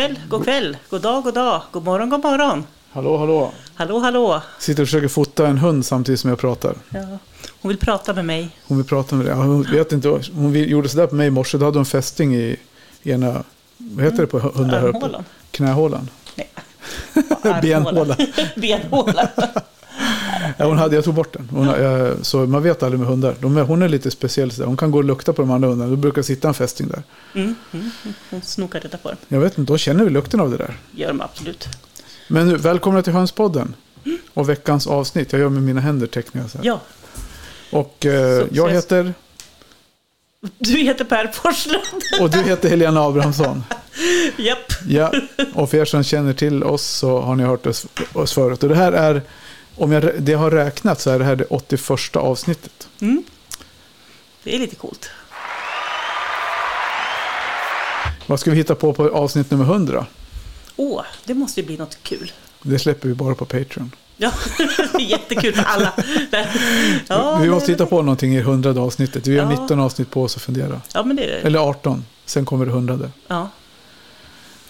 Kväll, 0.00 0.20
god 0.28 0.44
kväll, 0.44 0.76
god 0.90 1.02
dag, 1.02 1.22
god 1.22 1.34
dag, 1.34 1.62
god 1.72 1.84
morgon, 1.84 2.10
god 2.10 2.22
morgon. 2.22 2.64
Hallå, 2.90 3.16
hallå. 3.16 3.52
Hallå, 3.74 3.98
hallå. 3.98 4.42
Sitter 4.58 4.82
och 4.82 4.88
försöker 4.88 5.08
fota 5.08 5.46
en 5.46 5.58
hund 5.58 5.86
samtidigt 5.86 6.20
som 6.20 6.30
jag 6.30 6.38
pratar. 6.38 6.74
Ja. 6.90 7.18
Hon 7.60 7.68
vill 7.68 7.78
prata 7.78 8.14
med 8.14 8.24
mig. 8.24 8.50
Hon 8.66 8.76
vill 8.76 8.86
prata 8.86 9.16
med 9.16 9.26
dig. 9.26 9.34
Hon 9.34 9.62
vet 9.62 9.92
inte. 9.92 10.08
Hon 10.34 10.54
gjorde 10.54 10.88
sådär 10.88 11.06
på 11.06 11.14
mig 11.14 11.26
i 11.26 11.30
morse. 11.30 11.58
Då 11.58 11.64
hade 11.64 11.78
hon 11.78 11.86
fästing 11.86 12.36
i 12.36 12.56
ena, 13.02 13.44
vad 13.76 14.04
heter 14.04 14.18
det 14.18 14.26
på 14.26 14.38
hundar? 14.38 14.82
Armhålan. 14.82 15.24
Knähålan. 15.50 16.08
Nej. 16.34 16.50
Benhåla. 17.62 18.16
Benhåla. 18.56 19.28
Ja, 20.58 20.64
hon 20.66 20.78
hade, 20.78 20.94
jag 20.94 21.04
tog 21.04 21.14
bort 21.14 21.32
den. 21.32 21.48
Hon, 21.52 21.68
eh, 21.68 22.12
så 22.22 22.38
man 22.38 22.62
vet 22.62 22.82
aldrig 22.82 23.00
med 23.00 23.08
hundar. 23.08 23.34
De 23.40 23.56
är, 23.56 23.62
hon 23.62 23.82
är 23.82 23.88
lite 23.88 24.10
speciell. 24.10 24.50
Hon 24.64 24.76
kan 24.76 24.90
gå 24.90 24.98
och 24.98 25.04
lukta 25.04 25.32
på 25.32 25.42
de 25.42 25.50
andra 25.50 25.68
hundarna. 25.68 25.90
Då 25.90 25.96
brukar 25.96 26.22
sitta 26.22 26.48
en 26.48 26.54
fästing 26.54 26.88
där. 26.88 27.02
Mm, 27.34 27.54
mm, 27.72 27.90
mm. 28.04 28.14
Hon 28.30 28.42
snokar 28.42 28.80
reda 28.80 28.98
på 28.98 29.08
den. 29.08 29.18
Jag 29.28 29.40
vet 29.40 29.58
inte, 29.58 29.72
då 29.72 29.78
känner 29.78 30.04
vi 30.04 30.10
lukten 30.10 30.40
av 30.40 30.50
det 30.50 30.56
där. 30.56 30.74
Gör 30.94 31.08
de 31.08 31.20
absolut. 31.20 31.68
Men 32.28 32.48
nu, 32.48 32.56
välkomna 32.56 33.02
till 33.02 33.12
Hönspodden. 33.12 33.74
Och 34.34 34.48
veckans 34.48 34.86
avsnitt. 34.86 35.32
Jag 35.32 35.40
gör 35.40 35.48
med 35.48 35.62
mina 35.62 35.80
händer 35.80 36.06
teckningar 36.06 36.48
så 36.48 36.58
här. 36.58 36.64
Ja, 36.64 36.80
Och 37.70 38.06
eh, 38.06 38.46
jag 38.52 38.70
heter, 38.70 39.14
du 40.58 40.76
heter 40.78 41.04
Per 41.04 41.26
Forslund. 41.32 41.82
och 42.20 42.30
du 42.30 42.42
heter 42.42 42.68
Helena 42.68 43.00
Abrahamsson. 43.00 43.64
Japp. 44.36 44.72
Ja, 44.88 45.12
och 45.54 45.70
för 45.70 45.78
er 45.78 45.84
som 45.84 46.02
känner 46.04 46.32
till 46.32 46.64
oss 46.64 46.82
så 46.86 47.20
har 47.20 47.36
ni 47.36 47.42
hört 47.44 47.66
oss, 47.66 47.86
oss 48.12 48.32
förut. 48.32 48.62
Och 48.62 48.68
det 48.68 48.74
här 48.74 48.92
är, 48.92 49.22
om 49.76 49.92
jag, 49.92 50.22
det 50.22 50.32
har 50.34 50.50
räknat 50.50 51.00
så 51.00 51.10
är 51.10 51.18
det 51.18 51.24
här 51.24 51.36
det 51.36 51.44
81 51.44 52.16
avsnittet. 52.16 52.88
Mm. 53.00 53.22
Det 54.42 54.54
är 54.54 54.58
lite 54.58 54.76
coolt. 54.76 55.10
Vad 58.26 58.40
ska 58.40 58.50
vi 58.50 58.56
hitta 58.56 58.74
på 58.74 58.92
på 58.92 59.08
avsnitt 59.08 59.50
nummer 59.50 59.64
100? 59.64 60.06
Åh, 60.76 61.02
det 61.24 61.34
måste 61.34 61.60
ju 61.60 61.66
bli 61.66 61.76
något 61.76 61.98
kul. 62.02 62.32
Det 62.62 62.78
släpper 62.78 63.08
vi 63.08 63.14
bara 63.14 63.34
på 63.34 63.44
Patreon. 63.44 63.90
Ja, 64.16 64.32
det 64.58 64.62
är 64.94 65.00
jättekul 65.00 65.54
för 65.54 65.62
alla. 65.64 65.92
Ja, 67.08 67.38
vi 67.42 67.50
måste 67.50 67.72
hitta 67.72 67.86
på 67.86 68.02
någonting 68.02 68.34
i 68.34 68.38
100 68.38 68.82
avsnittet. 68.82 69.26
Vi 69.26 69.38
har 69.38 69.52
Ja. 69.52 69.60
19 69.60 69.80
avsnitt 69.80 70.10
på 70.10 70.22
oss 70.22 70.36
att 70.36 70.42
fundera. 70.42 70.80
Ja, 70.94 71.02
men 71.02 71.16
det 71.16 71.24
är 71.24 71.46
Eller 71.46 71.58
18, 71.58 72.04
sen 72.24 72.44
kommer 72.44 72.66
det 72.66 72.70
100. 72.72 73.10
Ja, 73.28 73.48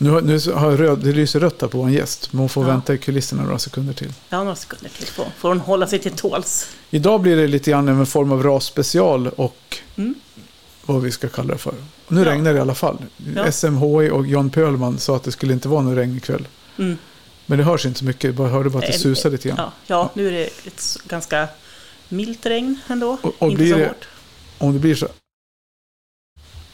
Nu, 0.03 0.11
har- 0.11 0.21
nu 0.21 0.39
har 0.53 0.77
röd, 0.77 0.99
det 0.99 1.13
lyser 1.13 1.41
rött 1.41 1.61
här 1.61 1.69
på 1.69 1.83
en 1.83 1.93
gäst, 1.93 2.33
men 2.33 2.41
hon 2.41 2.49
får 2.49 2.65
Ja. 2.65 2.71
vänta 2.71 2.95
i 2.95 2.99
kulisserna 2.99 3.43
några 3.43 3.59
sekunder 3.59 3.93
till. 3.95 4.13
ja 4.29 4.39
några 4.45 4.57
sekunder 4.57 4.89
till 4.89 5.07
får, 5.07 5.27
får 5.39 5.49
hon 5.49 5.61
hålla 5.61 5.87
sig 5.87 5.99
till 5.99 6.13
tåls. 6.13 6.67
Idag 6.91 7.21
blir 7.21 7.37
det 7.37 7.47
lite 7.47 7.71
grann 7.71 7.89
en 7.89 8.07
form 8.07 8.33
av 8.33 8.43
rasspecial 8.43 9.29
och 9.29 9.77
Mm. 9.97 10.15
vad 10.83 11.03
vi 11.03 11.11
ska 11.11 11.29
kalla 11.29 11.53
det 11.53 11.59
för. 11.59 11.75
Och 12.07 12.13
nu 12.13 12.25
Ja. 12.25 12.31
regnar 12.31 12.53
det 12.53 12.59
i 12.59 12.61
alla 12.61 12.75
fall. 12.75 12.99
Ja. 13.37 13.53
SMHI 13.53 14.11
och 14.11 14.27
John 14.27 14.51
Pöhlman 14.51 14.99
sa 14.99 15.17
att 15.17 15.23
det 15.25 15.33
skulle 15.33 15.53
inte 15.53 15.69
vara 15.69 15.83
någon 15.83 15.97
regn 15.97 16.17
ikväll. 16.17 16.49
Mm. 16.79 16.99
Men 17.47 17.59
det 17.59 17.65
hörs 17.65 17.87
inte 17.87 17.99
så 17.99 18.05
mycket, 18.05 18.39
jag 18.39 18.47
hörde 18.49 18.71
bara 18.71 18.79
att 18.79 18.85
det 18.85 18.91
Nej, 18.91 18.99
susade 18.99 19.33
lite 19.33 19.49
grann. 19.49 19.59
Ja, 19.59 19.73
ja, 19.87 20.11
nu 20.15 20.29
är 20.29 20.33
det 20.33 20.45
ett 20.67 20.97
ganska 21.07 21.49
milt 22.09 22.47
regn 22.47 22.79
ändå. 22.89 23.17
Och- 23.23 23.35
och 23.39 23.51
Inte 23.51 23.63
blir 23.63 23.73
så 23.73 23.79
det- 23.79 23.87
hårt. 23.87 24.09
Om 24.59 24.73
det 24.73 24.79
blir 24.79 24.95
så 24.95 25.09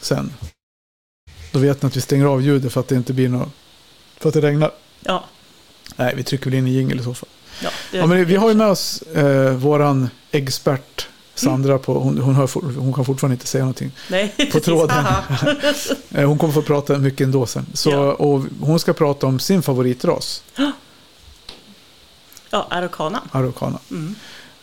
sen, 0.01 0.33
då 1.57 1.63
vet 1.63 1.83
ni 1.83 1.87
att 1.87 1.97
vi 1.97 2.01
stänger 2.01 2.27
av 2.27 2.43
ljudet 2.43 2.73
för 2.73 2.81
att 2.81 2.89
det 2.89 2.95
inte 2.95 3.13
blir 3.13 3.29
något, 3.29 3.49
för 4.21 4.29
att 4.29 4.35
det 4.35 4.41
regnar. 4.41 4.71
Ja, 5.01 5.25
Nej, 5.97 6.15
vi 6.17 6.23
trycker 6.23 6.45
väl 6.51 6.55
in 6.59 6.67
en 6.67 6.73
jingel 6.73 7.01
i 7.01 7.03
så 7.03 7.15
fall. 7.15 7.29
ja, 7.63 7.71
Ja, 7.93 8.07
men 8.07 8.25
vi 8.25 8.37
har 8.37 8.49
ju 8.49 8.55
med 8.55 8.67
oss 8.67 9.03
eh, 9.03 9.51
våran 9.53 10.09
expert 10.31 11.07
Sandra 11.35 11.73
Mm. 11.73 11.83
på, 11.83 11.95
hon, 11.99 12.19
hon, 12.19 12.49
for- 12.49 12.75
hon 12.79 12.93
kan 12.95 13.05
fortfarande 13.05 13.35
inte 13.35 13.47
säga 13.47 13.65
någonting. 13.65 13.91
Nej, 14.11 14.35
precis. 14.37 14.53
tråden. 14.65 15.05
Eh, 16.15 16.29
hon 16.29 16.39
kommer 16.39 16.53
få 16.55 16.63
prata 16.63 16.99
mycket 16.99 17.21
ändå 17.25 17.47
sen. 17.47 17.67
Så, 17.75 17.91
Ja. 17.91 18.13
och 18.13 18.43
hon 18.61 18.81
ska 18.81 18.93
prata 18.93 19.27
om 19.27 19.39
sin 19.39 19.63
favoritras, 19.63 20.43
Ja, 22.51 22.67
araucana. 22.71 23.23
araucana. 23.33 23.79
Mm. 23.91 24.15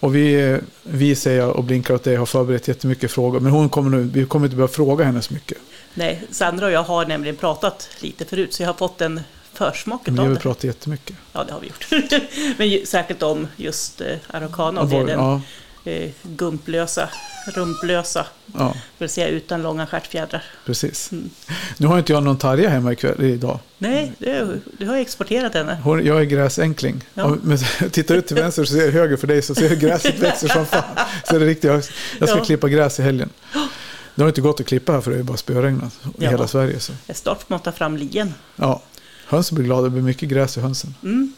Och 0.04 0.16
vi, 0.16 0.60
vi 0.84 1.16
säger 1.16 1.40
jag 1.40 1.56
och 1.56 1.64
blinkar 1.64 1.94
åt 1.94 2.04
dig 2.04 2.16
har 2.16 2.26
förberett 2.26 2.68
jättemycket 2.68 3.12
frågor. 3.12 3.40
Men 3.40 3.52
hon 3.52 3.70
kommer 3.70 3.90
nu, 3.90 4.04
vi 4.04 4.26
kommer 4.26 4.46
inte 4.46 4.56
börja 4.56 4.68
fråga 4.68 5.06
henne 5.06 5.22
så 5.22 5.34
mycket. 5.34 5.58
Nej, 5.94 6.24
Sandra 6.32 6.66
och 6.66 6.72
jag 6.72 6.84
har 6.84 7.06
nämligen 7.06 7.36
pratat 7.36 7.90
lite 8.00 8.26
förut, 8.26 8.54
så 8.54 8.64
jag 8.64 8.70
har 8.70 8.74
fått 8.74 9.02
en 9.02 9.22
försmak 9.54 10.02
vi 10.06 10.12
av 10.12 10.18
har 10.18 10.26
det. 10.26 10.30
väl 10.30 10.42
pratat 10.42 10.64
jättemycket. 10.64 11.16
Ja, 11.34 11.44
det 11.44 11.54
har 11.54 11.60
vi 11.60 11.68
gjort. 11.68 11.88
Men 12.58 12.86
säkert 12.86 13.24
om 13.24 13.48
just 13.56 14.02
eh, 14.02 14.08
araucana, 14.28 14.82
och 14.82 14.88
det 14.88 15.04
den 15.04 15.20
ja, 15.20 15.42
eh, 15.86 16.10
gumplösa, 16.24 17.10
rumplösa, 17.56 18.26
ja, 18.58 18.76
vill 18.98 19.10
säga 19.10 19.28
utan 19.28 19.62
långa 19.62 19.88
stjärtfjädrar. 19.88 20.44
precis. 20.66 21.12
Mm. 21.12 21.30
Nu 21.78 21.88
har 21.88 22.00
inte 22.00 22.14
jag 22.14 22.24
någon 22.24 22.38
Tarja 22.38 22.70
hemma 22.70 22.92
ikväll, 22.94 23.24
idag. 23.24 23.60
Nej, 23.78 24.12
det, 24.18 24.60
du 24.78 24.88
har 24.88 24.96
exporterat 24.98 25.54
henne. 25.54 25.78
Hon, 25.84 26.06
jag 26.06 26.20
är 26.22 26.24
gräsänkling. 26.26 27.04
Ja. 27.14 27.36
Men 27.44 27.58
tittar 27.92 28.16
ut 28.16 28.28
till 28.28 28.36
vänster 28.36 28.64
så 28.66 28.74
ser 28.74 28.86
jag 28.86 28.92
höger 28.92 29.18
för 29.18 29.28
dig 29.28 29.42
så 29.42 29.56
ser 29.56 29.70
jag 29.70 29.80
gräset 29.80 30.20
växer 30.20 30.48
som 30.48 30.66
fan. 30.66 30.84
Så 31.30 31.38
det 31.40 31.46
är 31.46 31.48
riktigt, 31.48 31.64
jag, 31.64 31.84
jag 32.20 32.30
ska 32.30 32.38
Ja. 32.38 32.44
klippa 32.46 32.70
gräs 32.70 33.00
i 33.00 33.04
helgen. 33.04 33.30
Det 34.16 34.22
har 34.22 34.30
inte 34.30 34.42
gått 34.42 34.60
att 34.60 34.66
klippa 34.68 34.92
här 34.92 35.02
för 35.02 35.12
det 35.12 35.18
är 35.18 35.24
bara 35.24 35.38
spöregnat 35.38 35.94
i 36.04 36.24
Ja. 36.24 36.30
hela 36.30 36.48
Sverige. 36.48 36.80
Så. 36.80 36.94
Snart 37.14 37.48
på 37.48 37.56
att 37.56 37.64
ta 37.64 37.72
fram 37.72 37.98
lien. 37.98 38.34
Ja, 38.56 38.82
hönsen 39.28 39.56
blir 39.56 39.66
glada, 39.66 39.82
det 39.84 39.90
blir 39.90 40.02
mycket 40.04 40.30
gräs 40.30 40.58
i 40.58 40.62
hönsen. 40.62 40.96
Mm. 41.04 41.34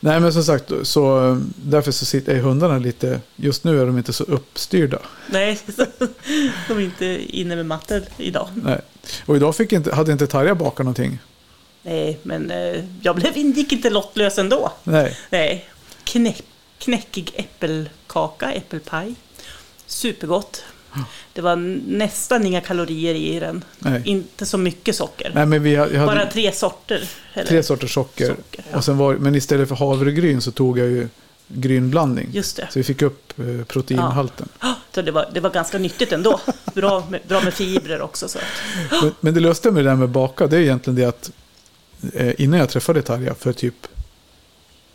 Nej 0.00 0.20
men 0.20 0.32
som 0.32 0.44
sagt, 0.44 0.72
så, 0.82 1.36
därför 1.56 1.92
så 1.92 2.04
sitter, 2.04 2.36
hundarna 2.36 2.78
lite, 2.78 3.20
just 3.36 3.64
nu 3.64 3.80
är 3.80 3.86
de 3.86 3.98
inte 3.98 4.12
så 4.12 4.24
uppstyrda. 4.24 4.98
Nej, 5.30 5.58
de 6.68 6.78
är 6.78 6.80
inte 6.80 7.06
inne 7.38 7.56
med 7.56 7.66
matten 7.66 8.02
idag. 8.16 8.48
Nej. 8.54 8.80
Och 9.26 9.36
idag 9.36 9.56
fick 9.56 9.72
inte, 9.72 9.94
hade 9.94 10.12
inte 10.12 10.26
Tarja 10.26 10.54
bakat 10.54 10.78
någonting. 10.78 11.18
Nej, 11.82 12.18
men 12.22 12.50
eh, 12.50 12.84
jag 13.02 13.16
blev, 13.16 13.36
gick 13.56 13.72
inte 13.72 13.90
lottlös 13.90 14.38
ändå. 14.38 14.72
Nej, 14.84 15.18
Nej. 15.30 15.68
Knä, 16.04 16.34
knäckig 16.78 17.32
äppelkaka, 17.36 18.52
äppelpaj. 18.52 19.14
Supergott. 19.86 20.64
Det 21.32 21.40
var 21.40 21.56
nästan 21.86 22.46
inga 22.46 22.60
kalorier 22.60 23.14
i 23.14 23.40
den. 23.40 23.64
nej. 23.78 24.02
Inte 24.04 24.46
så 24.46 24.58
mycket 24.58 24.96
socker. 24.96 25.32
Nej 25.34 25.46
men 25.46 25.62
vi, 25.62 25.76
hade 25.76 26.06
Bara 26.06 26.26
tre 26.26 26.52
sorter. 26.52 27.08
Eller? 27.34 27.46
tre 27.46 27.62
sorters 27.62 27.94
socker. 27.94 28.26
socker, 28.26 28.64
ja. 28.70 28.76
och 28.76 28.84
sen 28.84 28.98
var, 28.98 29.14
men 29.14 29.34
istället 29.34 29.68
för 29.68 29.76
havregryn 29.76 30.40
så 30.40 30.50
tog 30.50 30.78
jag 30.78 30.88
ju 30.88 31.08
grynblandning. 31.48 32.28
Just 32.32 32.56
det. 32.56 32.68
Så 32.70 32.78
vi 32.78 32.82
fick 32.82 33.02
upp 33.02 33.38
eh, 33.38 33.64
proteinhalten. 33.64 34.48
Så 34.94 35.02
det 35.02 35.10
var, 35.10 35.30
det 35.34 35.40
var 35.40 35.50
ganska 35.50 35.78
nyttigt 35.78 36.12
ändå. 36.12 36.40
Bra 36.74 37.06
med, 37.10 37.20
bra 37.28 37.40
med 37.40 37.54
fibrer 37.54 38.00
också. 38.00 38.28
Så. 38.28 38.38
Men, 38.90 39.14
men 39.20 39.34
det 39.34 39.40
lustiga 39.40 39.72
med 39.72 39.84
det 39.84 39.90
där 39.90 39.96
med 39.96 40.08
baka, 40.08 40.46
det 40.46 40.56
är 40.56 40.60
egentligen 40.60 40.96
det 40.96 41.04
att 41.04 41.30
eh, 42.12 42.40
innan 42.40 42.60
jag 42.60 42.68
träffade 42.68 43.02
Tarja 43.02 43.34
för 43.34 43.52
typ 43.52 43.86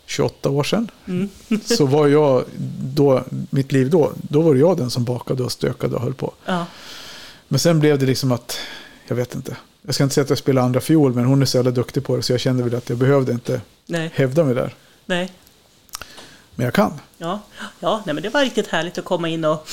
28 0.10 0.50
år 0.50 0.64
sedan. 0.64 0.92
Mm. 1.08 1.30
så 1.66 1.86
var 1.86 2.08
jag, 2.08 2.44
då, 2.80 3.24
mitt 3.50 3.72
liv 3.72 3.90
då, 3.90 4.12
då 4.16 4.42
var 4.42 4.56
jag 4.56 4.78
den 4.78 4.90
som 4.90 5.04
bakade 5.04 5.44
och 5.44 5.52
stökade 5.52 5.96
och 5.96 6.02
höll 6.02 6.14
på. 6.14 6.34
Ja. 6.46 6.66
Men 7.48 7.60
sen 7.60 7.80
blev 7.80 8.00
det 8.00 8.06
liksom 8.06 8.32
att, 8.32 8.58
jag 9.08 9.16
vet 9.16 9.36
inte. 9.36 9.58
Jag 9.82 9.96
ska 9.96 10.04
inte 10.04 10.14
säga 10.14 10.24
att 10.24 10.30
jag 10.30 10.38
spelar 10.38 10.62
andra 10.62 10.82
fiol, 10.82 11.14
men 11.14 11.26
hon 11.26 11.42
är 11.42 11.46
så 11.46 11.58
jävla 11.58 11.72
duktig 11.72 12.04
på 12.04 12.16
det. 12.16 12.24
Så 12.24 12.34
jag 12.34 12.40
kände 12.40 12.64
väl 12.64 12.76
att 12.76 12.90
jag 12.90 12.98
behövde 12.98 13.32
inte 13.32 13.62
Nej, 13.86 14.12
hävda 14.14 14.44
mig 14.44 14.56
där. 14.56 14.76
nej. 15.06 15.32
Men 16.56 16.66
jag 16.66 16.74
kan. 16.74 16.94
Ja, 17.18 17.40
ja 17.80 18.04
nej, 18.06 18.14
men 18.14 18.24
det 18.24 18.30
var 18.30 18.42
riktigt 18.42 18.68
härligt 18.68 18.98
att 18.98 19.06
komma 19.06 19.30
in 19.30 19.46
och 19.46 19.68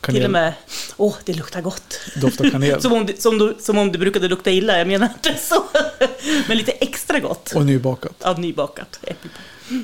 Kanel, 0.00 0.20
till 0.20 0.24
och 0.24 0.32
med... 0.32 0.52
Åh, 0.96 1.14
det 1.24 1.34
luktar 1.34 1.60
gott. 1.60 2.00
dofta 2.16 2.50
kanel. 2.50 2.82
Som 2.82 2.92
om, 2.92 3.06
det, 3.06 3.22
som, 3.22 3.38
du, 3.38 3.56
som 3.60 3.78
om 3.78 3.92
det 3.92 3.98
brukade 3.98 4.28
lukta 4.28 4.50
illa, 4.50 4.78
jag 4.78 4.86
menar 4.86 5.08
inte 5.08 5.40
så. 5.40 5.64
Men 6.48 6.58
lite 6.58 6.72
extra 6.72 7.20
gott. 7.20 7.52
och 7.52 7.66
nybakat. 7.66 8.22
Av 8.22 8.40
nybakat 8.40 8.98
äppelpaj. 9.02 9.40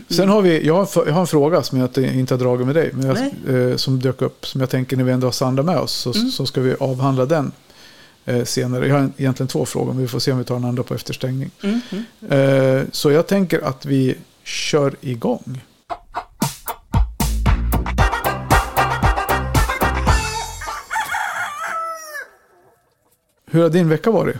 Sen 0.08 0.28
har 0.28 0.42
vi, 0.42 0.66
jag 0.66 0.74
har, 0.74 0.88
jag 1.06 1.12
har 1.12 1.20
en 1.20 1.26
fråga 1.26 1.62
som 1.62 1.78
jag 1.78 1.98
inte- 1.98 2.34
har 2.34 2.38
dragit 2.38 2.66
med 2.66 2.74
dig. 2.74 2.90
Men 2.92 3.06
jag, 3.06 3.70
eh, 3.70 3.76
som 3.76 3.98
dök 4.00 4.22
upp, 4.22 4.46
som 4.46 4.60
jag 4.60 4.70
tänker 4.70 4.96
när 4.96 5.04
vi 5.04 5.12
ändå 5.12 5.26
har 5.26 5.32
Sandra 5.32 5.62
med 5.62 5.78
oss. 5.78 5.92
Så, 5.92 6.12
Mm. 6.14 6.30
så 6.30 6.46
ska 6.46 6.60
vi 6.60 6.74
avhandla 6.80 7.26
den 7.26 7.52
eh, 8.24 8.44
senare. 8.44 8.88
Jag 8.88 8.94
har 8.94 9.10
egentligen 9.16 9.48
två 9.48 9.64
frågor, 9.66 9.92
men 9.92 10.02
vi 10.02 10.08
får 10.08 10.18
se 10.18 10.32
om 10.32 10.38
vi 10.38 10.44
tar 10.44 10.54
den 10.54 10.64
andra 10.64 10.82
på 10.82 10.94
efterstängning. 10.94 11.50
Mm, 11.62 11.80
mm. 11.90 12.78
Eh, 12.78 12.84
så 12.92 13.10
jag 13.10 13.26
tänker 13.26 13.60
att 13.64 13.84
vi 13.86 14.14
kör 14.44 14.94
igång. 15.00 15.60
Hur 23.46 23.62
har 23.62 23.68
din 23.70 23.88
vecka 23.88 24.10
varit? 24.10 24.36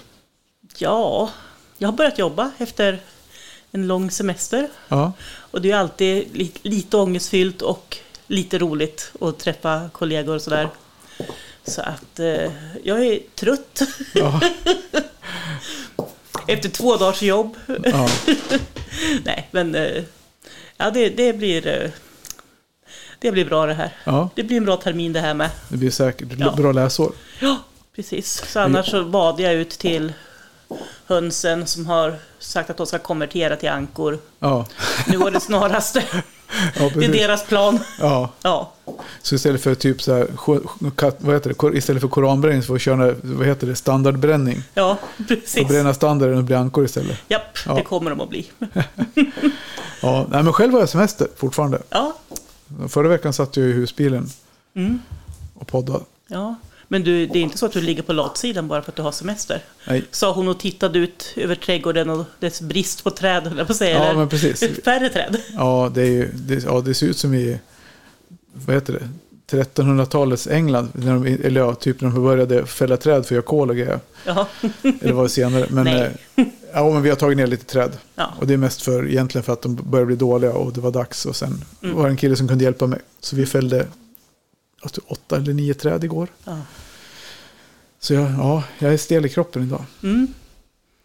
Ja, 0.78 1.30
jag 1.78 1.88
har 1.88 1.92
börjat 1.96 2.18
jobba 2.18 2.50
efter 2.58 3.00
en 3.72 3.86
lång 3.86 4.10
semester. 4.10 4.68
Ja, 4.88 5.12
Och 5.50 5.62
det 5.62 5.70
är 5.70 5.76
alltid 5.76 6.36
li, 6.36 6.52
lite 6.62 6.96
ångestfyllt 6.96 7.62
och 7.62 7.96
lite 8.26 8.58
roligt 8.58 9.12
att 9.20 9.38
träffa 9.38 9.90
kollegor 9.92 10.34
och 10.34 10.42
sådär. 10.42 10.68
Så 11.64 11.80
att 11.82 12.18
eh, 12.20 12.50
jag 12.82 13.06
är 13.06 13.18
trött 13.34 13.82
ja, 14.14 14.40
efter 16.46 16.68
två 16.68 16.96
dagars 16.96 17.22
jobb. 17.22 17.56
ja. 17.84 18.08
Nej, 19.24 19.48
men 19.50 19.74
eh, 19.74 20.02
ja, 20.76 20.90
det, 20.90 21.08
det 21.08 21.32
blir... 21.32 21.66
eh, 21.66 21.90
Det 23.18 23.32
blir 23.32 23.44
bra 23.44 23.66
det 23.66 23.74
här. 23.74 23.92
ja 24.04 24.28
Det 24.34 24.42
blir 24.42 24.56
en 24.56 24.64
bra 24.64 24.76
termin 24.76 25.12
det 25.12 25.20
här 25.20 25.34
med. 25.34 25.50
det 25.68 25.76
blir 25.76 25.90
säkert 25.90 26.28
Ja. 26.38 26.52
bra 26.56 26.72
läsår. 26.72 27.12
Ja, 27.40 27.58
precis. 27.96 28.42
Så 28.52 28.60
annars 28.60 28.90
så 28.90 29.04
bad 29.04 29.40
jag 29.40 29.54
ut 29.54 29.70
till 29.70 30.12
hönsen 31.06 31.66
som 31.66 31.86
har 31.86 32.14
sagt 32.38 32.70
att 32.70 32.76
de 32.76 32.86
ska 32.86 32.98
konvertera 32.98 33.56
till 33.56 33.68
ankor. 33.68 34.18
Ja, 34.38 34.66
Nu 35.08 35.16
var 35.16 35.30
det 35.30 35.40
snarast. 35.40 35.96
ja 36.76 36.90
Det 36.94 37.04
är 37.04 37.12
deras 37.12 37.46
plan. 37.46 37.78
Ja, 38.00 38.30
Ja, 38.42 38.72
så 39.22 39.34
istället 39.34 39.62
för 39.62 39.74
typ 39.74 40.02
så 40.02 40.14
här, 40.14 40.26
vad 41.24 41.34
heter 41.34 41.70
det, 41.70 41.78
istället 41.78 42.00
för 42.02 42.08
koranbränning 42.08 42.62
så 42.62 42.66
får 42.66 42.74
vi 42.74 42.80
köra, 42.80 43.14
vad 43.22 43.46
heter 43.46 43.66
det, 43.66 43.76
standardbränning. 43.76 44.62
ja 44.74 44.98
precis. 45.28 45.68
bränna 45.68 45.94
standarden 45.94 46.38
och 46.38 46.44
bli 46.44 46.54
ankor 46.54 46.84
istället. 46.84 47.18
Japp, 47.28 47.58
Ja. 47.66 47.74
det 47.74 47.82
kommer 47.82 48.10
de 48.10 48.20
att 48.20 48.28
bli. 48.28 48.50
Ja, 50.04 50.26
nej, 50.30 50.42
men 50.42 50.52
själv 50.52 50.72
har 50.72 50.80
jag 50.80 50.88
semester 50.88 51.28
fortfarande. 51.36 51.82
Ja, 51.90 52.16
Förra 52.88 53.08
veckan 53.08 53.32
satt 53.32 53.56
jag 53.56 53.66
i 53.66 53.72
husbilen 53.72 54.28
mm. 54.74 54.98
och 55.54 55.66
poddade. 55.66 56.04
ja. 56.26 56.54
Men 56.92 57.04
du, 57.04 57.26
det 57.26 57.38
är 57.38 57.42
inte 57.42 57.58
så 57.58 57.66
att 57.66 57.72
du 57.72 57.80
ligger 57.80 58.02
på 58.02 58.12
latsidan 58.12 58.68
bara 58.68 58.82
för 58.82 58.92
att 58.92 58.96
du 58.96 59.02
har 59.02 59.12
semester? 59.12 59.62
Nej. 59.86 60.04
Sa 60.10 60.32
hon 60.32 60.48
och 60.48 60.58
tittade 60.60 60.98
ut 60.98 61.32
över 61.36 61.54
trädgården 61.54 62.10
och 62.10 62.24
dess 62.40 62.60
brist 62.60 63.04
på 63.04 63.10
träd, 63.10 63.52
jag 63.58 63.66
på 63.66 63.74
säga. 63.74 63.96
Ja, 63.98 64.04
eller 64.04 64.18
men 64.18 64.28
precis. 64.28 64.60
Färre 64.84 65.08
träd. 65.08 65.36
Ja, 65.56 65.90
det, 65.94 66.02
är 66.02 66.06
ju, 66.10 66.30
det, 66.34 66.64
ja, 66.64 66.80
det 66.80 66.94
ser 66.94 67.06
ut 67.06 67.16
som 67.18 67.34
i, 67.34 67.58
vad 68.52 68.76
heter 68.76 68.92
det, 68.92 69.08
1300-talets 69.56 70.46
England. 70.46 70.88
När 70.92 71.14
de, 71.14 71.26
eller 71.26 71.60
ja, 71.60 71.74
typ 71.74 72.00
när 72.00 72.10
de 72.10 72.24
började 72.24 72.66
fälla 72.66 72.96
träd 72.96 73.14
för 73.14 73.20
att 73.20 73.30
göra 73.30 73.42
kol 73.42 73.70
och 73.70 73.76
grejer. 73.76 74.00
Ja, 74.26 74.48
Eller 75.00 75.12
var 75.12 75.22
det 75.22 75.28
senare? 75.28 75.66
Men, 75.70 75.84
Nej. 75.84 76.10
eh, 76.36 76.44
ja, 76.72 76.90
men 76.90 77.02
vi 77.02 77.08
har 77.08 77.16
tagit 77.16 77.36
ner 77.38 77.46
lite 77.46 77.64
träd. 77.64 77.90
ja. 78.14 78.34
Och 78.40 78.46
det 78.46 78.54
är 78.54 78.58
mest 78.58 78.82
för, 78.82 79.08
egentligen 79.08 79.42
för 79.42 79.52
att 79.52 79.62
de 79.62 79.74
börjar 79.74 80.06
bli 80.06 80.16
dåliga 80.16 80.52
och 80.52 80.72
det 80.72 80.80
var 80.80 80.90
dags. 80.90 81.26
Och 81.26 81.36
sen 81.36 81.64
Mm. 81.82 81.96
var 81.96 82.04
det 82.04 82.10
en 82.10 82.16
kille 82.16 82.36
som 82.36 82.48
kunde 82.48 82.64
hjälpa 82.64 82.86
mig. 82.86 82.98
Så 83.20 83.36
vi 83.36 83.46
fällde 83.46 83.86
åtta 85.06 85.36
eller 85.36 85.52
nio 85.52 85.74
träd 85.74 86.04
igår. 86.04 86.28
ja. 86.44 86.58
Så 88.02 88.14
jag, 88.14 88.30
ja, 88.38 88.62
jag 88.78 88.92
är 88.92 88.96
stel 88.96 89.26
i 89.26 89.28
kroppen 89.28 89.62
idag. 89.62 89.84
Mm. 90.02 90.28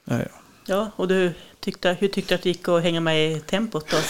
Nej, 0.06 0.28
ja. 0.32 0.38
Ja, 0.70 0.92
och 0.96 1.08
du 1.08 1.34
tyckte, 1.60 1.98
hur 2.00 2.08
tyckte 2.08 2.34
du 2.34 2.36
att 2.36 2.44
det 2.44 2.50
gick 2.50 2.68
att 2.68 2.84
hänga 2.84 3.00
med 3.00 3.32
i 3.32 3.40
tempot 3.40 3.86
då? 3.92 3.98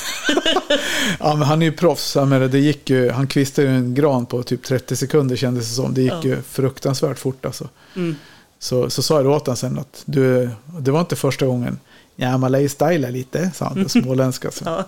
Ja, 1.19 1.35
men 1.35 1.47
han 1.47 1.61
är 1.61 1.65
ju 1.65 1.71
proffs. 1.71 2.13
Det 2.51 2.59
gick 2.59 2.89
ju, 2.89 3.09
han 3.09 3.27
kvistade 3.27 3.69
en 3.69 3.93
gran 3.95 4.25
på 4.25 4.43
typ 4.43 4.63
30 4.63 4.95
sekunder 4.95 5.35
kändes 5.35 5.69
det 5.69 5.75
som. 5.75 5.93
Det 5.93 6.01
gick 6.01 6.11
Ja. 6.11 6.21
ju 6.23 6.41
fruktansvärt 6.41 7.19
fort 7.19 7.45
alltså. 7.45 7.69
Mm. 7.95 8.15
Så, 8.59 8.89
så 8.89 9.01
sa 9.01 9.21
jag 9.21 9.31
åt 9.31 9.45
honom 9.47 9.57
sen 9.57 9.79
att 9.79 10.01
du, 10.05 10.49
det 10.79 10.91
var 10.91 10.99
inte 10.99 11.15
första 11.15 11.45
gången. 11.45 11.79
Ja, 12.15 12.37
man 12.37 12.51
lär 12.51 12.59
ju 12.59 12.69
styla 12.69 13.09
lite, 13.09 13.51
sa 13.55 13.65
han 13.65 13.83
på 13.83 13.89
småländska. 13.89 14.49
Ja, 14.65 14.83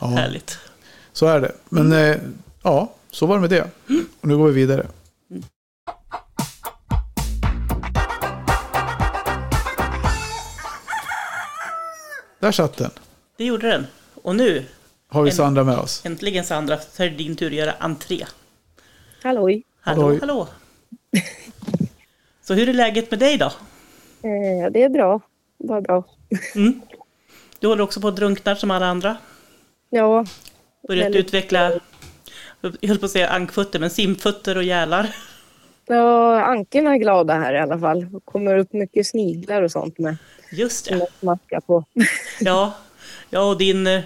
ja, 0.00 0.06
härligt. 0.06 0.58
så 1.12 1.26
är 1.26 1.40
det. 1.40 1.52
Men 1.68 1.92
eh, 1.92 2.16
ja, 2.62 2.92
så 3.10 3.26
var 3.26 3.34
det 3.34 3.40
med 3.40 3.50
det. 3.50 3.62
Och 4.20 4.28
nu 4.28 4.36
går 4.36 4.46
vi 4.48 4.52
vidare. 4.54 4.86
Där 12.44 12.52
satt 12.52 12.76
den. 12.76 12.90
Det 13.36 13.44
gjorde 13.44 13.68
den. 13.70 13.86
Och 14.22 14.36
nu, 14.36 14.64
Har 15.08 15.22
vi 15.22 15.30
En- 15.30 15.36
Sandra 15.36 15.64
med 15.64 15.78
oss. 15.78 16.02
äntligen 16.06 16.44
Sandra, 16.44 16.78
så 16.78 17.02
är 17.02 17.10
det 17.10 17.16
din 17.16 17.36
tur 17.36 17.46
att 17.46 17.52
göra 17.52 17.72
entré. 17.78 18.24
Halloj. 19.22 19.62
Hallå, 19.80 20.18
hallå. 20.20 20.48
Så 22.42 22.54
hur 22.54 22.68
är 22.68 22.72
läget 22.72 23.10
med 23.10 23.20
dig 23.20 23.38
då? 23.38 23.46
Eh, 23.46 24.70
det 24.72 24.82
är 24.82 24.88
bra. 24.88 25.20
Bara 25.58 25.80
bra. 25.80 26.04
Mm. 26.54 26.80
Du 27.58 27.66
håller 27.66 27.82
också 27.84 28.00
på 28.00 28.08
att 28.08 28.16
drunkna 28.16 28.56
som 28.56 28.70
alla 28.70 28.86
andra. 28.86 29.16
Ja, 29.90 30.24
Börjat 30.88 31.04
Väldigt- 31.06 31.26
utveckla, 31.26 31.72
jag 32.60 32.88
höll 32.88 32.98
på 32.98 33.04
att 33.06 33.12
säga 33.12 33.28
ankfötter, 33.28 33.78
men 33.78 33.90
simfötter 33.90 34.56
och 34.56 34.64
gälar. 34.64 35.16
ja, 35.86 36.40
ankorna 36.44 36.94
är 36.94 36.98
glada 36.98 37.34
här 37.34 37.54
i 37.54 37.58
alla 37.58 37.78
fall. 37.78 38.00
Det 38.12 38.20
kommer 38.24 38.58
upp 38.58 38.72
mycket 38.72 39.06
sniglar 39.06 39.62
och 39.62 39.70
sånt 39.70 39.98
med. 39.98 40.16
Just 40.54 40.88
det. 40.88 40.98
jag 40.98 41.08
smackar 41.20 41.60
på. 41.60 41.84
Ja, 42.40 42.74
ja 43.30 43.40
och 43.50 43.58
din 43.58 43.86
eh, 43.86 44.02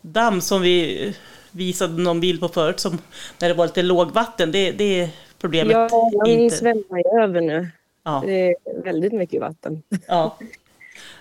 damm 0.00 0.40
som 0.40 0.62
vi 0.62 1.14
visade 1.50 2.02
någon 2.02 2.20
bild 2.20 2.40
på 2.40 2.48
förut, 2.48 2.80
som, 2.80 2.98
när 3.38 3.48
det 3.48 3.54
var 3.54 3.66
lite 3.66 3.82
lågvatten, 3.82 4.52
det, 4.52 4.72
det 4.72 5.00
är 5.00 5.10
problemet. 5.38 5.72
Ja, 5.72 6.10
den 6.24 6.26
inte. 6.26 6.56
svämmar 6.56 6.98
ju 6.98 7.22
över 7.22 7.40
nu. 7.40 7.68
Ja, 8.04 8.22
Det 8.26 8.46
är 8.46 8.82
väldigt 8.84 9.12
mycket 9.12 9.40
vatten. 9.40 9.82
ja, 10.06 10.38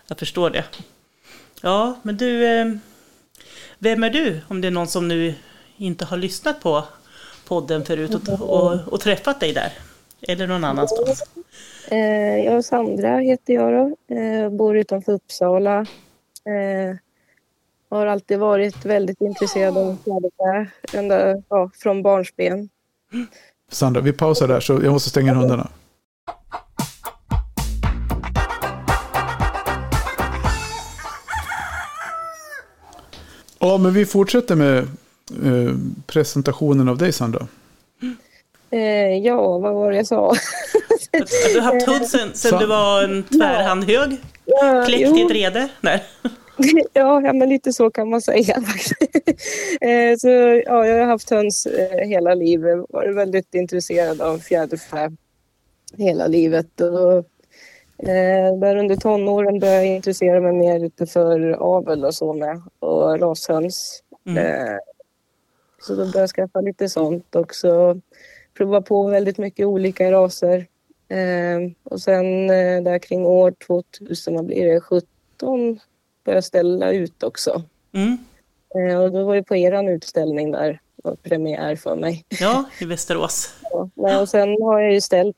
jag 0.08 0.20
förstår 0.20 0.50
det. 0.50 0.64
Ja, 1.62 2.00
men 2.02 2.18
du, 2.18 2.46
eh, 2.46 2.72
vem 3.80 4.04
är 4.04 4.10
du? 4.10 4.42
Om 4.48 4.62
det 4.62 4.68
är 4.68 4.72
någon 4.72 4.88
som 4.88 5.08
nu 5.08 5.34
inte 5.78 6.06
har 6.06 6.18
lyssnat 6.18 6.62
på 6.62 6.84
podden 7.48 7.86
förut 7.86 8.16
och, 8.16 8.50
och, 8.50 8.80
och 8.88 9.00
träffat 9.00 9.40
dig 9.40 9.54
där. 9.54 9.74
Eller 10.22 10.48
någon 10.48 10.64
annanstans. 10.64 11.24
Eh, 11.92 12.46
jag 12.46 12.66
Sandra 12.66 13.18
heter 13.18 13.54
jag 13.54 13.74
då. 13.74 14.16
Eh, 14.16 14.50
bor 14.50 14.78
utanför 14.78 15.12
Uppsala. 15.12 15.80
Eh, 16.46 16.98
har 17.90 18.06
alltid 18.06 18.40
varit 18.40 18.86
väldigt 18.86 19.22
intresserad 19.22 19.78
av 19.78 19.98
fjäderfä. 20.04 20.72
Ända 20.94 21.44
ja, 21.50 21.70
från 21.74 22.04
barnsben. 22.04 22.70
Sandra, 23.72 24.02
vi 24.02 24.14
pausar 24.14 24.48
där 24.48 24.60
så 24.60 24.74
jag 24.74 24.92
måste 24.92 25.10
stänga 25.10 25.34
hundarna. 25.34 25.70
Ja, 33.60 33.78
men 33.78 33.94
vi 33.94 34.06
fortsätter 34.06 34.56
med 34.56 34.78
eh, 34.78 35.76
presentationen 36.08 36.90
av 36.90 36.98
dig 36.98 37.12
Sandra. 37.12 37.48
Eh, 38.70 39.18
ja, 39.18 39.58
vad 39.58 39.74
var 39.74 39.92
det 39.92 39.98
jag 39.98 40.08
sa? 40.08 40.34
Du 41.54 41.60
har 41.60 41.74
haft 41.74 41.88
hund 41.88 42.08
sen, 42.08 42.34
sen 42.34 42.60
du 42.60 42.66
var 42.66 43.04
en 43.04 43.24
tvärhandhög, 43.24 44.18
Ja, 44.46 44.84
kläckt 44.88 45.10
jo. 45.10 45.18
i 45.18 45.22
ett 45.22 45.32
rede. 45.32 45.70
Nej. 45.82 46.04
Ja, 46.94 47.22
ja, 47.22 47.34
men 47.34 47.50
lite 47.50 47.74
så 47.74 47.90
kan 47.90 48.10
man 48.10 48.22
säga. 48.22 48.62
faktiskt. 48.66 48.94
Eh, 49.82 50.18
så, 50.18 50.28
ja, 50.66 50.86
jag 50.86 51.00
har 51.00 51.06
haft 51.06 51.30
höns 51.30 51.66
eh, 51.66 52.08
hela 52.08 52.34
livet. 52.34 52.86
Varit 52.90 53.16
väldigt 53.16 53.56
intresserad 53.56 54.22
av 54.22 54.38
fjäderfä 54.38 55.12
hela 55.98 56.28
livet. 56.28 56.82
Och, 56.82 57.18
eh, 58.10 58.58
där 58.60 58.76
under 58.76 58.96
tonåren 58.96 59.60
började 59.60 59.86
jag 59.86 59.96
intressera 59.96 60.42
mig 60.42 60.54
mer 60.54 60.86
ute 60.86 61.06
för 61.06 61.52
avel 61.52 62.06
och 62.06 62.16
så 62.16 62.34
med. 62.34 62.62
Och 62.80 63.20
rashöns. 63.20 64.04
Mm. 64.28 64.80
Så 65.82 65.94
då 65.94 65.98
började 65.98 66.20
jag 66.20 66.30
skaffa 66.30 66.62
lite 66.62 66.90
sånt 66.90 67.36
också. 67.36 68.00
Prova 68.58 68.82
på 68.82 69.08
väldigt 69.08 69.38
mycket 69.38 69.66
olika 69.66 70.12
raser. 70.12 70.66
Eh, 71.12 71.72
och 71.84 72.02
sen 72.02 72.50
eh, 72.50 72.84
där 72.84 73.00
kring 73.00 73.26
år 73.26 73.54
2000, 73.68 74.36
vad 74.36 74.46
blir 74.46 74.74
det, 74.74 74.82
17 74.82 75.06
började 76.26 76.38
jag 76.38 76.44
ställa 76.44 76.92
ut 76.92 77.24
också. 77.24 77.64
Mm. 77.94 78.18
Eh, 78.76 79.02
och 79.02 79.12
då 79.12 79.24
var 79.24 79.36
det 79.36 79.44
på 79.44 79.56
eran 79.56 79.88
utställning 79.88 80.52
där, 80.52 80.80
var 81.04 81.16
premiär 81.16 81.76
för 81.76 81.96
mig. 81.96 82.26
Ja, 82.40 82.64
i 82.80 82.86
Västerås. 82.86 83.50
Ja, 83.96 84.22
och 84.22 84.30
sen 84.30 84.50
har 84.62 84.80
jag 84.80 84.94
ju 84.94 85.02
ställt 85.02 85.36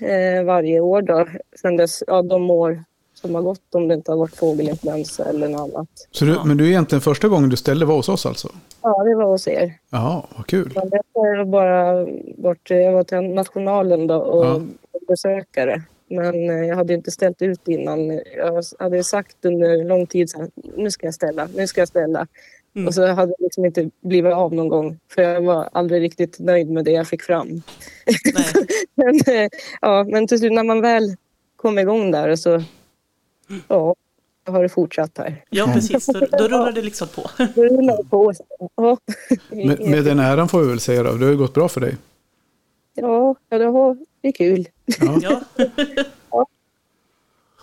eh, 0.00 0.44
varje 0.44 0.80
år 0.80 1.02
då, 1.02 1.26
sen 1.60 1.76
dess, 1.76 2.02
ja, 2.06 2.22
de 2.22 2.50
år 2.50 2.84
som 3.14 3.34
har 3.34 3.42
gått 3.42 3.74
om 3.74 3.88
det 3.88 3.94
inte 3.94 4.10
har 4.12 4.18
varit 4.18 4.36
fågelinfluensa 4.36 5.24
eller 5.24 5.48
något 5.48 5.74
annat. 5.74 5.88
Så 6.10 6.24
du, 6.24 6.32
Ja. 6.32 6.44
Men 6.44 6.56
du 6.56 6.64
är 6.64 6.68
egentligen 6.68 7.00
första 7.00 7.28
gången 7.28 7.48
du 7.48 7.56
ställde 7.56 7.86
var 7.86 7.94
hos 7.96 8.08
oss 8.08 8.26
alltså? 8.26 8.48
Ja, 8.82 9.04
det 9.04 9.14
var 9.14 9.24
hos 9.24 9.48
er. 9.48 9.74
Jaha, 9.90 10.22
vad 10.36 10.46
kul. 10.46 10.72
Men 10.74 10.90
det 10.90 11.00
har 11.14 11.44
bara 11.44 12.06
varit, 12.36 12.70
jag 12.70 12.92
var 12.92 13.04
till 13.04 13.18
Nationalen 13.20 14.06
då 14.06 14.16
och 14.16 14.46
Ja. 14.46 14.60
Besökare. 15.08 15.82
Men 16.08 16.50
eh, 16.50 16.66
jag 16.68 16.76
hade 16.76 16.94
inte 16.94 17.10
ställt 17.10 17.42
ut 17.42 17.68
innan. 17.68 18.20
Jag 18.36 18.64
hade 18.78 19.04
sagt 19.04 19.44
under 19.44 19.84
lång 19.84 20.06
tid 20.06 20.30
så 20.30 20.38
här, 20.38 20.50
nu 20.76 20.90
ska 20.90 21.06
jag 21.06 21.14
ställa, 21.14 21.48
nu 21.54 21.66
ska 21.66 21.80
jag 21.80 21.88
ställa. 21.88 22.26
Mm. 22.76 22.86
Och 22.88 22.94
så 22.94 23.06
hade 23.06 23.32
det 23.38 23.44
liksom 23.44 23.64
inte 23.64 23.90
blivit 24.00 24.32
av 24.32 24.54
någon 24.54 24.68
gång. 24.68 24.98
För 25.08 25.22
jag 25.22 25.40
var 25.40 25.68
aldrig 25.72 26.02
riktigt 26.02 26.38
nöjd 26.38 26.70
med 26.70 26.84
det 26.84 26.90
jag 26.90 27.08
fick 27.08 27.22
fram. 27.22 27.48
Nej. 28.06 28.44
men, 28.94 29.14
eh, 29.36 29.48
ja, 29.80 30.04
men 30.04 30.26
till 30.26 30.38
slut 30.38 30.52
när 30.52 30.64
man 30.64 30.80
väl 30.80 31.16
kom 31.56 31.78
igång 31.78 32.10
där 32.10 32.28
och 32.28 32.38
så 32.38 32.62
ja, 33.68 33.94
har 34.46 34.62
det 34.62 34.68
fortsatt 34.68 35.18
här. 35.18 35.44
Ja, 35.50 35.70
precis. 35.74 36.06
Då, 36.06 36.20
då 36.38 36.44
rullar 36.44 36.72
det 36.72 36.82
liksom 36.82 37.08
på. 37.08 37.30
Då 37.54 37.64
rullar 37.64 37.96
det 37.96 38.04
på. 38.04 38.32
Ja, 38.76 38.98
Med, 39.50 39.80
med 39.90 40.04
den 40.04 40.18
äran 40.18 40.48
får 40.48 40.60
vi 40.62 40.68
väl 40.68 40.80
säga 40.80 41.02
då. 41.02 41.12
Det 41.12 41.24
har 41.24 41.32
ju 41.32 41.38
gått 41.38 41.54
bra 41.54 41.68
för 41.68 41.80
dig. 41.80 41.96
ja, 42.94 43.34
ja 43.48 43.58
det 43.58 43.64
har- 43.64 43.98
det 44.24 44.28
är 44.28 44.32
kul. 44.32 44.68
Ja. 45.22 45.42
Ja, 46.30 46.46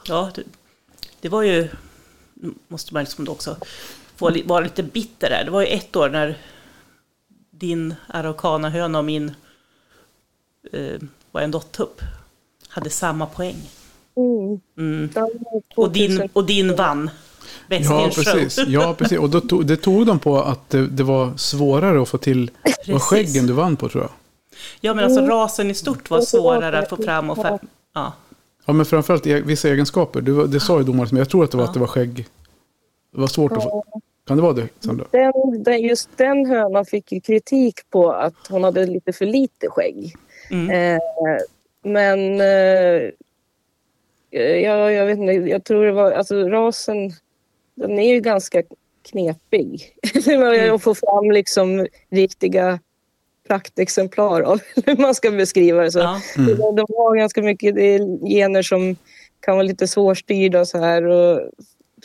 ja 0.08 0.32
det, 0.36 0.44
det 1.22 1.30
var 1.30 1.42
ju, 1.42 1.68
måste 2.68 2.94
man 2.94 3.04
liksom 3.04 3.30
också 3.30 3.58
få 4.16 4.32
vara 4.46 4.60
lite 4.60 4.84
bitter 4.84 5.30
där. 5.30 5.44
Det 5.46 5.52
var 5.52 5.62
ju 5.62 5.68
ett 5.68 5.96
år 5.96 6.10
när 6.10 6.38
din 7.52 7.96
araukanahöna 8.08 8.98
och 9.00 9.06
min 9.06 9.32
eh, 10.72 11.02
var 11.32 11.42
en 11.42 11.52
dottupp 11.52 12.02
hade 12.68 12.90
samma 12.90 13.26
poäng. 13.26 13.70
Mm. 14.16 14.60
Mm. 14.78 15.10
Och, 15.76 15.92
din, 15.92 16.18
2000. 16.18 16.30
och 16.34 16.46
din 16.46 16.76
vann. 16.76 17.10
Ja, 17.68 18.10
precis. 18.16 18.60
Ja, 18.68 18.96
precis. 18.98 19.20
Och 19.20 19.30
då 19.30 19.42
tog, 19.42 19.66
det 19.66 19.78
tog 19.78 20.06
de 20.06 20.20
på 20.20 20.42
att 20.42 20.70
det, 20.70 20.88
det 20.88 21.04
var 21.04 21.38
svårare 21.38 22.02
att 22.02 22.10
få 22.10 22.18
till 22.18 22.52
vad 22.64 22.74
Precis. 22.86 23.04
skäggen 23.04 23.48
du 23.48 23.54
vann 23.54 23.76
på 23.76 23.90
tror 23.90 24.04
jag. 24.04 24.12
Ja, 24.82 24.94
men 24.94 25.04
alltså 25.06 25.22
rasen 25.22 25.72
i 25.72 25.74
stort 25.74 26.10
var 26.10 26.22
svårare 26.22 26.80
att 26.80 26.90
få 26.90 26.98
fram 26.98 27.30
och 27.30 27.38
fa- 27.38 27.60
ja. 27.94 28.14
Ja, 28.66 28.74
men 28.74 28.86
framförallt 28.86 29.28
e- 29.28 29.42
vissa 29.46 29.70
egenskaper. 29.70 30.22
Du, 30.22 30.48
det 30.48 30.60
sa 30.60 30.78
ju 30.78 30.84
domaren, 30.84 31.10
men 31.12 31.18
jag 31.20 31.30
tror 31.30 31.44
att 31.44 31.52
det 31.52 31.58
var 31.58 31.64
Ja. 31.64 31.68
att 31.68 31.74
det 31.74 31.80
var 31.80 31.88
skägg. 31.88 32.26
Det 33.14 33.20
var 33.22 33.28
svårt 33.28 33.52
att 33.52 33.64
få. 33.64 33.84
Kan 34.28 34.38
det 34.38 34.44
vara 34.44 34.54
det, 34.54 34.68
Sandra? 34.80 35.06
Den, 35.12 35.64
den, 35.64 35.82
just 35.82 36.10
den 36.18 36.46
hönan 36.46 36.86
fick 36.86 37.12
ju 37.12 37.22
kritik 37.22 37.80
på 37.90 38.12
att 38.12 38.48
hon 38.50 38.64
hade 38.64 38.86
lite 38.86 39.14
för 39.14 39.26
lite 39.26 39.68
skägg. 39.70 40.14
Mm. 40.52 40.70
Eh, 40.96 41.02
men 41.84 42.42
eh, 42.42 43.10
jag, 44.62 44.94
jag 44.94 45.06
vet 45.06 45.18
inte, 45.18 45.34
jag 45.34 45.64
tror 45.64 45.86
det 45.86 45.92
var, 45.92 46.12
alltså 46.12 46.36
rasen, 46.50 47.12
den 47.76 48.00
är 48.00 48.14
ju 48.14 48.20
ganska 48.20 48.64
knepig. 49.12 49.96
Mm. 50.28 50.76
Att 50.76 50.84
få 50.84 50.96
fram 50.96 51.32
liksom 51.32 51.88
riktiga 52.10 52.80
praktexemplar 53.48 54.42
av 54.42 54.60
hur 54.86 54.98
man 54.98 55.16
ska 55.16 55.32
beskriva 55.32 55.82
det. 55.82 55.92
Så 55.92 56.00
Ja. 56.00 56.22
Mm. 56.38 56.58
de, 56.58 56.86
har 56.98 57.18
ganska 57.18 57.42
mycket 57.42 57.76
gener 58.30 58.62
som 58.62 58.96
kan 59.40 59.56
vara 59.56 59.64
lite 59.64 59.88
svårstyrda 59.88 60.60
och 60.60 60.68
så 60.68 60.78
här. 60.78 61.04
Och, 61.04 61.42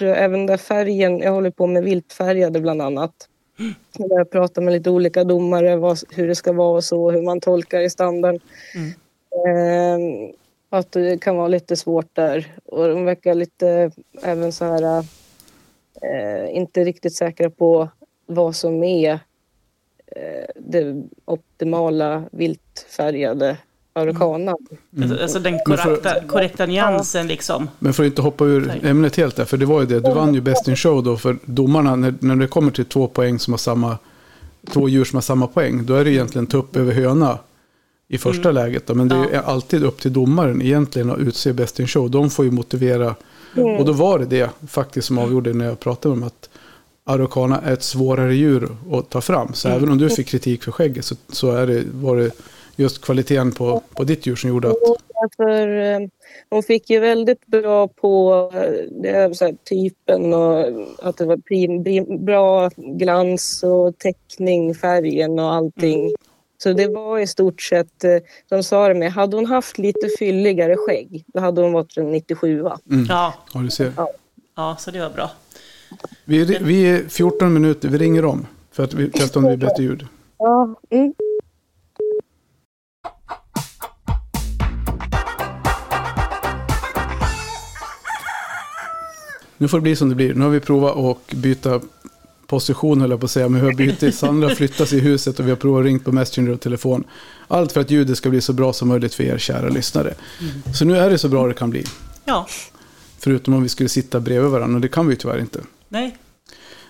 även 0.00 0.46
där 0.46 0.56
färgen, 0.56 1.18
jag 1.18 1.32
håller 1.32 1.50
på 1.50 1.66
med 1.66 1.84
viltfärgade 1.84 2.60
bland 2.60 2.82
annat. 2.82 3.28
Där 3.98 4.18
jag 4.18 4.30
pratar 4.30 4.62
med 4.62 4.72
lite 4.72 4.90
olika 4.90 5.24
domare 5.24 5.76
vad, 5.76 5.98
hur 6.10 6.28
det 6.28 6.34
ska 6.34 6.52
vara 6.52 6.76
och 6.76 6.84
så, 6.84 7.10
hur 7.10 7.22
man 7.22 7.40
tolkar 7.40 7.80
i 7.80 7.90
standarden. 7.90 8.40
Mm. 8.74 8.92
Ehm, 9.46 10.32
att 10.70 10.92
det 10.92 11.20
kan 11.20 11.36
vara 11.36 11.48
lite 11.48 11.76
svårt 11.76 12.08
där. 12.12 12.54
Och 12.64 12.88
de 12.88 13.04
verkar 13.04 13.34
lite 13.34 13.90
även 14.22 14.52
så 14.52 14.64
här 14.64 15.04
eh, 16.02 16.56
inte 16.56 16.84
riktigt 16.84 17.14
säkra 17.14 17.50
på 17.50 17.88
vad 18.26 18.56
som 18.56 18.82
är 18.84 19.12
eh, 19.12 19.18
det 20.60 21.02
optimala 21.24 22.22
viltfärgade 22.32 23.56
araukanan. 23.92 24.56
Alltså, 25.02 25.22
alltså 25.22 25.38
den 25.38 25.58
Men 25.66 25.78
för- 25.78 25.84
korrekta, 25.84 26.20
korrekta 26.26 26.66
nyansen 26.66 27.26
liksom. 27.26 27.68
Men 27.78 27.92
för 27.92 28.02
att 28.02 28.06
inte 28.06 28.22
hoppa 28.22 28.44
ur 28.44 28.80
ämnet 28.86 29.16
helt 29.16 29.36
där, 29.36 29.44
för 29.44 29.56
det 29.56 29.66
var 29.66 29.80
ju 29.80 29.86
det. 29.86 30.00
Du 30.00 30.14
vann 30.14 30.34
ju 30.34 30.40
Best 30.40 30.68
in 30.68 30.76
Show 30.76 31.02
då, 31.02 31.16
för 31.16 31.36
domarna, 31.44 31.96
när, 31.96 32.14
när 32.20 32.36
det 32.36 32.46
kommer 32.46 32.70
till 32.70 32.84
två 32.84 33.06
poäng 33.06 33.38
som 33.38 33.52
har 33.52 33.58
samma, 33.58 33.98
två 34.72 34.88
djur 34.88 35.04
som 35.04 35.16
har 35.16 35.22
samma 35.22 35.46
poäng, 35.46 35.86
då 35.86 35.94
är 35.94 36.04
det 36.04 36.10
egentligen 36.10 36.46
tupp 36.46 36.76
över 36.76 36.92
höna 36.92 37.38
i 38.08 38.18
första 38.18 38.50
läget. 38.50 38.86
Då. 38.86 38.94
Men 38.94 39.08
det 39.08 39.14
är 39.16 39.28
Ja. 39.32 39.40
alltid 39.40 39.84
upp 39.84 40.00
till 40.00 40.12
domaren 40.12 40.62
egentligen 40.62 41.10
att 41.10 41.18
utse 41.18 41.52
Best 41.52 41.80
in 41.80 41.86
Show. 41.86 42.10
De 42.10 42.30
får 42.30 42.44
ju 42.44 42.50
motivera. 42.50 43.14
Och 43.78 43.84
då 43.84 43.92
var 43.92 44.18
det 44.18 44.24
det 44.24 44.50
faktiskt 44.68 45.06
som 45.06 45.18
avgjorde 45.18 45.52
när 45.52 45.66
jag 45.66 45.80
pratade 45.80 46.14
med 46.14 46.22
dem 46.22 46.26
att 46.26 46.48
Araucana 47.08 47.60
är 47.60 47.72
ett 47.72 47.82
svårare 47.82 48.34
djur 48.34 48.68
att 48.92 49.10
ta 49.10 49.20
fram. 49.20 49.54
Så 49.54 49.68
även 49.68 49.88
om 49.90 49.98
du 49.98 50.10
fick 50.10 50.26
kritik 50.26 50.62
för 50.62 50.72
skägget 50.72 51.04
så, 51.04 51.14
så 51.28 51.50
är 51.50 51.66
det, 51.66 51.82
var 51.92 52.16
det 52.16 52.30
just 52.76 53.02
kvaliteten 53.04 53.52
på, 53.52 53.82
på 53.94 54.04
ditt 54.04 54.26
djur 54.26 54.36
som 54.36 54.50
gjorde 54.50 54.68
att... 54.68 54.76
För, 55.36 55.68
eh, 55.68 55.98
hon 56.50 56.62
fick 56.62 56.90
ju 56.90 57.00
väldigt 57.00 57.46
bra 57.46 57.88
på 57.88 58.50
eh, 58.54 58.60
det 59.02 59.12
här, 59.12 59.56
typen 59.64 60.34
och 60.34 60.66
att 61.02 61.16
det 61.16 61.24
var 61.24 61.36
prim, 61.36 61.84
prim, 61.84 62.24
bra 62.24 62.70
glans 62.76 63.62
och 63.62 63.98
täckning, 63.98 64.74
färgen 64.74 65.38
och 65.38 65.54
allting. 65.54 66.14
Så 66.58 66.72
det 66.72 66.88
var 66.88 67.18
i 67.18 67.26
stort 67.26 67.62
sett, 67.62 68.04
eh, 68.04 68.16
de 68.48 68.62
sa 68.62 68.88
det 68.88 68.94
med, 68.94 69.12
hade 69.12 69.36
hon 69.36 69.46
haft 69.46 69.78
lite 69.78 70.08
fylligare 70.18 70.76
skägg, 70.76 71.24
då 71.26 71.40
hade 71.40 71.60
hon 71.60 71.72
varit 71.72 71.96
en 71.96 72.10
97 72.10 72.62
va? 72.62 72.78
Mm, 72.90 73.06
Ja, 73.08 73.34
ja, 73.54 73.60
du 73.60 73.70
ser. 73.70 73.92
ja, 74.56 74.76
så 74.78 74.90
det 74.90 75.00
var 75.00 75.10
bra. 75.10 75.30
Vi, 76.24 76.58
vi 76.60 76.82
är 76.82 77.08
14 77.08 77.52
minuter, 77.52 77.88
vi 77.88 77.98
ringer 77.98 78.24
om. 78.24 78.46
För 78.72 78.84
att 78.84 78.94
vi 78.94 79.10
testar 79.14 79.40
om 79.40 79.46
det 79.46 79.52
är 79.52 79.56
bättre 79.56 79.82
ljud. 79.82 80.06
Ja. 80.38 80.76
Nu 89.58 89.68
får 89.68 89.78
det 89.78 89.82
bli 89.82 89.96
som 89.96 90.08
det 90.08 90.14
blir. 90.14 90.34
Nu 90.34 90.44
har 90.44 90.50
vi 90.50 90.60
provat 90.60 90.96
att 90.96 91.34
byta 91.34 91.80
position, 92.46 93.00
höll 93.00 93.10
jag 93.10 93.20
på 93.20 93.24
att 93.24 93.30
säga. 93.30 93.48
Men 93.48 93.60
vi 93.60 93.66
har 93.66 93.74
bytt. 93.74 94.14
Sandra 94.14 94.54
flyttas 94.54 94.92
i 94.92 95.00
huset 95.00 95.40
och 95.40 95.46
vi 95.46 95.50
har 95.50 95.56
provat 95.56 95.84
ringt 95.84 96.04
på 96.04 96.12
Messenger 96.12 96.50
och 96.52 96.60
telefon. 96.60 97.04
Allt 97.48 97.72
för 97.72 97.80
att 97.80 97.90
ljudet 97.90 98.16
ska 98.16 98.30
bli 98.30 98.40
så 98.40 98.52
bra 98.52 98.72
som 98.72 98.88
möjligt 98.88 99.14
för 99.14 99.24
er 99.24 99.38
kära 99.38 99.68
lyssnare. 99.68 100.14
Så 100.74 100.84
nu 100.84 100.96
är 100.96 101.10
det 101.10 101.18
så 101.18 101.28
bra 101.28 101.46
det 101.46 101.54
kan 101.54 101.70
bli. 101.70 101.84
Ja, 102.24 102.46
Förutom 103.18 103.54
om 103.54 103.62
vi 103.62 103.68
skulle 103.68 103.88
sitta 103.88 104.20
bredvid 104.20 104.50
varandra. 104.50 104.74
Och 104.74 104.80
det 104.80 104.88
kan 104.88 105.06
vi 105.06 105.12
ju 105.12 105.16
tyvärr 105.16 105.38
inte. 105.38 105.60
Nej. 105.88 106.16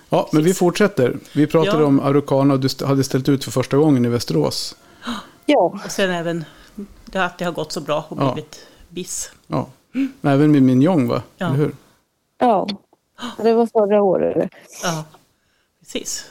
Ja, 0.08 0.28
men 0.32 0.42
vi 0.44 0.54
fortsätter. 0.54 1.16
Vi 1.32 1.46
pratade 1.46 1.78
Ja. 1.82 1.86
om 1.86 2.00
Araucana 2.00 2.54
och 2.54 2.60
du 2.60 2.68
hade 2.86 3.04
ställt 3.04 3.28
ut 3.28 3.44
för 3.44 3.50
första 3.50 3.76
gången 3.76 4.04
i 4.04 4.08
Västerås. 4.08 4.76
ja. 5.46 5.58
Och 5.84 5.90
sen 5.90 6.10
även 6.10 6.44
det 7.04 7.24
att 7.24 7.38
det 7.38 7.44
har 7.44 7.52
gått 7.52 7.72
så 7.72 7.80
bra 7.80 8.06
och 8.08 8.16
Ja. 8.22 8.32
blivit 8.32 8.66
biss. 8.88 9.30
Ja. 9.46 9.68
Men 9.92 10.32
även 10.32 10.52
med 10.52 10.62
Mignon 10.62 11.08
va? 11.08 11.22
Ja. 11.36 11.46
Eller 11.46 11.56
hur? 11.56 11.76
ja. 12.38 12.68
Det 13.36 13.54
var 13.54 13.66
förra 13.66 14.02
året. 14.02 14.50
Ja, 14.82 15.04
precis. 15.80 16.24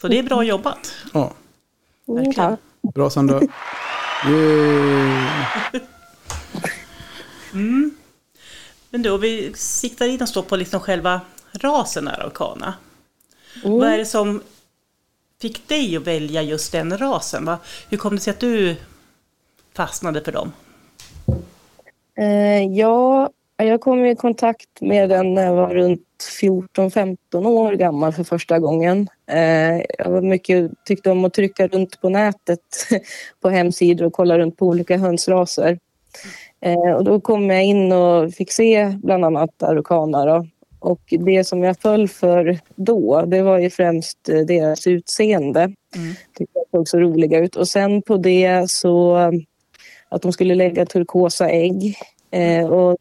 Så 0.00 0.08
det 0.08 0.18
är 0.18 0.22
bra 0.22 0.42
jobbat. 0.44 0.94
Ja. 1.12 1.32
Mm, 2.08 2.24
Verkligen. 2.24 2.56
ja. 2.82 2.90
Bra 2.94 3.10
Sandra. 3.10 3.40
Yay. 4.28 5.80
Men 8.90 9.02
då, 9.02 9.16
vi 9.16 9.52
siktar 9.54 10.06
in 10.06 10.22
oss 10.22 10.32
då 10.32 10.42
på 10.42 10.56
liksom 10.56 10.80
själva 10.80 11.20
rasen 11.52 12.08
Araucana. 12.08 12.74
Mm. 13.64 13.78
Vad 13.78 13.88
är 13.88 13.98
det 13.98 14.06
som 14.06 14.42
fick 15.40 15.68
dig 15.68 15.96
att 15.96 16.06
välja 16.06 16.42
just 16.42 16.72
den 16.72 16.98
rasen? 16.98 17.44
Va? 17.44 17.58
Hur 17.90 17.98
kom 17.98 18.14
det 18.14 18.20
sig 18.20 18.30
att 18.30 18.40
du 18.40 18.76
fastnade 19.74 20.20
för 20.20 20.32
dem? 20.32 20.52
Eh, 22.18 22.62
ja, 22.62 23.30
jag 23.56 23.80
kom 23.80 24.06
i 24.06 24.16
kontakt 24.16 24.80
med 24.80 25.08
den 25.08 25.34
när 25.34 25.44
jag 25.44 25.54
var 25.54 25.74
runt 25.74 26.02
14-15 26.40 27.16
år 27.46 27.72
gammal 27.72 28.12
för 28.12 28.24
första 28.24 28.58
gången. 28.58 29.08
Eh, 29.26 29.76
jag 29.98 30.10
var 30.10 30.22
mycket, 30.22 30.70
tyckte 30.84 31.10
om 31.10 31.24
att 31.24 31.34
trycka 31.34 31.68
runt 31.68 32.00
på 32.00 32.08
nätet 32.08 32.60
på 33.40 33.48
hemsidor 33.48 34.06
och 34.06 34.12
kolla 34.12 34.38
runt 34.38 34.56
på 34.56 34.66
olika 34.66 34.96
hönsraser. 34.96 35.78
Eh, 36.60 36.92
och 36.92 37.04
då 37.04 37.20
kom 37.20 37.50
jag 37.50 37.64
in 37.64 37.92
och 37.92 38.34
fick 38.34 38.52
se 38.52 38.98
bland 39.02 39.24
annat 39.24 39.62
araucana. 39.62 40.46
Och 40.80 41.00
det 41.08 41.44
som 41.44 41.62
jag 41.62 41.80
föll 41.80 42.08
för 42.08 42.58
då, 42.76 43.22
det 43.26 43.42
var 43.42 43.58
ju 43.58 43.70
främst 43.70 44.28
eh, 44.28 44.40
deras 44.40 44.86
utseende. 44.86 45.60
Mm. 45.60 46.14
Tyckte 46.38 46.58
jag 46.58 46.64
såg 46.70 46.88
så 46.88 46.98
roliga 46.98 47.38
ut. 47.38 47.56
Och 47.56 47.68
sen 47.68 48.02
på 48.02 48.16
det 48.16 48.70
så 48.70 49.16
att 50.08 50.22
de 50.22 50.32
skulle 50.32 50.54
lägga 50.54 50.86
turkosa 50.86 51.50
ägg. 51.50 51.96
Eh, 52.30 52.66
och 52.66 52.96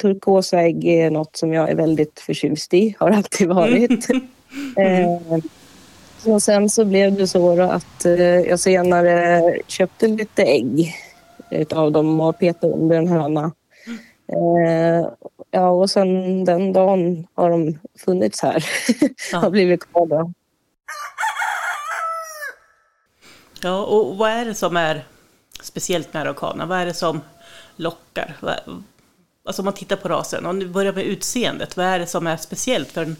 turkosa 0.00 0.60
ägg 0.60 0.84
är 0.84 1.10
något 1.10 1.36
som 1.36 1.52
jag 1.52 1.70
är 1.70 1.74
väldigt 1.74 2.20
förtjust 2.20 2.74
i, 2.74 2.94
har 2.98 3.10
alltid 3.10 3.48
varit. 3.48 4.08
eh, 4.76 5.38
och 6.26 6.42
sen 6.42 6.70
så 6.70 6.84
blev 6.84 7.16
det 7.16 7.26
så 7.26 7.60
att 7.60 8.04
eh, 8.04 8.40
jag 8.40 8.60
senare 8.60 9.42
köpte 9.66 10.08
lite 10.08 10.42
ägg 10.42 10.94
utav 11.50 11.92
dem 11.92 12.20
och 12.20 12.38
petade 12.38 12.72
under 12.72 12.96
en 12.96 13.08
höna. 13.08 13.52
Eh, 14.32 15.06
ja, 15.50 15.68
och 15.68 15.90
sen 15.90 16.44
den 16.44 16.72
dagen 16.72 17.26
har 17.34 17.50
de 17.50 17.78
funnits 18.04 18.42
här. 18.42 18.64
Ja. 19.32 19.38
har 19.38 19.50
blivit 19.50 19.92
kvar 19.92 20.06
då. 20.06 20.32
Ja, 23.62 23.84
och 23.84 24.16
vad 24.16 24.30
är 24.30 24.44
det 24.44 24.54
som 24.54 24.76
är 24.76 25.04
speciellt 25.60 26.14
med 26.14 26.22
Araucana? 26.22 26.66
Vad 26.66 26.78
är 26.78 26.86
det 26.86 26.94
som 26.94 27.20
lockar? 27.76 28.36
Alltså 29.44 29.62
om 29.62 29.64
man 29.64 29.74
tittar 29.74 29.96
på 29.96 30.08
rasen, 30.08 30.46
om 30.46 30.58
du 30.58 30.68
börjar 30.68 30.92
med 30.92 31.04
utseendet, 31.04 31.76
vad 31.76 31.86
är 31.86 31.98
det 31.98 32.06
som 32.06 32.26
är 32.26 32.36
speciellt 32.36 32.88
för 32.88 33.02
en 33.02 33.16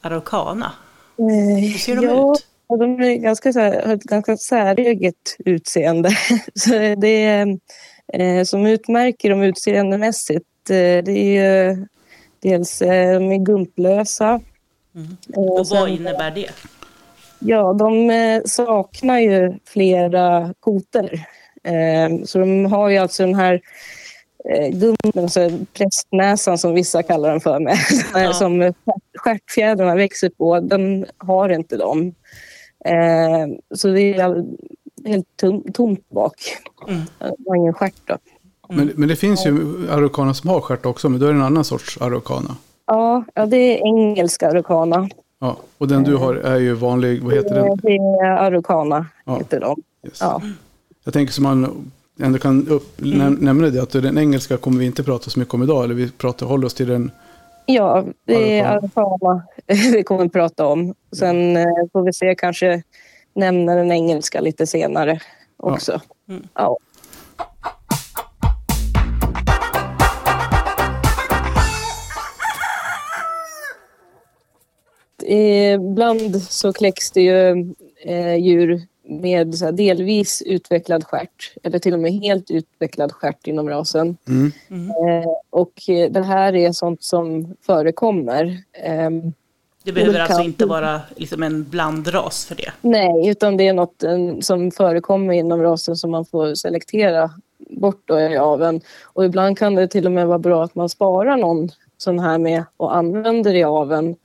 Araucana? 0.00 0.72
Hur 1.16 1.78
ser 1.78 1.96
de 1.96 2.04
ja, 2.04 2.32
ut? 2.32 2.46
Ja, 2.68 2.76
de 2.76 3.00
är 3.00 3.14
ganska, 3.14 3.52
har 3.52 3.94
ett 3.94 4.02
ganska 4.02 4.36
säreget 4.36 5.36
utseende. 5.38 6.10
Så 6.54 6.70
det 6.94 7.24
är, 7.24 7.58
eh, 8.12 8.44
som 8.44 8.66
utmärker 8.66 9.30
dem 9.30 9.42
utseendemässigt, 9.42 10.46
eh, 10.70 11.04
det 11.04 11.10
är 11.12 11.68
ju 11.70 11.86
dels 12.40 12.82
eh, 12.82 13.14
de 13.20 13.32
är 13.32 13.38
gumplösa. 13.44 14.40
Mm. 14.94 15.16
Och 15.36 15.56
vad 15.56 15.66
sen- 15.66 15.88
innebär 15.88 16.30
det? 16.30 16.50
Ja, 17.38 17.72
de 17.72 18.10
eh, 18.10 18.42
saknar 18.44 19.18
ju 19.18 19.54
flera 19.66 20.54
koter. 20.60 21.26
Så 22.26 22.38
de 22.38 22.64
har 22.66 22.88
ju 22.88 22.96
alltså 22.98 23.22
den 23.26 23.34
här 23.34 23.60
gumpen, 24.72 25.22
alltså 25.22 25.50
prästnäsan 25.72 26.58
som 26.58 26.74
vissa 26.74 27.02
kallar 27.02 27.30
den 27.30 27.40
för, 27.40 27.60
med, 27.60 27.76
Ja. 28.14 28.32
som 28.32 28.60
stjärt- 28.60 29.16
stjärtfjädrarna 29.18 29.94
växer 29.94 30.28
på. 30.30 30.60
Den 30.60 31.06
har 31.18 31.48
inte 31.48 31.76
de. 31.76 32.14
Så 33.74 33.88
det 33.88 34.00
är 34.14 34.44
helt 35.06 35.26
tom, 35.36 35.64
tomt 35.72 36.08
bak. 36.10 36.34
Mm. 36.88 37.00
De 37.18 37.44
har 37.46 37.56
ingen 37.56 37.74
stjärt 37.74 37.94
då. 38.06 38.16
Men, 38.68 38.92
men 38.94 39.08
det 39.08 39.16
finns 39.16 39.46
ju 39.46 39.76
Araucana 39.90 40.34
som 40.34 40.50
har 40.50 40.60
stjärt 40.60 40.86
också, 40.86 41.08
men 41.08 41.20
då 41.20 41.26
är 41.26 41.30
det 41.32 41.38
en 41.38 41.44
annan 41.44 41.64
sorts 41.64 41.98
Araucana. 42.00 42.56
Ja, 42.86 43.24
ja, 43.34 43.46
det 43.46 43.56
är 43.56 43.86
engelska 43.86 44.48
araucana. 44.48 45.08
Ja, 45.40 45.56
och 45.78 45.88
den 45.88 46.02
du 46.04 46.16
har 46.16 46.34
är 46.34 46.58
ju 46.58 46.74
vanlig, 46.74 47.22
vad 47.22 47.34
heter 47.34 47.54
den? 47.54 47.76
Det 47.82 47.92
är 47.96 48.26
araucana, 48.26 49.06
Ja. 49.24 49.36
heter 49.38 49.60
de. 49.60 49.82
Yes. 50.06 50.18
Ja. 50.20 50.42
Jag 51.04 51.14
tänker 51.14 51.32
som 51.32 51.44
man 51.44 51.90
ändå 52.20 52.38
kan 52.38 52.68
upp, 52.68 53.00
näm- 53.00 53.40
nämna 53.40 53.68
det 53.70 53.82
att 53.82 53.90
den 53.92 54.18
engelska 54.18 54.56
kommer 54.56 54.78
vi 54.78 54.84
inte 54.86 55.02
prata 55.02 55.30
så 55.30 55.38
mycket 55.38 55.54
om 55.54 55.62
idag. 55.62 55.84
Eller 55.84 55.94
vi 55.94 56.10
pratar, 56.10 56.46
håller 56.46 56.66
oss 56.66 56.74
till 56.74 56.88
den. 56.88 57.10
Ja, 57.66 58.04
det 58.26 58.58
är 58.60 58.64
Araucana. 58.66 59.42
Vi 59.66 60.02
kommer 60.02 60.24
att 60.26 60.32
prata 60.32 60.66
om. 60.66 60.94
Sen 61.16 61.56
eh, 61.56 61.64
får 61.92 62.02
vi 62.02 62.12
se, 62.12 62.34
kanske 62.34 62.82
nämna 63.34 63.74
den 63.74 63.92
engelska 63.92 64.40
lite 64.40 64.66
senare 64.66 65.20
också. 65.56 66.00
Mm. 66.28 66.42
Ja. 66.54 66.78
Ibland 75.34 76.42
så 76.42 76.72
kläcks 76.72 77.10
det 77.10 77.22
ju 77.22 77.74
eh, 78.04 78.36
djur 78.36 78.82
med 79.08 79.54
så 79.54 79.64
här 79.64 79.72
delvis 79.72 80.42
utvecklad 80.46 81.04
stjärt 81.04 81.54
eller 81.62 81.78
till 81.78 81.92
och 81.94 82.00
med 82.00 82.12
helt 82.12 82.50
utvecklad 82.50 83.12
stjärt 83.12 83.46
inom 83.46 83.68
rasen. 83.68 84.16
Mm. 84.28 84.52
Eh, 84.90 85.30
och 85.50 85.88
eh, 85.88 86.10
det 86.10 86.22
här 86.22 86.54
är 86.54 86.72
sånt 86.72 87.02
som 87.02 87.54
förekommer. 87.66 88.58
Ehm, 88.84 89.32
Det 89.84 89.92
behöver 89.92 90.20
alltså 90.20 90.42
inte 90.42 90.66
vara 90.66 91.00
liksom 91.16 91.42
en 91.42 91.64
blandras 91.64 92.46
för 92.46 92.54
det. 92.54 92.72
nej, 92.80 93.28
utan 93.28 93.56
det 93.56 93.68
är 93.68 93.72
något 93.72 94.02
eh, 94.02 94.38
som 94.40 94.70
förekommer 94.70 95.34
inom 95.34 95.62
rasen 95.62 95.96
som 95.96 96.10
man 96.10 96.24
får 96.24 96.54
selektera 96.54 97.30
bort 97.70 98.02
då 98.04 98.20
i 98.20 98.36
aveln. 98.36 98.80
Och 99.02 99.24
ibland 99.24 99.58
kan 99.58 99.74
det 99.74 99.88
till 99.88 100.06
och 100.06 100.12
med 100.12 100.26
vara 100.26 100.38
bra 100.38 100.64
att 100.64 100.74
man 100.74 100.88
sparar 100.88 101.36
någon 101.36 101.70
sån 101.98 102.18
här 102.18 102.38
med 102.38 102.64
och 102.76 102.96
använder 102.96 103.54
i 103.54 103.64
aveln 103.64 104.08
eh, 104.10 104.16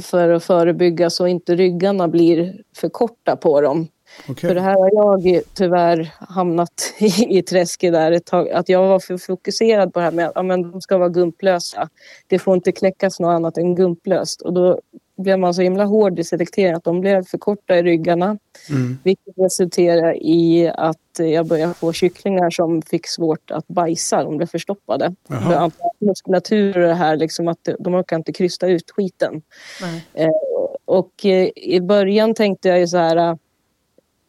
för 0.00 0.30
att 0.30 0.44
förebygga 0.44 1.10
så 1.10 1.26
inte 1.26 1.54
ryggarna 1.54 2.08
blir 2.08 2.62
för 2.76 2.88
korta 2.88 3.36
på 3.36 3.60
dem. 3.60 3.88
Okej. 4.28 4.48
För 4.48 4.54
det 4.54 4.60
här 4.60 4.74
har 4.74 4.90
jag 4.92 5.42
tyvärr 5.54 6.14
hamnat 6.18 6.94
i, 6.98 7.38
i 7.38 7.42
träsket 7.42 7.92
där 7.92 8.12
ett 8.12 8.26
tag. 8.26 8.50
Att 8.50 8.68
jag 8.68 8.88
var 8.88 8.98
för 8.98 9.18
fokuserad 9.18 9.92
på 9.92 9.98
det 9.98 10.04
här 10.04 10.12
med 10.12 10.26
att 10.26 10.32
ja, 10.34 10.42
men 10.42 10.70
de 10.70 10.80
ska 10.80 10.98
vara 10.98 11.08
gumplösa. 11.08 11.88
Det 12.26 12.38
får 12.38 12.54
inte 12.54 12.72
kläckas 12.72 13.20
något 13.20 13.34
annat 13.34 13.58
än 13.58 13.74
gumplöst. 13.74 14.42
Och 14.42 14.52
då 14.52 14.80
blev 15.20 15.38
man 15.38 15.54
så 15.54 15.62
himla 15.62 15.84
hård 15.84 16.18
i 16.18 16.24
selekteringen 16.24 16.76
att 16.76 16.84
de 16.84 17.00
blev 17.00 17.24
för 17.24 17.38
korta 17.38 17.78
i 17.78 17.82
ryggarna. 17.82 18.38
Mm. 18.70 18.98
Vilket 19.04 19.34
resulterade 19.36 20.16
i 20.16 20.72
att 20.74 20.96
jag 21.18 21.46
började 21.46 21.74
få 21.74 21.92
kycklingar 21.92 22.50
som 22.50 22.82
fick 22.82 23.06
svårt 23.06 23.50
att 23.50 23.68
bajsa. 23.68 24.24
De 24.24 24.36
blev 24.36 24.46
förstoppade. 24.46 25.14
För 25.28 25.36
och 26.74 26.80
det 26.80 26.94
här, 26.94 27.16
liksom 27.16 27.48
att 27.48 27.68
de 27.78 27.94
orkar 27.94 28.16
inte 28.16 28.32
krysta 28.32 28.66
ut 28.66 28.90
skiten. 28.90 29.42
Nej. 29.82 30.30
Och 30.84 31.26
eh, 31.26 31.48
i 31.56 31.80
början 31.80 32.34
tänkte 32.34 32.68
jag 32.68 32.80
ju 32.80 32.88
så 32.88 32.96
här, 32.96 33.16
eh, 33.16 33.36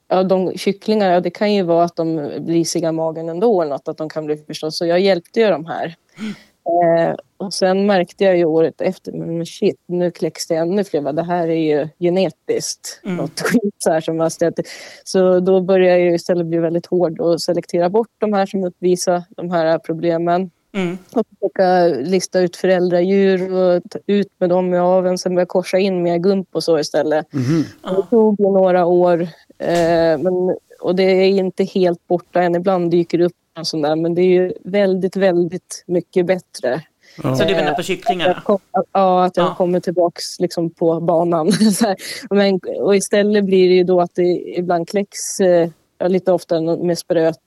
ja, 0.07 0.23
de 0.23 0.57
kycklingar, 0.57 1.11
ja, 1.11 1.19
det 1.19 1.29
kan 1.29 1.53
ju 1.53 1.63
vara 1.63 1.85
att 1.85 1.95
de 1.95 2.15
blir 2.15 2.53
risiga 2.53 2.89
i 2.89 2.91
magen 2.91 3.29
ändå 3.29 3.61
eller 3.61 3.71
något, 3.71 3.87
att 3.87 3.97
de 3.97 4.09
kan 4.09 4.25
bli 4.25 4.37
förstås. 4.37 4.77
Så 4.77 4.85
jag 4.85 4.99
hjälpte 4.99 5.39
ju 5.39 5.47
de 5.47 5.65
här. 5.65 5.95
Eh, 6.83 7.15
och 7.37 7.53
sen 7.53 7.85
märkte 7.85 8.23
jag 8.23 8.37
ju 8.37 8.45
året 8.45 8.81
efter, 8.81 9.11
men 9.11 9.45
shit, 9.45 9.75
nu 9.85 10.11
kläcks 10.11 10.47
det 10.47 10.55
ännu 10.55 10.83
fler. 10.83 11.01
Va, 11.01 11.11
Det 11.11 11.23
här 11.23 11.47
är 11.47 11.55
ju 11.79 11.87
genetiskt 11.99 13.01
Mm. 13.05 13.17
något 13.17 13.39
skit 13.41 13.75
så 13.77 13.91
här 13.91 14.01
som 14.01 14.19
har 14.19 14.29
ställt. 14.29 14.59
Så 15.03 15.39
då 15.39 15.61
började 15.61 15.99
jag 15.99 16.15
istället 16.15 16.45
bli 16.45 16.57
väldigt 16.57 16.85
hård 16.85 17.19
och 17.19 17.41
selektera 17.41 17.89
bort 17.89 18.07
de 18.17 18.33
här 18.33 18.45
som 18.45 18.63
uppvisar 18.63 19.23
de 19.29 19.51
här 19.51 19.79
problemen 19.79 20.51
Mm. 20.73 20.97
och 21.13 21.25
försöka 21.39 21.85
lista 22.09 22.39
ut 22.39 22.55
föräldradjur 22.55 23.53
och 23.53 23.81
ta 23.89 23.99
ut 24.07 24.27
med 24.37 24.49
dem 24.49 24.73
i 24.73 24.77
aveln. 24.77 25.17
Sen 25.17 25.35
börja 25.35 25.45
korsa 25.45 25.77
in 25.77 26.03
med 26.03 26.23
gump 26.23 26.47
och 26.51 26.63
så 26.63 26.79
istället. 26.79 27.33
Mhm. 27.33 27.63
Det 27.83 28.09
tog 28.09 28.39
några 28.39 28.85
år. 28.85 29.21
Eh, 29.57 30.17
men, 30.17 30.55
och 30.81 30.95
det 30.95 31.03
är 31.03 31.27
inte 31.27 31.63
helt 31.63 32.07
borta 32.07 32.41
än. 32.41 32.55
Ibland 32.55 32.91
dyker 32.91 33.17
det 33.17 33.25
upp 33.25 33.35
en 33.57 33.65
sån 33.65 33.81
där. 33.81 33.95
Men 33.95 34.15
det 34.15 34.21
är 34.21 34.25
ju 34.27 34.53
väldigt, 34.63 35.15
väldigt 35.15 35.83
mycket 35.87 36.25
bättre. 36.25 36.81
Ja. 37.23 37.35
Så 37.35 37.43
du 37.43 37.55
menar 37.55 37.73
på 37.73 37.79
Att 37.79 37.85
kycklingarna? 37.85 38.43
ja, 38.91 39.25
att 39.25 39.37
jag 39.37 39.45
Ja. 39.45 39.55
kommer 39.55 39.79
tillbaks 39.79 40.39
liksom 40.39 40.69
på 40.69 40.99
banan. 40.99 41.51
Men, 42.29 42.59
och 42.79 42.95
istället 42.95 43.45
blir 43.45 43.69
det 43.69 43.75
ju 43.75 43.83
då 43.83 44.01
att 44.01 44.15
det 44.15 44.57
ibland 44.57 44.89
kläcks 44.89 45.39
eh, 45.39 45.69
lite 46.07 46.31
oftare 46.31 46.77
med 46.77 46.97
spröt, 46.97 47.37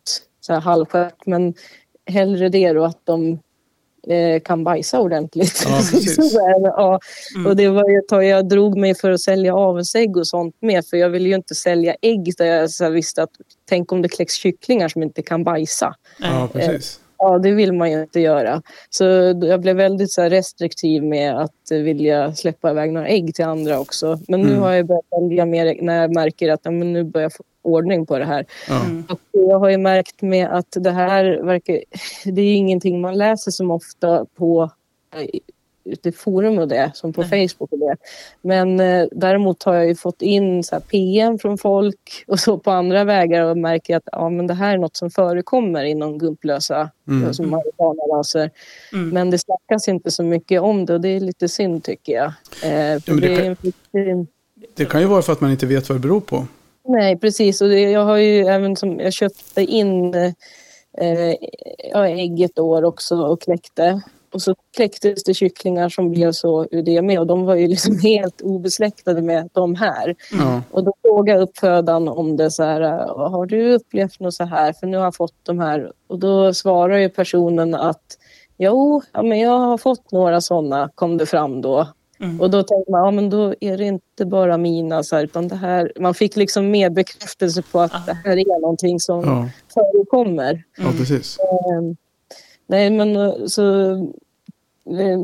så 0.40 0.52
här 0.52 0.60
halvstjärt. 0.60 1.26
Men 1.26 1.54
hellre 2.06 2.48
det 2.48 2.72
då 2.72 2.84
att 2.84 3.00
de 3.04 3.38
eh, 4.08 4.40
kan 4.40 4.64
bajsa 4.64 5.00
ordentligt. 5.00 5.62
Ja, 5.66 5.80
ja. 6.62 7.00
Mm. 7.34 7.46
Och 7.46 7.56
det 7.56 7.68
var 7.68 7.98
ett 7.98 8.08
tag 8.08 8.24
jag 8.24 8.48
drog 8.48 8.76
mig 8.78 8.94
för 8.94 9.10
att 9.10 9.20
sälja 9.20 9.54
avelsägg 9.54 10.16
och 10.16 10.26
sånt 10.26 10.56
med. 10.60 10.86
För 10.86 10.96
jag 10.96 11.10
ville 11.10 11.28
ju 11.28 11.34
inte 11.34 11.54
sälja 11.54 11.96
ägg 12.02 12.32
där 12.38 12.46
jag 12.46 12.70
så 12.70 12.90
visste 12.90 13.22
att 13.22 13.30
tänk 13.68 13.92
om 13.92 14.02
det 14.02 14.08
kläcks 14.08 14.34
kycklingar 14.34 14.88
som 14.88 15.02
inte 15.02 15.22
kan 15.22 15.44
bajsa. 15.44 15.94
ja, 16.20 16.48
precis. 16.52 17.00
Ja, 17.18 17.38
det 17.38 17.50
vill 17.50 17.72
man 17.72 17.90
ju 17.92 18.00
inte 18.02 18.20
göra. 18.20 18.62
Så 18.90 19.04
jag 19.42 19.60
blev 19.60 19.76
väldigt 19.76 20.12
så 20.12 20.22
här, 20.22 20.30
restriktiv 20.30 21.02
med 21.02 21.38
att 21.40 21.70
eh, 21.70 21.78
vilja 21.78 22.34
släppa 22.34 22.70
iväg 22.70 22.92
några 22.92 23.08
ägg 23.08 23.34
till 23.34 23.44
andra 23.44 23.80
också. 23.80 24.18
Men 24.28 24.40
nu 24.40 24.48
Mm. 24.48 24.60
har 24.62 24.72
jag 24.72 24.86
börjat 24.86 25.04
välja 25.20 25.46
mer 25.46 25.78
när 25.82 26.00
jag 26.00 26.14
märker 26.14 26.52
att 26.52 26.60
ja, 26.62 26.70
men 26.70 26.92
nu 26.92 27.04
börjar 27.04 27.24
jag 27.24 27.32
få 27.32 27.42
ordning 27.64 28.06
på 28.06 28.18
det 28.18 28.24
här. 28.24 28.46
Ja. 28.68 28.84
Mm. 28.84 29.04
Och 29.08 29.20
jag 29.30 29.58
har 29.58 29.68
ju 29.70 29.78
märkt 29.78 30.22
med 30.22 30.48
att 30.50 30.68
det 30.80 30.90
här 30.90 31.40
verkar... 31.42 31.80
Det 32.24 32.40
är 32.40 32.46
ju 32.46 32.54
ingenting 32.54 33.00
man 33.00 33.18
läser 33.18 33.50
som 33.50 33.70
ofta 33.70 34.26
på 34.34 34.70
eh, 35.16 35.26
ute 35.86 36.08
i 36.08 36.12
forum 36.12 36.58
och 36.58 36.68
det, 36.68 36.90
som 36.94 37.12
på 37.12 37.22
Nej. 37.22 37.48
Facebook 37.48 37.72
och 37.72 37.78
det. 37.78 37.96
Men 38.42 38.80
eh, 38.80 39.06
däremot 39.12 39.62
har 39.62 39.74
jag 39.74 39.86
ju 39.86 39.94
fått 39.94 40.22
in 40.22 40.64
så 40.64 40.74
här 40.74 40.80
PM 40.80 41.38
från 41.38 41.58
folk 41.58 42.24
och 42.26 42.40
så 42.40 42.58
på 42.58 42.70
andra 42.70 43.04
vägar 43.04 43.44
och 43.44 43.58
märker 43.58 43.96
att 43.96 44.02
ja, 44.12 44.28
men 44.28 44.46
det 44.46 44.54
här 44.54 44.74
är 44.74 44.78
något 44.78 44.96
som 44.96 45.10
förekommer 45.10 45.84
inom 45.84 46.18
gumplösa 46.18 46.90
Mm. 47.08 47.34
som 47.34 47.60
raser. 48.12 48.50
Mm. 48.92 49.08
Men 49.08 49.30
det 49.30 49.38
snackas 49.38 49.88
inte 49.88 50.10
så 50.10 50.22
mycket 50.22 50.60
om 50.62 50.86
det 50.86 50.94
och 50.94 51.00
det 51.00 51.08
är 51.08 51.20
lite 51.20 51.48
synd 51.48 51.84
tycker 51.84 52.12
jag. 52.12 52.24
Eh, 52.64 53.00
men 53.06 53.20
det 53.20 53.28
det 53.28 53.36
kan- 53.36 53.56
är 53.92 54.08
en 54.10 54.26
Det 54.74 54.84
kan 54.84 55.00
ju 55.00 55.06
vara 55.06 55.22
för 55.22 55.32
att 55.32 55.40
man 55.40 55.50
inte 55.50 55.66
vet 55.66 55.88
vad 55.88 55.96
det 55.98 56.02
beror 56.02 56.20
på. 56.20 56.46
Nej, 56.88 57.18
precis. 57.18 57.60
Och 57.60 57.72
jag 57.72 58.04
har 58.04 58.16
ju 58.16 58.46
även 58.46 58.76
som 58.76 59.00
jag 59.00 59.12
köpte 59.12 59.62
in 59.62 60.14
eh, 60.98 61.34
ja, 61.92 62.08
ägg 62.08 62.40
ett 62.42 62.58
år 62.58 62.84
också 62.84 63.16
och 63.16 63.40
kläckte. 63.42 64.00
Och 64.32 64.42
så 64.42 64.54
kläcktes 64.76 65.24
det 65.24 65.34
kycklingar 65.34 65.88
som 65.88 66.10
blev 66.10 66.32
så 66.32 66.66
ur 66.70 66.82
det 66.82 67.02
med 67.02 67.18
och 67.18 67.26
de 67.26 67.44
var 67.44 67.54
ju 67.54 67.66
liksom 67.68 67.98
helt 67.98 68.40
obesläktade 68.40 69.22
med 69.22 69.48
de 69.52 69.74
här. 69.74 70.14
Ja. 70.32 70.62
Och 70.70 70.84
då 70.84 70.92
frågade 71.02 71.40
uppfödaren 71.42 72.08
om 72.08 72.36
det 72.36 72.50
så 72.50 72.62
här, 72.62 72.80
"Eh, 72.80 73.30
har 73.30 73.46
du 73.46 73.72
upplevt 73.74 74.20
något 74.20 74.34
så 74.34 74.44
här? 74.44 74.72
För 74.72 74.86
nu 74.86 74.96
har 74.96 75.04
jag 75.04 75.16
fått 75.16 75.34
de 75.42 75.58
här. 75.58 75.92
Och 76.06 76.18
då 76.18 76.54
svarar 76.54 76.96
ju 76.98 77.08
personen 77.08 77.74
att 77.74 78.18
jo, 78.58 79.02
ja, 79.12 79.22
men 79.22 79.38
jag 79.40 79.58
har 79.58 79.78
fått 79.78 80.12
några 80.12 80.40
sådana, 80.40 80.90
kom 80.94 81.16
det 81.18 81.26
fram 81.26 81.60
då. 81.60 81.88
Mm. 82.24 82.40
Och 82.40 82.50
då 82.50 82.62
tänkte 82.62 82.90
man, 82.92 83.04
ja 83.04 83.10
men 83.10 83.30
då 83.30 83.54
är 83.60 83.78
det 83.78 83.84
inte 83.84 84.24
bara 84.26 84.56
mina, 84.56 85.02
så 85.02 85.16
här, 85.16 85.24
utan 85.24 85.48
det 85.48 85.56
här, 85.56 85.92
man 86.00 86.14
fick 86.14 86.36
liksom 86.36 86.70
mer 86.70 86.90
bekräftelse 86.90 87.62
på 87.62 87.80
att 87.80 87.94
Ah. 87.94 88.02
det 88.06 88.12
här 88.24 88.36
är 88.36 88.60
någonting 88.60 89.00
som 89.00 89.24
Ja. 89.24 89.48
förekommer. 89.74 90.62
ja, 90.78 90.84
precis. 90.98 91.38
Ehm, 91.38 91.96
nej 92.66 92.90
men 92.90 93.16
eh, 93.16 93.32
så 93.46 93.62
det 94.84 95.18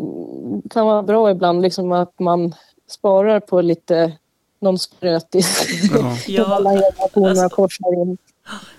kan 0.71 0.87
vara 0.87 1.03
bra 1.03 1.31
ibland 1.31 1.63
liksom 1.63 1.93
att 1.93 2.19
man 2.19 2.55
sparar 2.89 3.41
på 3.41 3.61
lite 3.61 4.13
någon 4.61 4.79
sprötis. 4.79 5.67
Ja. 5.95 6.17
Ja, 6.29 6.45
Alla 6.55 6.71
alltså- 6.71 7.49
korsar 7.49 8.03
in. 8.03 8.19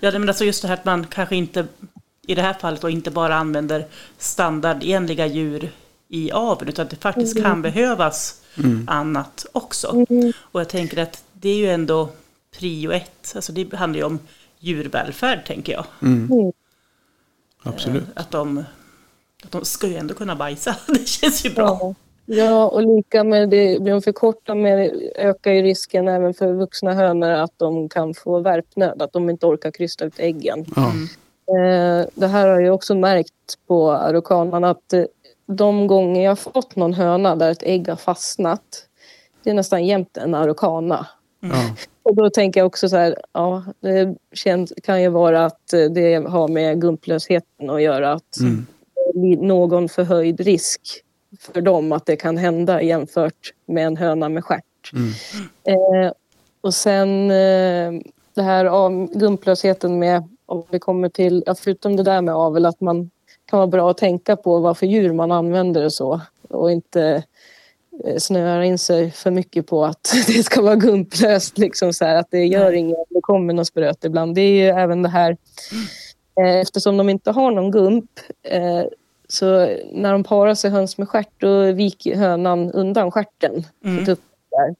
Ja, 0.00 0.10
men 0.12 0.28
alltså 0.28 0.44
just 0.44 0.62
det 0.62 0.68
här 0.68 0.74
att 0.74 0.84
man 0.84 1.06
kanske 1.06 1.36
inte, 1.36 1.66
i 2.26 2.34
det 2.34 2.42
här 2.42 2.52
fallet 2.54 2.80
då, 2.80 2.90
inte 2.90 3.10
bara 3.10 3.34
använder 3.34 3.84
standardenliga 4.18 5.26
djur 5.26 5.70
i 6.12 6.30
aveln, 6.32 6.68
utan 6.68 6.84
att 6.84 6.90
det 6.90 6.96
faktiskt 6.96 7.42
kan 7.42 7.62
behövas 7.62 8.42
Mm. 8.58 8.84
annat 8.86 9.46
också. 9.52 10.04
Mm. 10.10 10.32
Och 10.38 10.60
jag 10.60 10.68
tänker 10.68 11.02
att 11.02 11.24
det 11.32 11.48
är 11.48 11.56
ju 11.56 11.70
ändå 11.70 12.08
prio 12.58 12.92
ett, 12.92 13.32
alltså 13.34 13.52
det 13.52 13.74
handlar 13.74 13.98
ju 13.98 14.06
om 14.06 14.18
djurvälfärd 14.58 15.46
tänker 15.46 15.72
jag. 15.72 15.84
Mm. 16.02 16.32
Mm. 16.32 16.52
Absolut. 17.62 18.04
Att 18.14 18.30
de, 18.30 18.64
att 19.44 19.50
de 19.50 19.64
ska 19.64 19.86
ju 19.86 19.96
ändå 19.96 20.14
kunna 20.14 20.36
bajsa, 20.36 20.76
det 20.86 21.08
känns 21.08 21.46
ju 21.46 21.50
bra. 21.50 21.78
Ja. 21.80 21.94
ja, 22.24 22.68
och 22.68 22.82
lika 22.96 23.24
med 23.24 23.48
det, 23.48 23.82
blir 23.82 23.92
de 23.92 24.02
för 24.02 24.12
korta 24.12 24.54
med 24.54 24.92
ökar 25.16 25.52
ju 25.52 25.62
risken 25.62 26.08
även 26.08 26.34
för 26.34 26.52
vuxna 26.52 26.94
hönor 26.94 27.30
att 27.30 27.52
de 27.56 27.88
kan 27.88 28.14
få 28.14 28.40
värpnöd, 28.40 29.02
att 29.02 29.12
de 29.12 29.30
inte 29.30 29.46
orkar 29.46 29.70
krysta 29.70 30.04
ut 30.04 30.18
äggen. 30.18 30.66
Mm. 30.76 31.08
Eh, 31.46 32.06
det 32.14 32.26
här 32.26 32.48
har 32.48 32.60
jag 32.60 32.74
också 32.74 32.94
märkt 32.94 33.32
på 33.66 33.92
araukanan 33.92 34.64
att 34.64 34.92
eh, 34.92 35.04
de 35.46 35.86
gånger 35.86 36.22
jag 36.22 36.30
har 36.30 36.36
fått 36.36 36.76
någon 36.76 36.94
höna 36.94 37.36
där 37.36 37.50
ett 37.50 37.62
ägg 37.62 37.88
har 37.88 37.96
fastnat, 37.96 38.86
det 39.42 39.50
är 39.50 39.54
nästan 39.54 39.86
jämt 39.86 40.16
en 40.16 40.34
araukana. 40.34 41.06
Ja. 41.40 41.74
Och 42.02 42.16
då 42.16 42.30
tänker 42.30 42.60
jag 42.60 42.66
också 42.66 42.88
så 42.88 42.96
här, 42.96 43.16
ja, 43.32 43.64
det 43.80 44.14
känns, 44.32 44.72
kan 44.82 45.02
ju 45.02 45.08
vara 45.08 45.44
att 45.44 45.68
det 45.90 46.14
har 46.28 46.48
med 46.48 46.80
gumplösheten 46.80 47.70
att 47.70 47.82
göra. 47.82 48.12
Att 48.12 48.40
Mm. 48.40 48.66
det 49.14 49.18
blir 49.20 49.36
någon 49.36 49.88
förhöjd 49.88 50.40
risk 50.40 50.80
för 51.40 51.60
dem 51.60 51.92
att 51.92 52.06
det 52.06 52.16
kan 52.16 52.36
hända 52.36 52.82
jämfört 52.82 53.52
med 53.66 53.86
en 53.86 53.96
höna 53.96 54.28
med 54.28 54.44
stjärt. 54.44 54.92
Mm. 54.92 55.10
Eh, 55.64 56.12
och 56.60 56.74
sen 56.74 57.30
eh, 57.30 58.02
det 58.34 58.42
här 58.42 58.64
av 58.64 59.12
gumplösheten 59.14 59.98
med 59.98 60.28
om 60.46 60.64
det 60.70 60.78
kommer 60.78 61.08
till, 61.08 61.42
ja, 61.46 61.54
förutom 61.54 61.96
det 61.96 62.02
där 62.02 62.20
med 62.22 62.34
avel, 62.34 62.66
att 62.66 62.80
man 62.80 63.10
kan 63.52 63.58
vara 63.58 63.66
bra 63.66 63.90
att 63.90 63.98
tänka 63.98 64.36
på 64.36 64.58
vad 64.58 64.78
för 64.78 64.86
djur 64.86 65.12
man 65.12 65.32
använder 65.32 65.84
och 65.84 65.92
så. 65.92 66.20
Och 66.48 66.72
inte 66.72 67.22
eh, 68.04 68.16
snöar 68.16 68.60
in 68.60 68.78
sig 68.78 69.10
för 69.10 69.30
mycket 69.30 69.66
på 69.66 69.84
att 69.84 70.12
det 70.26 70.42
ska 70.42 70.62
vara 70.62 70.76
gumplöst. 70.76 71.58
Liksom 71.58 71.92
så 71.92 72.04
här, 72.04 72.16
att 72.16 72.30
det 72.30 72.44
gör 72.44 72.72
inget 72.72 72.98
om 72.98 73.04
det 73.08 73.20
kommer 73.20 73.54
någon 73.54 73.66
spröt 73.66 74.04
ibland. 74.04 74.34
Det 74.34 74.40
är 74.40 74.52
ju 74.52 74.68
även 74.68 75.02
det 75.02 75.08
här, 75.08 75.36
eh, 76.40 76.56
eftersom 76.56 76.96
de 76.96 77.08
inte 77.08 77.30
har 77.30 77.50
någon 77.50 77.70
gump, 77.70 78.10
eh, 78.42 78.82
så 79.28 79.44
när 79.92 80.12
de 80.12 80.24
parar 80.24 80.54
sig 80.54 80.70
höns 80.70 80.98
med 80.98 81.08
stjärt, 81.08 81.32
då 81.38 81.72
viker 81.72 82.16
hönan 82.16 82.72
undan 82.72 83.10
stjärten. 83.10 83.64
Mm. 83.84 84.04
För 84.04 84.16
där. 84.50 84.74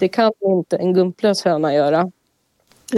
Det 0.00 0.08
kan 0.08 0.32
inte 0.42 0.76
en 0.76 0.94
gumplös 0.94 1.44
höna 1.44 1.74
göra. 1.74 2.12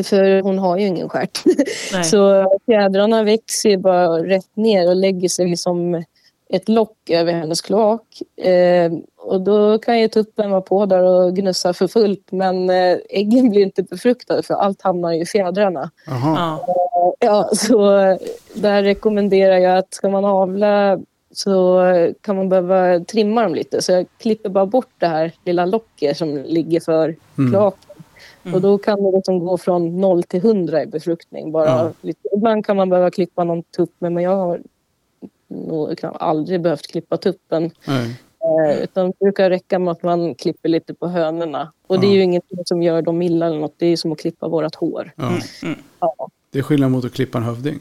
För 0.04 0.42
hon 0.42 0.58
har 0.58 0.78
ju 0.78 0.86
ingen 0.86 1.08
stjärt. 1.08 1.42
Så 2.04 2.46
fjädrarna 2.66 3.22
växer 3.22 3.76
bara 3.76 4.08
rätt 4.08 4.56
ner 4.56 4.88
och 4.88 4.96
lägger 4.96 5.28
sig 5.28 5.56
som 5.56 6.04
ett 6.52 6.68
lock 6.68 7.10
över 7.10 7.32
hennes 7.32 7.60
kloak. 7.60 8.22
Eh, 8.36 8.92
och 9.16 9.40
då 9.40 9.78
kan 9.78 10.00
ju 10.00 10.08
tuppen 10.08 10.50
vara 10.50 10.60
på 10.60 10.86
där 10.86 11.02
och 11.02 11.36
gnussa 11.36 11.72
för 11.72 11.86
fullt 11.88 12.32
men 12.32 12.70
eh, 12.70 12.96
äggen 13.10 13.50
blir 13.50 13.62
inte 13.62 13.82
befruktade 13.82 14.42
för 14.42 14.54
allt 14.54 14.82
hamnar 14.82 15.12
i 15.12 15.26
fjädrarna. 15.26 15.90
Jaha. 16.06 16.58
Ja. 16.66 17.14
Ja, 17.20 17.50
så 17.54 17.96
eh, 17.98 18.16
där 18.54 18.82
rekommenderar 18.82 19.58
jag 19.58 19.78
att 19.78 19.94
ska 19.94 20.08
man 20.08 20.24
avla 20.24 20.98
så 21.34 21.84
eh, 21.84 22.10
kan 22.20 22.36
man 22.36 22.48
behöva 22.48 23.04
trimma 23.04 23.42
dem 23.42 23.54
lite. 23.54 23.82
Så 23.82 23.92
jag 23.92 24.06
klipper 24.18 24.48
bara 24.48 24.66
bort 24.66 24.90
det 24.98 25.06
här 25.06 25.32
lilla 25.44 25.66
locket 25.66 26.16
som 26.16 26.36
ligger 26.36 26.80
för 26.80 27.16
Mm. 27.38 27.50
kloaken. 27.52 27.89
Mm. 28.42 28.54
Och 28.54 28.60
då 28.60 28.78
kan 28.78 29.02
det 29.02 29.10
liksom 29.16 29.38
gå 29.38 29.58
från 29.58 30.00
0 30.00 30.22
till 30.22 30.40
100 30.40 30.82
i 30.82 30.86
befruktning. 30.86 31.52
Bara 31.52 31.66
Ja. 31.66 31.92
lite. 32.00 32.28
Ibland 32.36 32.66
kan 32.66 32.76
man 32.76 32.88
behöva 32.88 33.10
klippa 33.10 33.44
någon 33.44 33.62
tupp 33.62 33.90
men 33.98 34.16
jag 34.16 34.36
har 34.36 34.60
nog 35.48 35.98
kan 35.98 36.16
aldrig 36.16 36.60
behövt 36.60 36.86
klippa 36.86 37.16
tuppen. 37.16 37.70
Nej. 37.86 38.20
Eh, 38.70 38.78
utan 38.82 39.06
det 39.06 39.18
brukar 39.18 39.50
räcka 39.50 39.78
med 39.78 39.92
att 39.92 40.02
man 40.02 40.34
klipper 40.34 40.68
lite 40.68 40.94
på 40.94 41.08
hönorna. 41.08 41.72
Och 41.86 42.00
det 42.00 42.06
är 42.06 42.12
ju 42.12 42.22
ingenting 42.22 42.58
som 42.64 42.82
gör 42.82 43.02
dem 43.02 43.22
illa 43.22 43.46
eller 43.46 43.58
något. 43.58 43.74
Det 43.78 43.86
är 43.86 43.96
som 43.96 44.12
att 44.12 44.18
klippa 44.20 44.48
vårat 44.48 44.74
hår. 44.74 45.12
Ja. 45.16 45.28
Mm. 45.62 45.78
Ja, 46.00 46.28
Det 46.50 46.58
är 46.58 46.62
skillnad 46.62 46.90
mot 46.90 47.04
att 47.04 47.12
klippa 47.12 47.38
en 47.38 47.44
hövding. 47.44 47.80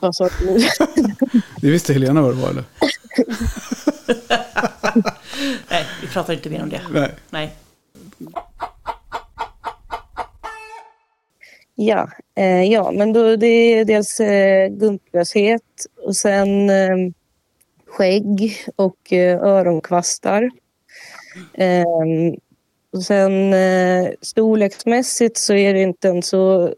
alltså, 0.00 0.24
Det 1.60 1.70
visste 1.70 1.92
Helena 1.92 2.22
vad 2.22 2.36
det 2.36 2.42
var 2.42 2.50
eller? 2.50 2.64
Nej, 5.70 5.84
vi 6.00 6.06
pratar 6.06 6.32
inte 6.32 6.50
mer 6.50 6.62
om 6.62 6.68
det. 6.68 6.80
Nej. 6.92 7.10
Nej. 7.30 7.54
Ja, 11.74 12.08
eh, 12.34 12.62
ja 12.62 12.90
men 12.92 13.12
då, 13.12 13.36
det 13.36 13.46
är 13.46 13.84
dels 13.84 14.20
eh, 14.20 14.68
gumplöshet 14.68 15.62
och 16.06 16.16
sen 16.16 16.70
eh, 16.70 16.96
skägg 17.86 18.56
och 18.76 19.12
eh, 19.12 19.42
öronkvastar. 19.42 20.50
Eh, 21.54 21.84
och 22.92 23.02
sen 23.02 23.52
eh, 23.52 24.10
storleksmässigt 24.20 25.38
så 25.38 25.54
är 25.54 25.74
det 25.74 25.82
inte 25.82 26.08
en 26.08 26.22
så... 26.22 26.74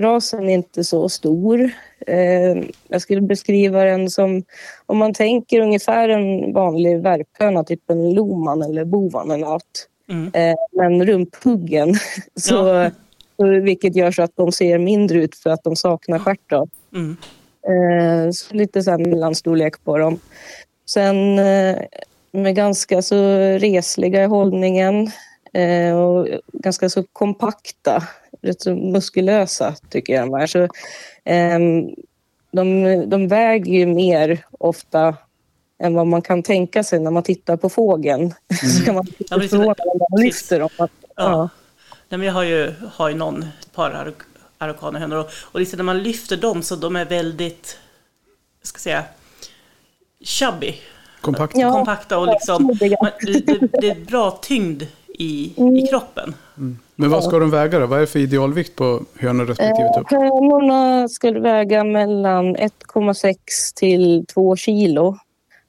Rasen 0.00 0.48
är 0.48 0.54
inte 0.54 0.84
så 0.84 1.08
stor. 1.08 1.70
Eh, 2.06 2.56
jag 2.88 3.02
skulle 3.02 3.20
beskriva 3.20 3.84
den 3.84 4.10
som... 4.10 4.44
Om 4.86 4.98
man 4.98 5.14
tänker 5.14 5.60
ungefär 5.60 6.08
en 6.08 6.52
vanlig 6.52 7.02
värphöna, 7.02 7.64
typ 7.64 7.90
en 7.90 8.14
loman 8.14 8.62
eller 8.62 8.84
bovan 8.84 9.30
eller 9.30 9.46
något. 9.46 9.88
Mm. 10.08 10.30
Eh, 10.34 10.56
men 10.72 11.06
rumphuggen. 11.06 11.94
Så, 12.34 12.54
Ja. 12.54 12.90
Vilket 13.44 13.96
gör 13.96 14.10
så 14.10 14.22
att 14.22 14.36
de 14.36 14.52
ser 14.52 14.78
mindre 14.78 15.18
ut 15.18 15.34
för 15.34 15.50
att 15.50 15.64
de 15.64 15.76
saknar 15.76 16.18
stjärt. 16.18 16.52
Mm. 16.94 17.16
Eh, 17.68 18.30
så 18.30 18.54
lite 18.54 18.82
så 18.82 18.90
här 18.90 18.98
mellanstorlek 18.98 19.84
på 19.84 19.98
dem. 19.98 20.18
Sen 20.86 21.38
eh, 21.38 21.78
med 22.32 22.54
ganska 22.54 23.02
så 23.02 23.16
resliga 23.58 24.22
i 24.22 24.26
hållningen 24.26 25.10
eh, 25.52 25.96
och 25.96 26.28
ganska 26.52 26.90
så 26.90 27.04
kompakta, 27.12 28.02
rätt 28.42 28.60
så 28.60 28.74
muskulösa 28.74 29.74
tycker 29.90 30.12
jag 30.12 30.28
de 30.28 30.34
är. 30.34 30.46
Så, 30.46 30.68
ehm, 31.24 31.90
de, 32.52 32.84
de 33.10 33.28
väger 33.28 33.72
ju 33.72 33.86
mer 33.86 34.44
ofta 34.58 35.16
än 35.82 35.94
vad 35.94 36.06
man 36.06 36.22
kan 36.22 36.42
tänka 36.42 36.84
sig 36.84 37.00
när 37.00 37.10
man 37.10 37.22
tittar 37.22 37.56
på 37.56 37.68
fågeln. 37.68 38.34
så 38.78 38.84
kan 38.84 38.94
man 38.94 39.06
bli 39.38 39.48
förvånad 39.48 39.76
när 39.78 40.10
man 40.10 40.24
lyfter 40.24 40.60
dem. 40.60 40.70
Att, 40.78 40.90
Ja. 41.16 41.30
ja. 41.30 41.48
Nej, 42.08 42.18
men 42.18 42.26
jag 42.26 42.34
har 42.34 42.42
ju, 42.42 42.74
har 42.94 43.08
ju 43.08 43.14
någon, 43.14 43.42
ett 43.42 43.72
par 43.72 44.12
araukanahönor 44.58 45.16
och, 45.16 45.30
och 45.42 45.60
liksom 45.60 45.76
när 45.76 45.84
man 45.84 46.02
lyfter 46.02 46.36
dem 46.36 46.62
så 46.62 46.76
de 46.76 46.96
är 46.96 47.04
väldigt, 47.04 47.78
jag 48.60 48.66
ska 48.66 48.78
säga, 48.78 49.04
chubby, 50.20 50.74
Kompakt. 51.20 51.56
Ja. 51.56 51.72
kompakta 51.72 52.18
och 52.18 52.26
liksom, 52.26 52.64
man, 53.02 53.10
det, 53.20 53.80
det 53.80 53.90
är 53.90 54.04
bra 54.04 54.38
tyngd 54.42 54.82
i, 55.18 55.52
i 55.56 55.86
kroppen. 55.90 56.34
Men 56.94 57.10
vad 57.10 57.24
ska 57.24 57.38
de 57.38 57.50
väga 57.50 57.78
då? 57.78 57.86
Vad 57.86 57.98
är 57.98 58.00
det 58.00 58.06
för 58.06 58.18
idealvikt 58.18 58.76
på 58.76 59.02
hönor 59.18 59.46
respektive 59.46 59.94
tupp? 59.94 60.10
Hönorna 60.10 61.08
skulle 61.08 61.40
väga 61.40 61.84
mellan 61.84 62.56
1,6 62.56 63.36
till 63.74 64.26
2 64.26 64.56
kilo 64.56 65.18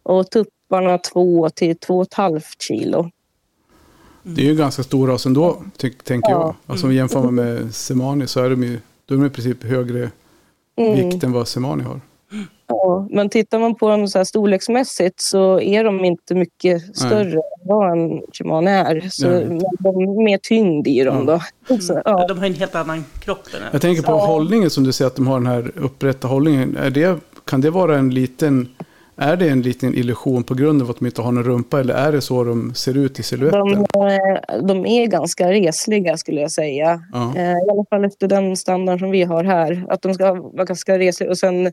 och 0.04 0.30
tupparna 0.30 0.97
2 0.97 1.49
till 1.49 1.75
2,5 1.75 2.41
kilo. 2.60 3.12
Det 4.23 4.41
är 4.41 4.45
ju 4.45 4.55
ganska 4.55 4.84
stor 4.84 5.08
ras 5.08 5.25
ändå, 5.25 5.63
ty- 5.77 5.93
tänker 6.03 6.29
jag. 6.32 6.41
Ja. 6.41 6.55
Alltså 6.67 6.91
jämför 6.91 7.32
med 7.32 7.75
Semani 7.75 8.27
så 8.27 8.39
är 8.43 8.49
de 8.49 8.63
ju 8.63 8.79
då 9.05 9.15
är 9.15 9.19
de 9.19 9.25
i 9.25 9.29
princip 9.29 9.63
högre 9.63 10.10
Mm. 10.75 11.10
vikt 11.10 11.23
än 11.23 11.32
vad 11.32 11.47
Semani 11.47 11.84
har. 11.84 12.01
Ja, 12.67 13.08
men 13.12 13.29
tittar 13.29 13.60
man 13.60 13.75
på 13.75 13.89
dem 13.89 14.08
så 14.08 14.17
här 14.17 14.25
storleksmässigt 14.25 15.21
så 15.21 15.60
är 15.62 15.84
de 15.84 16.05
inte 16.05 16.36
mycket 16.36 16.97
större 16.97 17.32
än 17.34 17.41
vad 17.65 17.91
en 17.91 18.21
shimane 18.34 18.71
är. 18.71 19.08
Så 19.12 19.29
Nej. 19.29 19.45
men 19.45 19.60
de 19.60 19.88
är 19.88 20.23
mer 20.23 20.38
tyngd 20.38 20.88
i 20.88 21.03
dem 21.03 21.25
då. 21.25 21.41
Så, 21.79 22.01
ja. 22.05 22.27
De 22.27 22.38
har 22.39 22.45
en 22.45 22.53
helt 22.53 22.75
annan 22.75 23.05
kropp. 23.19 23.39
Jag 23.71 23.82
tänker 23.82 24.03
på 24.03 24.12
Ja. 24.12 24.25
hållningen 24.25 24.69
som 24.69 24.84
du 24.84 24.91
säger 24.91 25.08
att 25.08 25.15
de 25.15 25.27
har 25.27 25.38
den 25.39 25.47
här 25.47 25.71
upprätta 25.75 26.27
hållningen. 26.27 26.77
Är 26.77 26.89
det, 26.89 27.19
kan 27.45 27.62
det 27.62 27.69
vara 27.69 27.97
en 27.97 28.10
liten, 28.13 28.69
är 29.19 29.38
det 29.38 29.49
en 29.49 29.62
liten 29.62 29.95
illusion 29.95 30.43
på 30.43 30.53
grund 30.53 30.82
av 30.82 30.89
att 30.89 30.99
de 30.99 31.05
inte 31.05 31.21
har 31.21 31.32
någon 31.32 31.43
rumpa 31.43 31.79
eller 31.79 31.93
är 31.93 32.12
det 32.12 32.21
så 32.21 32.43
de 32.43 32.73
ser 32.73 32.97
ut 32.97 33.19
i 33.19 33.23
siluetten? 33.23 33.86
De, 33.93 34.08
eh, 34.08 34.62
de 34.67 34.86
är 34.86 35.08
ganska 35.08 35.51
resliga 35.51 36.17
skulle 36.17 36.41
jag 36.41 36.51
säga. 36.51 37.03
Ja. 37.13 37.34
Eh, 37.36 37.51
I 37.51 37.69
alla 37.71 37.86
fall 37.89 38.05
efter 38.05 38.27
den 38.27 38.58
standard 38.58 38.99
som 38.99 39.12
vi 39.12 39.23
har 39.23 39.43
här. 39.43 39.86
Att 39.89 40.01
de 40.01 40.13
ska 40.13 40.34
vara 40.34 40.65
ganska 40.65 40.99
resliga 40.99 41.29
och 41.29 41.38
sen 41.38 41.65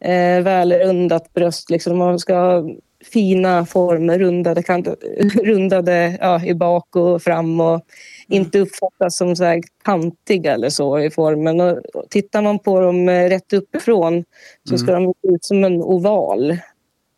eh, 0.00 0.42
välrundat 0.42 1.34
bröst. 1.34 1.70
Liksom. 1.70 1.98
Man 1.98 2.18
ska 2.18 2.34
ha 2.34 2.64
fina 3.12 3.66
former, 3.66 4.18
rundade, 4.18 4.62
kant, 4.62 4.88
rundade 5.44 6.18
ja, 6.20 6.44
i 6.44 6.54
bak 6.54 6.96
och 6.96 7.22
fram 7.22 7.60
och 7.60 7.80
inte 8.28 8.58
uppfattas 8.58 9.16
som 9.16 9.36
så 9.36 9.44
här 9.44 9.62
kantiga 9.84 10.54
eller 10.54 10.70
så 10.70 10.98
i 10.98 11.10
formen. 11.10 11.60
Och, 11.60 11.80
tittar 12.10 12.42
man 12.42 12.58
på 12.58 12.80
dem 12.80 13.08
eh, 13.08 13.28
rätt 13.28 13.52
uppifrån 13.52 14.24
så 14.68 14.78
ska 14.78 14.92
de 14.92 15.14
se 15.22 15.28
ut 15.34 15.44
som 15.44 15.64
en 15.64 15.82
oval. 15.82 16.58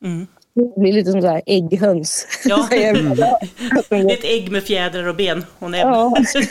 Mm. 0.05 0.27
Det 0.55 0.81
blir 0.81 0.93
lite 0.93 1.13
som 1.13 1.23
så 1.23 1.29
här 1.29 1.43
ägghöns. 1.47 2.27
Ja. 2.45 2.69
är 2.71 4.13
ett 4.13 4.25
ägg 4.25 4.53
med 4.53 4.63
fjädrar 4.63 5.07
och 5.07 5.17
ben 5.17 5.45
och 5.59 5.71
näbb. 5.71 5.89
Ja. 5.89 6.17
Jag, 6.35 6.45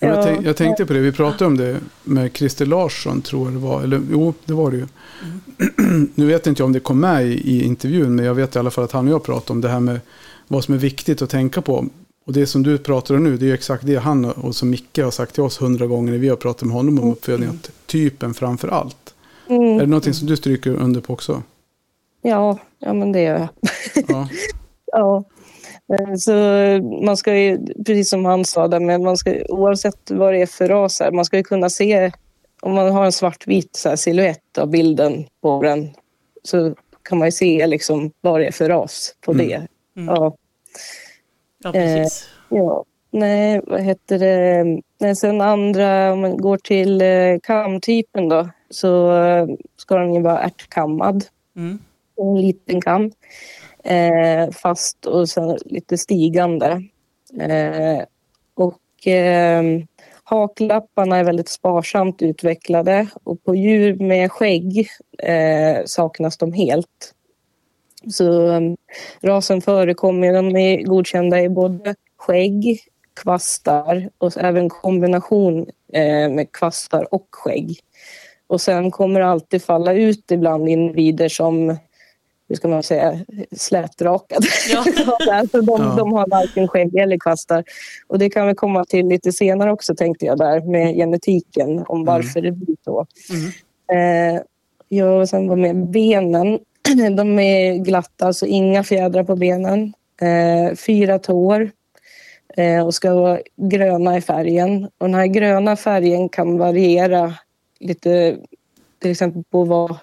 Ja. 0.16 0.22
tänk, 0.22 0.46
jag 0.46 0.56
tänkte 0.56 0.86
på 0.86 0.92
det, 0.92 1.00
vi 1.00 1.12
pratade 1.12 1.44
om 1.44 1.56
det 1.56 1.76
med 2.02 2.36
Christer 2.36 2.66
Larsson 2.66 3.22
tror 3.22 3.46
jag 3.46 3.52
det 3.52 3.66
var. 3.66 3.82
Eller 3.82 4.02
jo, 4.10 4.34
det 4.44 4.52
var 4.52 4.70
det 4.70 4.76
ju. 4.76 4.86
nu 6.14 6.26
vet 6.26 6.46
inte 6.46 6.62
jag 6.62 6.66
om 6.66 6.72
det 6.72 6.80
kom 6.80 7.00
med 7.00 7.26
i, 7.26 7.32
i 7.32 7.64
intervjun, 7.64 8.14
men 8.14 8.24
jag 8.24 8.34
vet 8.34 8.56
i 8.56 8.58
alla 8.58 8.70
fall 8.70 8.84
att 8.84 8.92
han 8.92 9.06
och 9.08 9.12
jag 9.12 9.24
pratade 9.24 9.52
om 9.52 9.60
det 9.60 9.68
här 9.68 9.80
med 9.80 10.00
vad 10.48 10.64
som 10.64 10.74
är 10.74 10.78
viktigt 10.78 11.22
att 11.22 11.30
tänka 11.30 11.62
på. 11.62 11.86
Och 12.26 12.32
det 12.32 12.46
som 12.46 12.62
du 12.62 12.78
pratar 12.78 13.14
om 13.14 13.24
nu, 13.24 13.36
det 13.36 13.44
är 13.44 13.48
ju 13.48 13.54
exakt 13.54 13.86
det 13.86 13.96
han 13.96 14.24
och 14.24 14.56
som 14.56 14.70
Micke 14.70 14.98
har 14.98 15.10
sagt 15.10 15.34
till 15.34 15.42
oss 15.42 15.62
hundra 15.62 15.86
gånger 15.86 16.12
när 16.12 16.18
vi 16.18 16.28
har 16.28 16.36
pratat 16.36 16.62
med 16.62 16.76
honom 16.76 16.98
om 16.98 17.12
uppfödning. 17.12 17.48
Att 17.48 17.70
typen 17.86 18.34
framför 18.34 18.68
allt. 18.68 19.14
Mm. 19.46 19.76
Är 19.76 19.80
det 19.80 19.86
någonting 19.86 20.14
som 20.14 20.26
du 20.26 20.36
stryker 20.36 20.70
under 20.70 21.00
på 21.00 21.12
också? 21.12 21.42
Ja, 22.26 22.58
ja 22.78 22.92
men 22.92 23.12
det 23.12 23.20
gör 23.22 23.38
jag. 23.38 23.48
Ja. 24.08 24.28
ja. 24.92 25.24
Eh, 25.98 26.14
Så 26.14 26.32
man 27.04 27.16
ska 27.16 27.36
ju, 27.36 27.58
precis 27.86 28.10
som 28.10 28.24
han 28.24 28.44
sa, 28.44 28.68
där, 28.68 28.80
men 28.80 29.04
man 29.04 29.16
ska, 29.16 29.34
oavsett 29.48 30.10
vad 30.10 30.32
det 30.32 30.42
är 30.42 30.46
för 30.46 30.68
ras 30.68 31.00
här, 31.00 31.10
man 31.10 31.24
ska 31.24 31.36
ju 31.36 31.42
kunna 31.42 31.70
se, 31.70 32.12
om 32.62 32.74
man 32.74 32.92
har 32.92 33.04
en 33.04 33.12
svartvit 33.12 33.84
silhuett 33.96 34.58
av 34.58 34.68
bilden 34.70 35.26
på 35.42 35.62
den, 35.62 35.90
så 36.42 36.74
kan 37.02 37.18
man 37.18 37.28
ju 37.28 37.32
se 37.32 37.66
liksom 37.66 38.10
vad 38.20 38.40
det 38.40 38.46
är 38.46 38.52
för 38.52 38.68
ras 38.68 39.14
på 39.20 39.32
det. 39.32 39.66
Mm. 39.96 40.14
Ja, 40.14 40.34
Ja, 41.64 41.72
precis. 41.72 42.28
ja. 42.48 42.84
Nej, 43.10 43.60
vad 43.66 43.80
heter 43.80 44.18
det? 44.18 44.64
Nej, 45.00 45.16
sen 45.16 45.40
andra, 45.40 46.12
om 46.12 46.20
man 46.20 46.36
går 46.36 46.56
till 46.56 47.00
eh, 47.02 47.38
kamtypen 47.42 48.28
då, 48.28 48.48
så 48.70 49.16
eh, 49.24 49.46
ska 49.76 49.96
den 49.98 50.14
ju 50.14 50.22
vara 50.22 50.38
ärtkammad. 50.40 51.24
Mm 51.56 51.78
en 52.16 52.40
liten 52.40 52.80
kam. 52.80 53.12
Eh, 53.84 54.50
fast 54.50 55.06
och 55.06 55.28
sen 55.28 55.58
lite 55.64 55.98
stigande. 55.98 56.82
Eh, 57.40 58.04
och 58.54 59.06
eh, 59.06 59.62
Haklapparna 60.24 61.16
är 61.16 61.24
väldigt 61.24 61.48
sparsamt 61.48 62.22
utvecklade 62.22 63.06
och 63.24 63.44
på 63.44 63.54
djur 63.54 63.98
med 63.98 64.32
skägg 64.32 64.88
eh, 65.18 65.84
saknas 65.86 66.36
de 66.36 66.52
helt. 66.52 67.14
Så 68.10 68.50
ehm, 68.50 68.76
rasen 69.22 69.60
förekommer, 69.60 70.32
de 70.32 70.56
är 70.56 70.82
godkända 70.82 71.42
i 71.42 71.48
både 71.48 71.94
skägg, 72.16 72.80
kvastar 73.22 74.10
och 74.18 74.36
även 74.36 74.68
kombination 74.68 75.66
eh, 75.92 76.28
med 76.28 76.52
kvastar 76.52 77.14
och 77.14 77.26
skägg. 77.30 77.78
Och 78.46 78.60
sen 78.60 78.90
kommer 78.90 79.20
det 79.20 79.26
alltid 79.26 79.62
falla 79.62 79.92
ut 79.92 80.30
ibland 80.30 80.68
individer 80.68 81.28
som 81.28 81.76
hur 82.48 82.56
ska 82.56 82.68
man 82.68 82.82
säga, 82.82 83.18
slätrakade. 83.56 84.46
Ja. 84.70 84.84
de, 85.52 85.64
Ja. 85.66 85.94
de 85.98 86.12
har 86.12 86.26
varken 86.30 86.68
skägg 86.68 86.96
eller 86.96 87.18
kvastar. 87.18 87.64
Och 88.06 88.18
det 88.18 88.30
kan 88.30 88.46
vi 88.46 88.54
komma 88.54 88.84
till 88.84 89.06
lite 89.08 89.32
senare 89.32 89.72
också 89.72 89.94
tänkte 89.94 90.26
jag 90.26 90.38
där 90.38 90.60
med 90.60 90.96
genetiken 90.96 91.84
om 91.88 92.04
varför 92.04 92.40
det 92.40 92.52
blir 92.52 92.76
så. 92.84 93.06
Mm. 93.30 93.50
Eh, 94.36 94.42
ja, 94.88 95.20
och 95.20 95.28
sen 95.28 95.48
var 95.48 95.56
med 95.56 95.76
benen. 95.90 96.58
De 97.16 97.38
är 97.38 97.74
glatta, 97.74 98.26
alltså 98.26 98.46
inga 98.46 98.84
fjädrar 98.84 99.24
på 99.24 99.36
benen. 99.36 99.92
Eh, 100.20 100.76
fyra 100.76 101.18
tår 101.18 101.70
eh, 102.56 102.86
och 102.86 102.94
ska 102.94 103.14
vara 103.14 103.40
gröna 103.56 104.16
i 104.16 104.20
färgen. 104.20 104.84
Och 104.84 105.06
den 105.06 105.14
här 105.14 105.26
gröna 105.26 105.76
färgen 105.76 106.28
kan 106.28 106.58
variera 106.58 107.34
lite 107.80 108.36
till 109.02 109.10
exempel 109.10 109.42
på 109.50 109.64
vad 109.64 109.96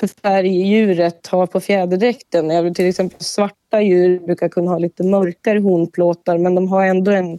för 0.00 0.06
färg 0.06 0.62
djuret 0.68 1.26
har 1.26 1.46
på 1.46 1.60
fjäderdräkten. 1.60 2.74
Till 2.74 2.88
exempel 2.88 3.20
svarta 3.20 3.80
djur 3.80 4.18
brukar 4.18 4.48
kunna 4.48 4.70
ha 4.70 4.78
lite 4.78 5.04
mörkare 5.04 5.58
hornplåtar 5.58 6.38
men 6.38 6.54
de 6.54 6.68
har 6.68 6.84
ändå 6.84 7.10
en 7.10 7.32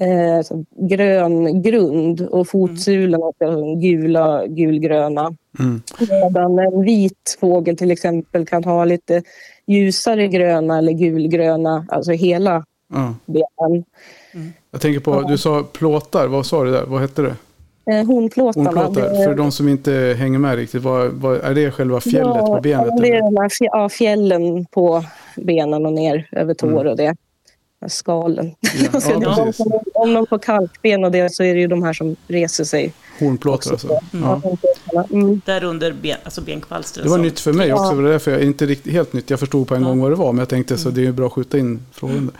eh, 0.00 0.40
grön 0.88 1.62
grund 1.62 2.20
och 2.20 2.48
fotsulorna 2.48 3.26
är 3.38 3.80
gula, 3.80 4.46
gulgröna. 4.46 5.34
Mm. 5.58 5.82
Medan 6.10 6.58
en 6.58 6.82
vit 6.82 7.36
fågel 7.40 7.76
till 7.76 7.90
exempel 7.90 8.46
kan 8.46 8.64
ha 8.64 8.84
lite 8.84 9.22
ljusare 9.66 10.28
gröna 10.28 10.78
eller 10.78 10.92
gulgröna, 10.92 11.86
alltså 11.88 12.12
hela 12.12 12.64
Ja. 12.94 13.14
benen. 13.26 13.84
Jag 14.70 14.80
tänker 14.80 15.00
på, 15.00 15.22
du 15.22 15.38
sa 15.38 15.62
plåtar, 15.72 16.26
vad 16.26 16.46
sa 16.46 16.64
du 16.64 16.70
där? 16.70 16.84
Vad 16.86 17.00
hette 17.00 17.22
det? 17.22 17.36
Eh, 17.90 18.06
hornplåtarna. 18.06 18.70
Hornplåtar. 18.70 19.10
det- 19.10 19.24
För 19.24 19.34
de 19.34 19.52
som 19.52 19.68
inte 19.68 20.14
hänger 20.18 20.38
med 20.38 20.56
riktigt, 20.56 20.82
vad, 20.82 21.10
vad, 21.12 21.36
är 21.36 21.54
det 21.54 21.70
själva 21.70 22.00
fjället 22.00 22.46
på 22.46 22.60
benet? 22.62 22.86
Ja, 22.90 22.98
det 23.02 23.08
är 23.10 23.14
eller? 23.18 23.22
de 23.30 23.36
här 23.42 23.48
fj- 23.48 23.68
ja, 23.72 23.88
fjällen 23.88 24.64
på 24.66 25.04
benen 25.36 25.86
och 25.86 25.92
ner 25.92 26.28
över 26.32 26.54
tår 26.54 26.68
Mm. 26.68 26.86
och 26.86 26.96
det. 26.96 27.16
Skalen. 27.86 28.54
Ja, 28.92 29.00
ja, 29.10 29.18
de 29.44 29.52
som, 29.52 29.72
om 29.94 30.14
de 30.14 30.26
får 30.26 30.38
kalkben 30.38 31.04
och 31.04 31.10
det 31.12 31.32
så 31.34 31.42
är 31.42 31.54
det 31.54 31.60
ju 31.60 31.66
de 31.66 31.82
här 31.82 31.92
som 31.92 32.16
reser 32.28 32.64
sig. 32.64 32.92
Hornplåtar 33.20 33.70
alltså. 33.70 34.00
Ja. 34.10 34.42
Mm. 35.10 35.40
Där 35.44 35.64
under 35.64 35.92
ben, 35.92 36.16
alltså 36.24 36.40
benkvalstret. 36.40 37.04
Det 37.04 37.10
var 37.10 37.16
så- 37.16 37.22
nytt 37.22 37.40
för 37.40 37.52
mig 37.52 37.72
också, 37.72 37.90
det 37.96 38.02
var 38.02 38.10
därför 38.10 38.30
jag 38.30 38.42
inte 38.42 38.66
riktigt 38.66 38.92
helt 38.92 39.12
nytt. 39.12 39.30
Jag 39.30 39.40
förstod 39.40 39.68
på 39.68 39.74
en 39.74 39.82
Ja. 39.82 39.88
gång 39.88 40.00
vad 40.00 40.10
det 40.10 40.14
var, 40.16 40.32
men 40.32 40.38
jag 40.38 40.48
tänkte 40.48 40.78
så 40.78 40.90
det 40.90 41.00
är 41.00 41.04
ju 41.04 41.12
bra 41.12 41.26
att 41.26 41.32
skjuta 41.32 41.58
in 41.58 41.80
frågan. 41.92 42.30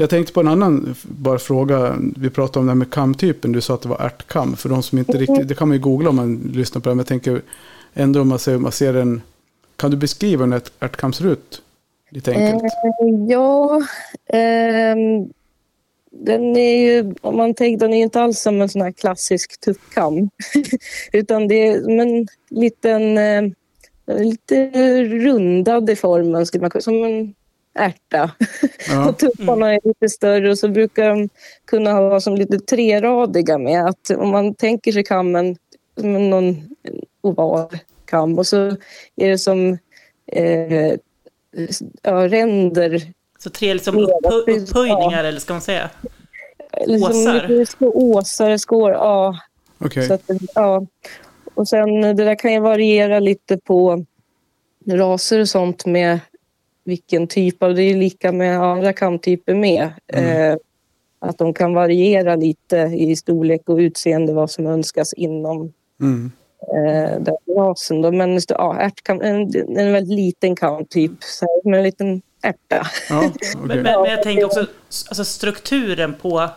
Jag 0.00 0.10
tänkte 0.10 0.32
på 0.32 0.40
en 0.40 0.48
annan 0.48 0.94
bara 1.02 1.38
fråga. 1.38 1.94
Vi 2.16 2.30
pratade 2.30 2.58
om 2.58 2.66
det 2.66 2.70
här 2.72 2.76
med 2.76 2.90
kamtypen. 2.90 3.52
Du 3.52 3.60
sa 3.60 3.74
att 3.74 3.82
det 3.82 3.88
var 3.88 3.98
ärtkam. 4.06 4.56
För 4.56 4.68
de 4.68 4.82
som 4.82 4.98
inte 4.98 5.12
riktigt, 5.18 5.48
det 5.48 5.54
kan 5.54 5.68
man 5.68 5.76
ju 5.76 5.82
googla 5.82 6.08
om 6.10 6.16
man 6.16 6.50
lyssnar 6.54 6.80
på 6.80 6.88
det. 6.88 6.94
Men 6.94 6.98
jag 7.00 7.06
tänker 7.06 7.42
ändå 7.94 8.20
om 8.20 8.28
man 8.28 8.38
ser, 8.38 8.58
man 8.58 8.72
ser 8.72 8.94
en, 8.94 9.22
kan 9.76 9.90
du 9.90 9.96
beskriva 9.96 10.44
hur 10.44 10.52
en 10.52 10.60
ärt- 10.60 10.70
ärtkam 10.80 11.12
ser 11.12 11.26
ut? 11.26 11.62
Lite 12.10 12.30
enkelt. 12.32 12.62
Eh, 12.64 12.70
ja, 13.28 13.82
ehm, 14.28 15.28
den 16.20 16.56
är 16.56 16.76
ju, 16.78 17.14
om 17.20 17.36
man 17.36 17.54
tänker, 17.54 17.86
den 17.86 17.94
är 17.94 18.02
inte 18.02 18.20
alls 18.20 18.40
som 18.40 18.60
en 18.60 18.68
sån 18.68 18.82
här 18.82 18.92
klassisk 18.92 19.60
tuppkam. 19.60 20.30
Utan 21.12 21.48
det 21.48 21.66
är 21.66 21.80
som 21.80 22.00
en 22.00 22.26
liten, 22.50 23.18
eh, 23.18 23.42
lite 24.06 24.70
rundad 25.02 25.90
i 25.90 25.96
formen, 25.96 26.46
skulle 26.46 26.60
man 26.60 26.70
kunna- 26.70 26.82
som 26.82 27.04
en 27.04 27.34
ärta. 27.74 28.30
Ja. 28.88 29.08
Och 29.08 29.18
tupparna 29.18 29.74
är 29.74 29.80
lite 29.84 30.08
större 30.08 30.50
och 30.50 30.58
så 30.58 30.68
brukar 30.68 31.08
de 31.08 31.28
kunna 31.64 32.00
vara 32.00 32.20
som 32.20 32.34
lite 32.34 32.58
treradiga 32.58 33.58
med 33.58 33.86
att 33.86 34.10
om 34.10 34.28
man 34.28 34.54
tänker 34.54 34.92
sig 34.92 35.04
kammen 35.04 35.56
som 36.00 36.30
någon 36.30 36.76
oval 37.20 37.68
kam 38.04 38.38
och 38.38 38.46
så 38.46 38.76
är 39.16 39.30
det 39.30 39.38
som 39.38 39.78
eh, 40.26 40.94
ja, 42.02 42.28
ränder 42.28 43.12
Så 43.44 43.50
tre 43.50 43.74
liksom 43.74 43.98
Ja, 43.98 44.42
precis. 44.46 44.70
upphöjningar, 44.70 45.24
eller 45.24 45.40
ska 45.40 45.52
man 45.54 45.60
säga? 45.62 45.90
eller 46.72 46.98
som 46.98 47.08
Åsar. 47.10 47.48
lite 47.48 47.72
små 47.72 47.92
åsar, 47.92 48.56
skår, 48.56 48.90
ja. 48.92 49.38
Okej. 49.78 50.08
Det- 50.08 50.38
ja. 50.54 50.86
Och 51.54 51.68
sen 51.68 52.00
det 52.00 52.12
där 52.14 52.34
kan 52.34 52.52
ju 52.52 52.60
variera 52.60 53.18
lite 53.18 53.58
på 53.58 54.04
raser 54.90 55.40
och 55.40 55.48
sånt 55.48 55.86
med 55.86 56.18
vilken 56.84 57.26
typ 57.26 57.62
av, 57.62 57.74
det 57.74 57.82
är 57.82 57.94
lika 57.94 58.32
med 58.32 58.62
andra 58.62 58.92
kamtyper 58.92 59.54
med. 59.54 59.82
Eh, 60.06 60.56
att 61.18 61.38
de 61.38 61.54
kan 61.54 61.74
variera 61.74 62.36
lite 62.36 62.76
i 62.76 63.16
storlek 63.16 63.68
och 63.68 63.76
utseende 63.76 64.32
vad 64.32 64.50
som 64.50 64.66
önskas 64.66 65.12
inom 65.12 65.72
Mm. 66.00 66.30
eh, 66.60 67.20
den 67.20 67.36
rasen. 67.56 68.02
Då. 68.02 68.12
Men 68.12 68.40
ja, 68.48 68.76
ärtkam, 68.80 69.20
en, 69.20 69.40
en 69.78 69.92
väldigt 69.92 70.16
liten 70.18 70.56
kamtyp, 70.56 71.12
så 71.20 71.44
här, 71.46 71.70
med 71.70 71.78
en 71.78 71.84
liten 71.84 72.22
ärta. 72.44 72.86
Ja, 73.08 73.20
Men, 73.20 73.28
okej. 73.30 73.50
men, 73.64 73.82
men 73.82 74.10
jag 74.10 74.22
tänker 74.22 74.44
också 74.44 74.60
alltså 75.08 75.24
strukturen 75.24 76.14
på 76.14 76.48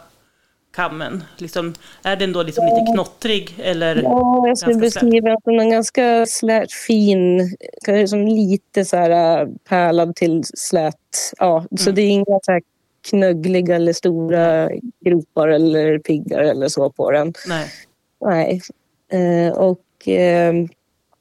kammen. 0.76 1.24
Liksom, 1.38 1.74
är 2.04 2.16
den 2.16 2.34
då 2.34 2.44
liksom 2.44 2.66
lite 2.66 2.92
knottrig 2.94 3.56
eller? 3.64 3.96
Ja, 4.04 4.48
jag 4.48 4.58
skulle 4.58 4.76
beskriva 4.76 5.30
den 5.30 5.38
som 5.44 5.60
en 5.60 5.70
ganska 5.70 6.26
slät, 6.26 6.72
fin, 6.74 7.56
kanske 7.86 8.08
som 8.08 8.28
lite 8.28 8.86
så 8.86 8.98
här 8.98 9.40
äh, 9.42 9.48
pärlad 9.70 10.16
till 10.16 10.44
slät. 10.44 10.96
Ja, 11.38 11.66
Så 11.78 11.90
Mm. 11.90 11.96
det 11.96 12.02
är 12.02 12.10
inga 12.10 12.40
så 12.44 12.52
här 12.52 12.62
knöggliga 13.10 13.76
eller 13.76 13.94
stora 13.94 14.70
gropar 15.06 15.48
eller 15.48 16.00
piggar 16.00 16.40
eller 16.40 16.68
så 16.68 16.90
på 16.90 17.12
den. 17.12 17.34
Nej. 17.48 17.68
Nej. 18.22 18.62
Eh, 19.12 19.54
och 19.58 20.08
eh, 20.08 20.54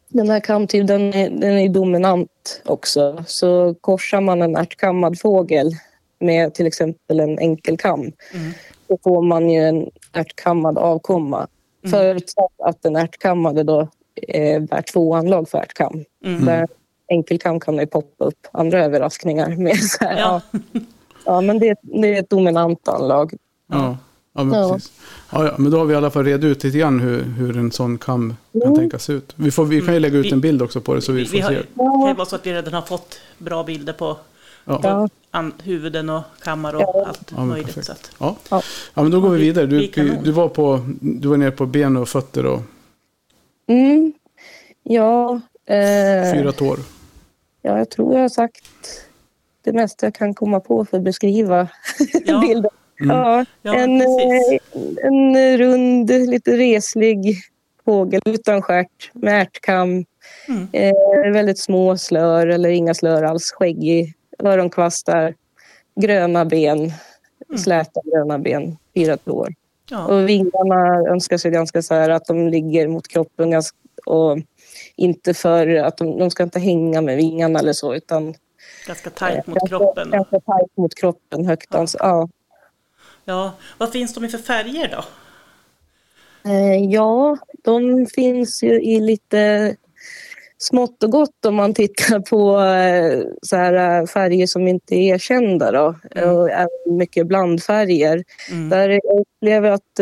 den 0.09 0.31
här 0.31 0.41
kamtypen 0.41 0.87
den 0.87 1.15
är, 1.15 1.31
den 1.31 1.59
är 1.59 1.69
dominant 1.69 2.63
också. 2.65 3.25
Så 3.27 3.75
korsar 3.81 4.21
man 4.21 4.43
en 4.43 4.57
ärtkammad 4.57 5.21
fågel 5.21 5.73
med 6.19 6.55
till 6.55 6.67
exempel 6.67 7.21
en 7.21 7.39
enkelkam 7.39 8.01
Mm. 8.01 8.53
då 8.89 8.99
får 9.05 9.23
man 9.23 9.51
ju 9.51 9.61
en 9.61 9.91
ärtkammad 10.13 10.79
avkomma. 10.79 11.47
Mm. 11.85 11.91
Förutsatt 11.91 12.53
att 12.65 12.83
den 12.83 12.97
ärtkammade 12.97 13.63
då 13.63 13.89
är 14.29 14.61
bär 14.61 14.83
två 14.83 15.15
anlag 15.15 15.49
för 15.49 15.59
ärtkam. 15.59 16.05
Mm. 16.25 16.45
Där 16.45 16.69
enkelkam 17.09 17.61
kan 17.61 17.77
ju 17.79 17.87
poppa 17.87 18.25
upp 18.25 18.47
andra 18.53 18.85
överraskningar 18.85 19.49
med 19.49 19.77
så 19.77 20.05
här, 20.05 20.19
Ja. 20.19 20.41
ja. 20.53 20.81
Ja, 21.27 21.41
men 21.41 21.59
det, 21.59 21.79
det 21.83 22.17
är 22.17 22.21
ett 22.21 22.31
dominant 22.31 22.89
anlag. 22.89 23.33
Ja, 23.73 23.97
ja, 24.37 24.45
men 24.45 24.59
Ja. 24.61 24.73
precis. 24.75 24.93
Ja, 25.33 25.45
ja, 25.45 25.55
men 25.59 25.71
då 25.71 25.79
har 25.79 25.85
vi 25.85 25.93
i 25.95 25.97
alla 25.97 26.11
fall 26.11 26.25
redat 26.25 26.45
ut 26.45 26.65
lite 26.65 26.79
grann 26.79 27.01
hur, 27.01 27.23
hur 27.23 27.57
en 27.57 27.73
sån 27.73 27.99
kam 27.99 28.37
kan 28.53 28.63
Mm. 28.63 28.75
tänkas 28.77 29.11
ut. 29.11 29.33
Vi, 29.37 29.51
får, 29.51 29.65
vi 29.65 29.81
kan 29.81 29.95
ju 29.95 30.01
lägga 30.01 30.19
ut 30.19 30.33
en 30.33 30.41
bild 30.41 30.63
också 30.63 30.81
på 30.81 30.95
det 30.95 31.01
så 31.03 31.13
vi 31.13 31.21
Vi, 31.21 31.27
får 31.27 31.33
vi 31.37 31.41
har, 31.41 31.51
se. 31.51 31.57
det 31.57 31.67
kan 32.07 32.17
vara 32.17 32.27
så 32.27 32.37
att 32.37 32.47
vi 32.47 32.53
redan 32.55 32.73
har 32.75 32.83
fått 32.83 33.19
bra 33.39 33.65
bilder 33.65 33.93
på 33.93 34.17
Ja. 34.65 35.09
Huvuden 35.63 36.11
och 36.11 36.23
kammar 36.43 36.75
och 36.75 36.81
Ja. 36.83 37.05
allt 37.09 37.33
Ja, 37.37 37.45
möjligt. 37.45 37.67
perfekt. 37.67 37.87
Så 37.87 37.93
att, 37.93 38.11
Ja. 38.19 38.37
Ja. 38.51 38.63
men 39.03 39.11
då 39.11 39.21
går 39.21 39.31
vi 39.31 39.37
Vi- 39.39 39.45
vidare. 39.45 39.67
vi 39.67 39.93
Du, 39.95 40.17
du, 40.25 40.31
var 40.31 40.49
på, 40.49 40.81
du 41.01 41.29
var 41.29 41.37
nere 41.37 41.51
på 41.51 41.67
ben 41.67 41.97
och 41.97 42.09
fötter 42.09 42.47
och 42.47 42.61
Mm. 43.69 44.13
Ja, 44.83 45.41
eh, 45.67 46.33
fyra 46.35 46.53
tår. 46.53 46.79
ja, 47.63 47.79
jag 47.79 47.91
tror 47.91 48.15
jag 48.15 48.21
har 48.21 48.29
sagt 48.29 48.65
det 49.65 49.73
mesta 49.73 50.07
jag 50.07 50.15
kan 50.15 50.35
komma 50.35 50.61
på 50.61 50.85
för 50.85 50.97
att 50.97 51.03
beskriva 51.03 51.69
Ja. 52.25 52.41
bilden. 52.49 52.71
Mm. 53.01 53.17
Ja, 53.17 53.45
Ja, 53.63 53.75
en, 53.77 53.99
precis. 54.01 54.61
eh, 54.75 55.07
en 55.07 55.59
rund, 55.59 56.11
lite 56.11 56.57
reslig 56.57 57.35
fågel 57.85 58.21
utan 58.25 58.63
stjärt 58.63 59.11
med 59.13 59.41
ärtkam. 59.43 60.05
Mm. 60.49 60.69
Eh, 60.73 61.33
väldigt 61.33 61.59
små 61.59 61.97
slör 61.97 62.47
eller 62.47 62.69
inga 62.69 62.95
slör 62.95 63.23
alls. 63.23 63.51
Skäggig, 63.53 64.15
öronkvastar, 64.39 65.35
gröna 66.01 66.45
ben, 66.45 66.93
Mm. 67.49 67.59
släta 67.59 68.01
gröna 68.05 68.39
ben, 68.39 68.77
fyra 68.95 69.17
tår. 69.17 69.55
ja. 69.91 70.07
Och 70.07 70.29
vingarna 70.29 71.11
önskas 71.11 71.47
ju 71.47 71.51
ganska 71.51 71.83
så 71.83 71.95
här 71.95 72.11
att 72.11 72.25
de 72.27 72.49
ligger 72.49 72.89
mot 72.89 73.09
kroppen 73.09 73.51
ganska, 73.51 73.77
och 74.07 74.39
inte 74.97 75.35
för 75.35 75.75
att 75.77 75.97
de, 75.97 76.19
de 76.19 76.31
ska 76.31 76.43
inte 76.43 76.59
hänga 76.61 77.01
med 77.01 77.17
vingarna 77.17 77.59
eller 77.59 77.73
så 77.73 77.95
utan 77.95 78.35
Ganska 78.87 79.11
tajt 79.11 79.47
mot 79.47 79.59
ganska, 79.59 79.79
kroppen. 79.79 80.11
ganska 80.11 80.41
tajt 80.41 80.77
mot 80.77 80.95
kroppen, 80.95 81.47
högt 81.47 81.69
Ja. 81.71 81.79
ans- 81.79 81.97
ja. 81.99 82.29
Ja. 83.29 83.53
Vad 83.79 83.93
finns 83.93 84.15
de 84.15 84.25
i 84.25 84.29
för 84.29 84.39
färger 84.39 84.89
då? 84.89 85.05
Eh, 86.51 86.85
ja, 86.85 87.39
de 87.65 88.07
finns 88.07 88.63
ju 88.63 88.83
i 88.83 89.01
lite 89.01 89.77
smått 90.59 91.03
och 91.03 91.11
gott 91.11 91.45
om 91.47 91.55
man 91.55 91.75
tittar 91.75 92.21
på 92.21 92.61
eh, 92.61 93.23
så 93.43 93.57
här, 93.57 94.01
eh, 94.01 94.07
färger 94.07 94.47
som 94.47 94.69
inte 94.69 94.95
är 94.95 95.19
kända. 95.19 95.73
Då. 95.73 95.95
Mm. 96.11 96.37
Och 96.37 96.49
mycket 96.87 97.27
blandfärger. 97.27 98.25
Mm. 98.51 98.69
Där 98.69 98.89
jag 98.89 99.21
upplever 99.21 99.71
att 99.71 100.01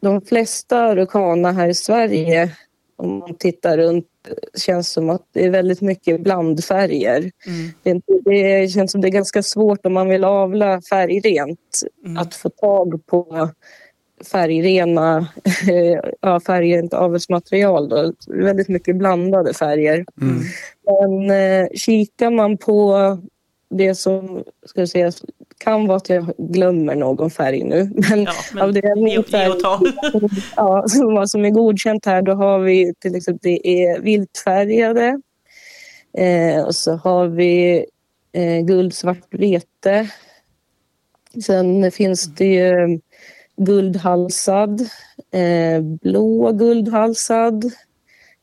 de 0.00 0.22
flesta 0.22 0.78
Araucana 0.78 1.52
här 1.52 1.68
i 1.68 1.74
Sverige, 1.74 2.50
om 2.98 3.18
man 3.18 3.34
tittar 3.34 3.78
runt, 3.78 4.06
känns 4.56 4.92
som 4.92 5.10
att 5.10 5.22
det 5.32 5.44
är 5.44 5.50
väldigt 5.50 5.80
mycket 5.80 6.20
blandfärger. 6.20 7.30
Mm. 7.46 8.02
Det, 8.24 8.68
känns 8.68 8.92
som 8.92 9.00
det 9.00 9.08
är 9.08 9.12
ganska 9.12 9.42
svårt 9.42 9.86
om 9.86 9.92
man 9.92 10.08
vill 10.08 10.24
avla 10.24 10.80
färgrent 10.80 11.58
Mm. 12.04 12.16
att 12.16 12.34
få 12.34 12.48
tag 12.48 13.06
på 13.06 13.50
färgrena, 14.32 15.28
ja, 16.20 16.40
färgrent 16.40 16.94
avelsmaterial. 16.94 17.88
Då. 17.88 18.12
Väldigt 18.26 18.68
mycket 18.68 18.96
blandade 18.96 19.54
färger. 19.54 20.04
Mm. 20.20 20.42
Men 20.84 21.30
eh, 21.30 21.68
kikar 21.74 22.30
man 22.30 22.56
på 22.56 23.18
det 23.70 23.94
som 23.94 24.44
ska 24.66 24.86
säga, 24.86 25.12
kan 25.68 25.86
vara 25.86 25.96
att 25.96 26.08
jag 26.08 26.32
glömmer 26.38 26.94
någon 26.94 27.30
färg 27.30 27.64
nu. 27.64 27.90
Men 27.94 28.22
Ja, 28.22 28.32
men 28.52 28.62
av 28.62 28.72
det 28.72 28.80
ge, 28.96 29.08
ge 29.08 29.22
färg 29.22 29.50
och 29.50 29.60
ta. 29.60 29.80
ja, 30.56 30.84
som, 30.88 31.14
vad 31.14 31.30
som 31.30 31.44
är 31.44 31.50
godkänt 31.50 32.06
här, 32.06 32.22
då 32.22 32.32
har 32.32 32.58
vi 32.58 32.94
till 32.98 33.14
exempel 33.14 33.40
det 33.42 33.68
är 33.68 34.00
viltfärgade. 34.00 35.20
Eh, 36.18 36.64
och 36.64 36.74
så 36.74 36.92
har 36.96 37.26
vi 37.26 37.86
eh, 38.32 38.60
guldsvart 38.64 39.34
vete. 39.34 40.08
Sen 41.44 41.90
finns 41.90 42.34
det 42.34 42.54
ju 42.54 43.00
guldhalsad, 43.56 44.80
eh, 45.32 45.80
blå 45.82 46.52
guldhalsad, 46.52 47.64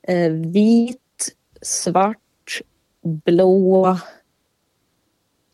eh, 0.08 0.32
vit, 0.32 1.36
svart, 1.62 2.62
blå. 3.04 3.98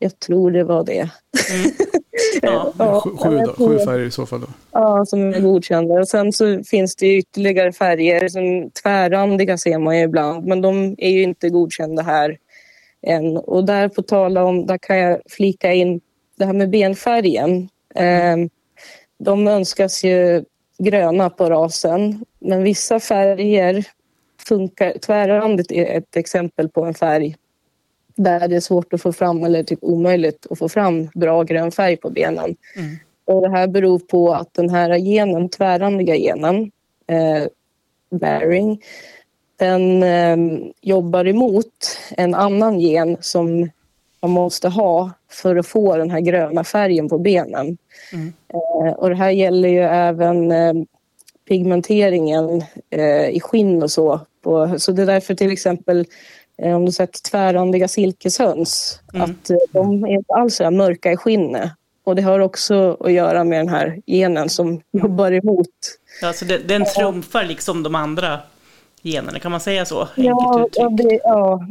Jag 0.01 0.19
tror 0.19 0.51
det 0.51 0.63
var 0.63 0.83
det. 0.83 0.99
Mm. 0.99 1.71
Ja. 2.41 3.01
Sju, 3.03 3.09
sju, 3.17 3.37
då, 3.37 3.53
sju 3.53 3.79
färger 3.79 4.05
i 4.05 4.11
så 4.11 4.25
fall 4.25 4.41
då. 4.41 4.47
Ja, 4.71 5.05
som 5.05 5.33
är 5.33 5.39
godkända. 5.39 5.93
Och 5.93 6.07
sen 6.07 6.33
så 6.33 6.63
finns 6.63 6.95
det 6.95 7.07
ju 7.07 7.17
ytterligare 7.17 7.71
färger. 7.71 8.27
Som 8.27 8.71
tvärrandiga 8.83 9.57
ser 9.57 9.79
man 9.79 9.97
ju 9.97 10.03
ibland, 10.03 10.45
men 10.45 10.61
de 10.61 10.95
är 10.97 11.09
ju 11.09 11.23
inte 11.23 11.49
godkända 11.49 12.03
här 12.03 12.37
än. 13.01 13.37
Och 13.37 13.65
där 13.65 13.89
på 13.89 14.01
tala 14.01 14.43
om, 14.43 14.65
där 14.65 14.77
kan 14.77 14.97
jag 14.97 15.21
flika 15.29 15.73
in 15.73 16.01
det 16.37 16.45
här 16.45 16.53
med 16.53 16.69
benfärgen. 16.69 17.69
Eh, 17.95 18.37
de 19.19 19.47
önskas 19.47 20.03
ju 20.03 20.43
gröna 20.77 21.29
på 21.29 21.49
rasen, 21.49 22.25
men 22.39 22.63
vissa 22.63 22.99
färger 22.99 23.85
funkar. 24.47 24.97
Tvärrandigt 24.97 25.71
är 25.71 25.97
ett 25.97 26.15
exempel 26.15 26.69
på 26.69 26.85
en 26.85 26.93
färg 26.93 27.35
där 28.23 28.47
det 28.47 28.55
är 28.55 28.59
svårt 28.59 28.93
att 28.93 29.01
få 29.01 29.13
fram, 29.13 29.43
eller 29.43 29.63
typ 29.63 29.79
omöjligt 29.81 30.47
att 30.49 30.59
få 30.59 30.69
fram 30.69 31.09
bra 31.13 31.43
grön 31.43 31.71
färg 31.71 31.97
på 31.97 32.09
benen. 32.09 32.55
Mm. 32.75 32.97
Och 33.25 33.41
det 33.41 33.49
här 33.49 33.67
beror 33.67 33.99
på 33.99 34.33
att 34.33 34.53
den 34.53 34.69
här 34.69 34.97
genen, 34.97 35.49
tvärrandiga 35.49 36.15
genen, 36.15 36.71
eh, 37.07 37.47
bearing, 38.09 38.81
den 39.55 40.03
eh, 40.03 40.37
jobbar 40.81 41.27
emot 41.27 41.97
en 42.17 42.35
annan 42.35 42.79
gen 42.79 43.17
som 43.19 43.69
man 44.21 44.31
måste 44.31 44.69
ha 44.69 45.11
för 45.29 45.55
att 45.55 45.67
få 45.67 45.97
den 45.97 46.09
här 46.09 46.19
gröna 46.19 46.63
färgen 46.63 47.09
på 47.09 47.17
benen. 47.17 47.77
Mm. 48.13 48.33
Eh, 48.53 48.93
och 48.93 49.09
det 49.09 49.15
här 49.15 49.31
gäller 49.31 49.69
ju 49.69 49.81
även 49.81 50.51
eh, 50.51 50.73
pigmenteringen 51.47 52.63
i 53.31 53.39
skinn 53.39 53.83
och 53.83 53.91
så. 53.91 54.19
På, 54.41 54.75
så 54.77 54.91
det 54.91 55.01
är 55.01 55.05
därför 55.05 55.35
till 55.35 55.51
exempel 55.51 56.05
om 56.61 56.85
du 56.85 56.91
sett 56.91 57.23
tvärrandiga 57.23 57.87
silkeshöns, 57.87 58.99
Mm. 59.13 59.31
att 59.31 59.49
eh, 59.49 59.57
de 59.71 60.03
är 60.03 60.09
inte 60.11 60.33
alls 60.33 60.55
så 60.55 60.63
här 60.63 60.71
mörka 60.71 61.11
i 61.11 61.17
skinnet. 61.17 61.71
Och 62.03 62.15
det 62.15 62.21
har 62.21 62.39
också 62.39 62.97
att 62.99 63.11
göra 63.11 63.43
med 63.43 63.59
den 63.59 63.69
här 63.69 64.01
genen 64.05 64.49
som 64.49 64.81
jobbar 64.91 65.31
emot. 65.31 65.67
Alltså 66.23 66.45
den, 66.45 66.61
den 66.67 66.85
trumfar 66.85 67.43
liksom 67.43 67.83
de 67.83 67.95
andra 67.95 68.39
generna, 69.01 69.39
kan 69.39 69.51
man 69.51 69.59
säga 69.59 69.85
så? 69.85 70.07
Ja, 70.15 70.67
ja, 70.73 70.89
det, 70.89 71.19
ja. 71.23 71.67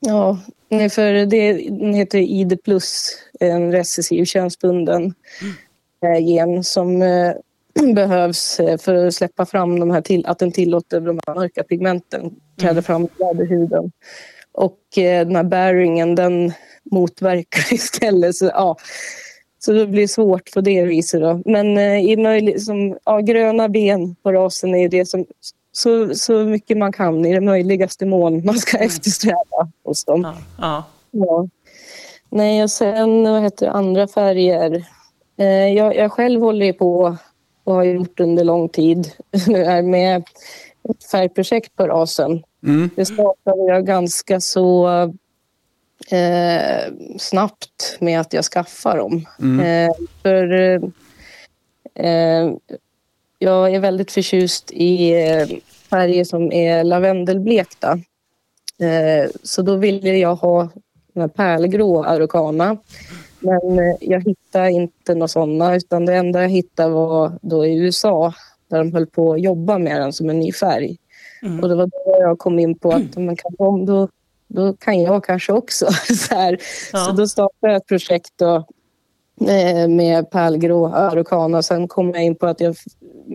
ja, 0.00 0.38
för 0.90 1.26
det 1.26 1.52
den 1.68 1.94
heter 1.94 2.18
ID+, 2.18 2.58
en 3.40 3.72
recessiv 3.72 4.24
könsbunden 4.24 5.14
eh, 6.04 6.26
gen 6.26 6.64
som 6.64 7.02
eh, 7.02 7.32
behövs 7.94 8.60
eh, 8.60 8.78
för 8.78 8.94
att 8.94 9.14
släppa 9.14 9.46
fram 9.46 9.80
de 9.80 9.90
här 9.90 10.00
till, 10.00 10.26
att 10.26 10.38
den 10.38 10.52
tillåter 10.52 11.00
de 11.00 11.20
här 11.26 11.34
mörka 11.34 11.62
pigmenten 11.62 12.30
träda 12.60 12.82
fram 12.82 13.08
i 13.42 13.44
huden. 13.44 13.92
Och 14.52 14.98
eh, 14.98 15.26
den 15.26 15.36
här 15.36 15.44
bearingen 15.44 16.14
den 16.14 16.52
motverkar 16.90 17.72
istället. 17.74 18.36
Så, 18.36 18.44
ja. 18.44 18.76
så 19.58 19.72
det 19.72 19.86
blir 19.86 20.06
svårt 20.06 20.52
på 20.54 20.60
det 20.60 20.84
viset. 20.84 21.20
Då. 21.20 21.42
Men 21.44 21.78
eh, 21.78 22.10
i 22.10 22.16
möjlig, 22.16 22.62
som, 22.62 22.98
ja, 23.04 23.18
gröna 23.18 23.68
ben 23.68 24.14
på 24.22 24.32
rasen 24.32 24.74
är 24.74 24.88
det 24.88 25.06
som 25.06 25.26
så, 25.72 26.14
så 26.14 26.44
mycket 26.44 26.78
man 26.78 26.92
kan 26.92 27.26
i 27.26 27.34
det 27.34 27.40
möjligaste 27.40 28.06
mån 28.06 28.44
man 28.44 28.58
ska 28.58 28.78
eftersträva 28.78 29.70
hos 29.84 30.04
dem. 30.04 30.20
Ja, 30.22 30.34
ja. 30.58 30.84
Ja. 31.10 31.48
Nej, 32.32 32.62
och 32.62 32.70
sen 32.70 33.22
vad 33.22 33.42
heter 33.42 33.66
det, 33.66 33.72
andra 33.72 34.08
färger. 34.08 34.84
Jag, 35.76 35.96
jag 35.96 36.12
själv 36.12 36.40
håller 36.40 36.66
ju 36.66 36.72
på 36.72 37.16
och 37.64 37.74
har 37.74 37.84
gjort 37.84 38.20
under 38.20 38.44
lång 38.44 38.68
tid 38.68 39.12
är 39.48 39.82
med 39.82 40.22
ett 40.88 41.04
färgprojekt 41.10 41.76
på 41.76 41.86
rasen. 41.86 42.42
Mm. 42.66 42.90
Det 42.96 43.04
startade 43.04 43.64
jag 43.66 43.86
ganska 43.86 44.40
så 44.40 44.88
eh, 46.10 46.92
snabbt 47.18 47.96
med 48.00 48.20
att 48.20 48.32
jag 48.32 48.44
skaffade 48.44 48.98
dem. 48.98 49.26
Mm. 49.38 49.88
Eh, 49.88 49.94
för 50.22 50.52
eh, 50.52 50.80
eh, 51.94 52.52
jag 53.38 53.74
är 53.74 53.80
väldigt 53.80 54.12
förtjust 54.12 54.70
i 54.72 55.12
eh, 55.12 55.46
färger 55.90 56.24
som 56.24 56.52
är 56.52 56.84
lavendelblekta. 56.84 57.92
Eh, 58.78 59.30
så 59.42 59.62
då 59.62 59.76
ville 59.76 60.16
jag 60.16 60.34
ha 60.34 60.68
den 61.12 61.20
här 61.20 61.28
pärlgrå 61.28 62.04
Araucana. 62.04 62.76
Men 63.40 63.78
eh, 63.78 63.96
jag 64.00 64.24
hittade 64.24 64.70
inte 64.70 65.14
några 65.14 65.28
sådana 65.28 65.76
utan 65.76 66.06
det 66.06 66.14
enda 66.14 66.42
jag 66.42 66.48
hittade 66.48 66.90
var 66.94 67.32
då 67.42 67.66
i 67.66 67.78
USA 67.78 68.34
där 68.68 68.78
de 68.78 68.92
höll 68.92 69.06
på 69.06 69.32
att 69.32 69.40
jobba 69.40 69.78
med 69.78 70.00
den 70.00 70.12
som 70.12 70.30
en 70.30 70.38
ny 70.38 70.52
färg. 70.52 70.96
Mm. 71.42 71.60
Och 71.60 71.68
det 71.68 71.74
var 71.74 71.86
då 71.86 72.16
jag 72.20 72.38
kom 72.38 72.58
in 72.58 72.78
på 72.78 72.92
att 72.92 73.16
men 73.16 73.36
kan 73.36 73.54
de, 73.58 73.86
då, 73.86 74.08
då 74.48 74.72
kan 74.72 75.02
jag 75.02 75.24
kanske 75.24 75.52
också. 75.52 75.86
så, 76.14 76.34
här. 76.34 76.58
Ja. 76.92 76.98
så 76.98 77.12
då 77.12 77.28
startade 77.28 77.72
jag 77.72 77.76
ett 77.76 77.86
projekt 77.86 78.40
eh, 78.40 78.64
med 79.88 80.30
pärlgrå 80.30 80.86
Araucana. 80.86 81.62
Sen 81.62 81.88
kom 81.88 82.10
jag 82.10 82.24
in 82.24 82.34
på 82.34 82.46
att 82.46 82.60
jag, 82.60 82.76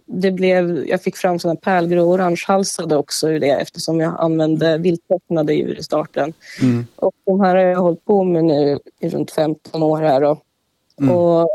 det 0.06 0.32
blev, 0.32 0.88
jag 0.88 1.02
fick 1.02 1.16
fram 1.18 1.40
såna 1.40 1.56
pärlgrå 1.56 2.02
orangehalsade 2.02 2.98
också 2.98 3.30
ur 3.30 3.40
det 3.40 3.50
eftersom 3.50 4.00
jag 4.00 4.16
använde 4.20 4.78
vilttecknade 4.78 5.54
djur 5.54 5.80
i 5.80 5.84
starten. 5.84 6.34
Mm. 6.62 6.88
Och 6.96 7.14
de 7.26 7.42
här 7.42 7.56
har 7.56 7.64
jag 7.64 7.80
hållit 7.80 8.06
på 8.06 8.24
med 8.24 8.44
nu 8.44 8.80
i 9.00 9.10
runt 9.10 9.32
15 9.32 9.84
år 9.84 10.02
här 10.02 10.22
då. 10.22 10.38
Mm. 11.02 11.16
Och 11.16 11.50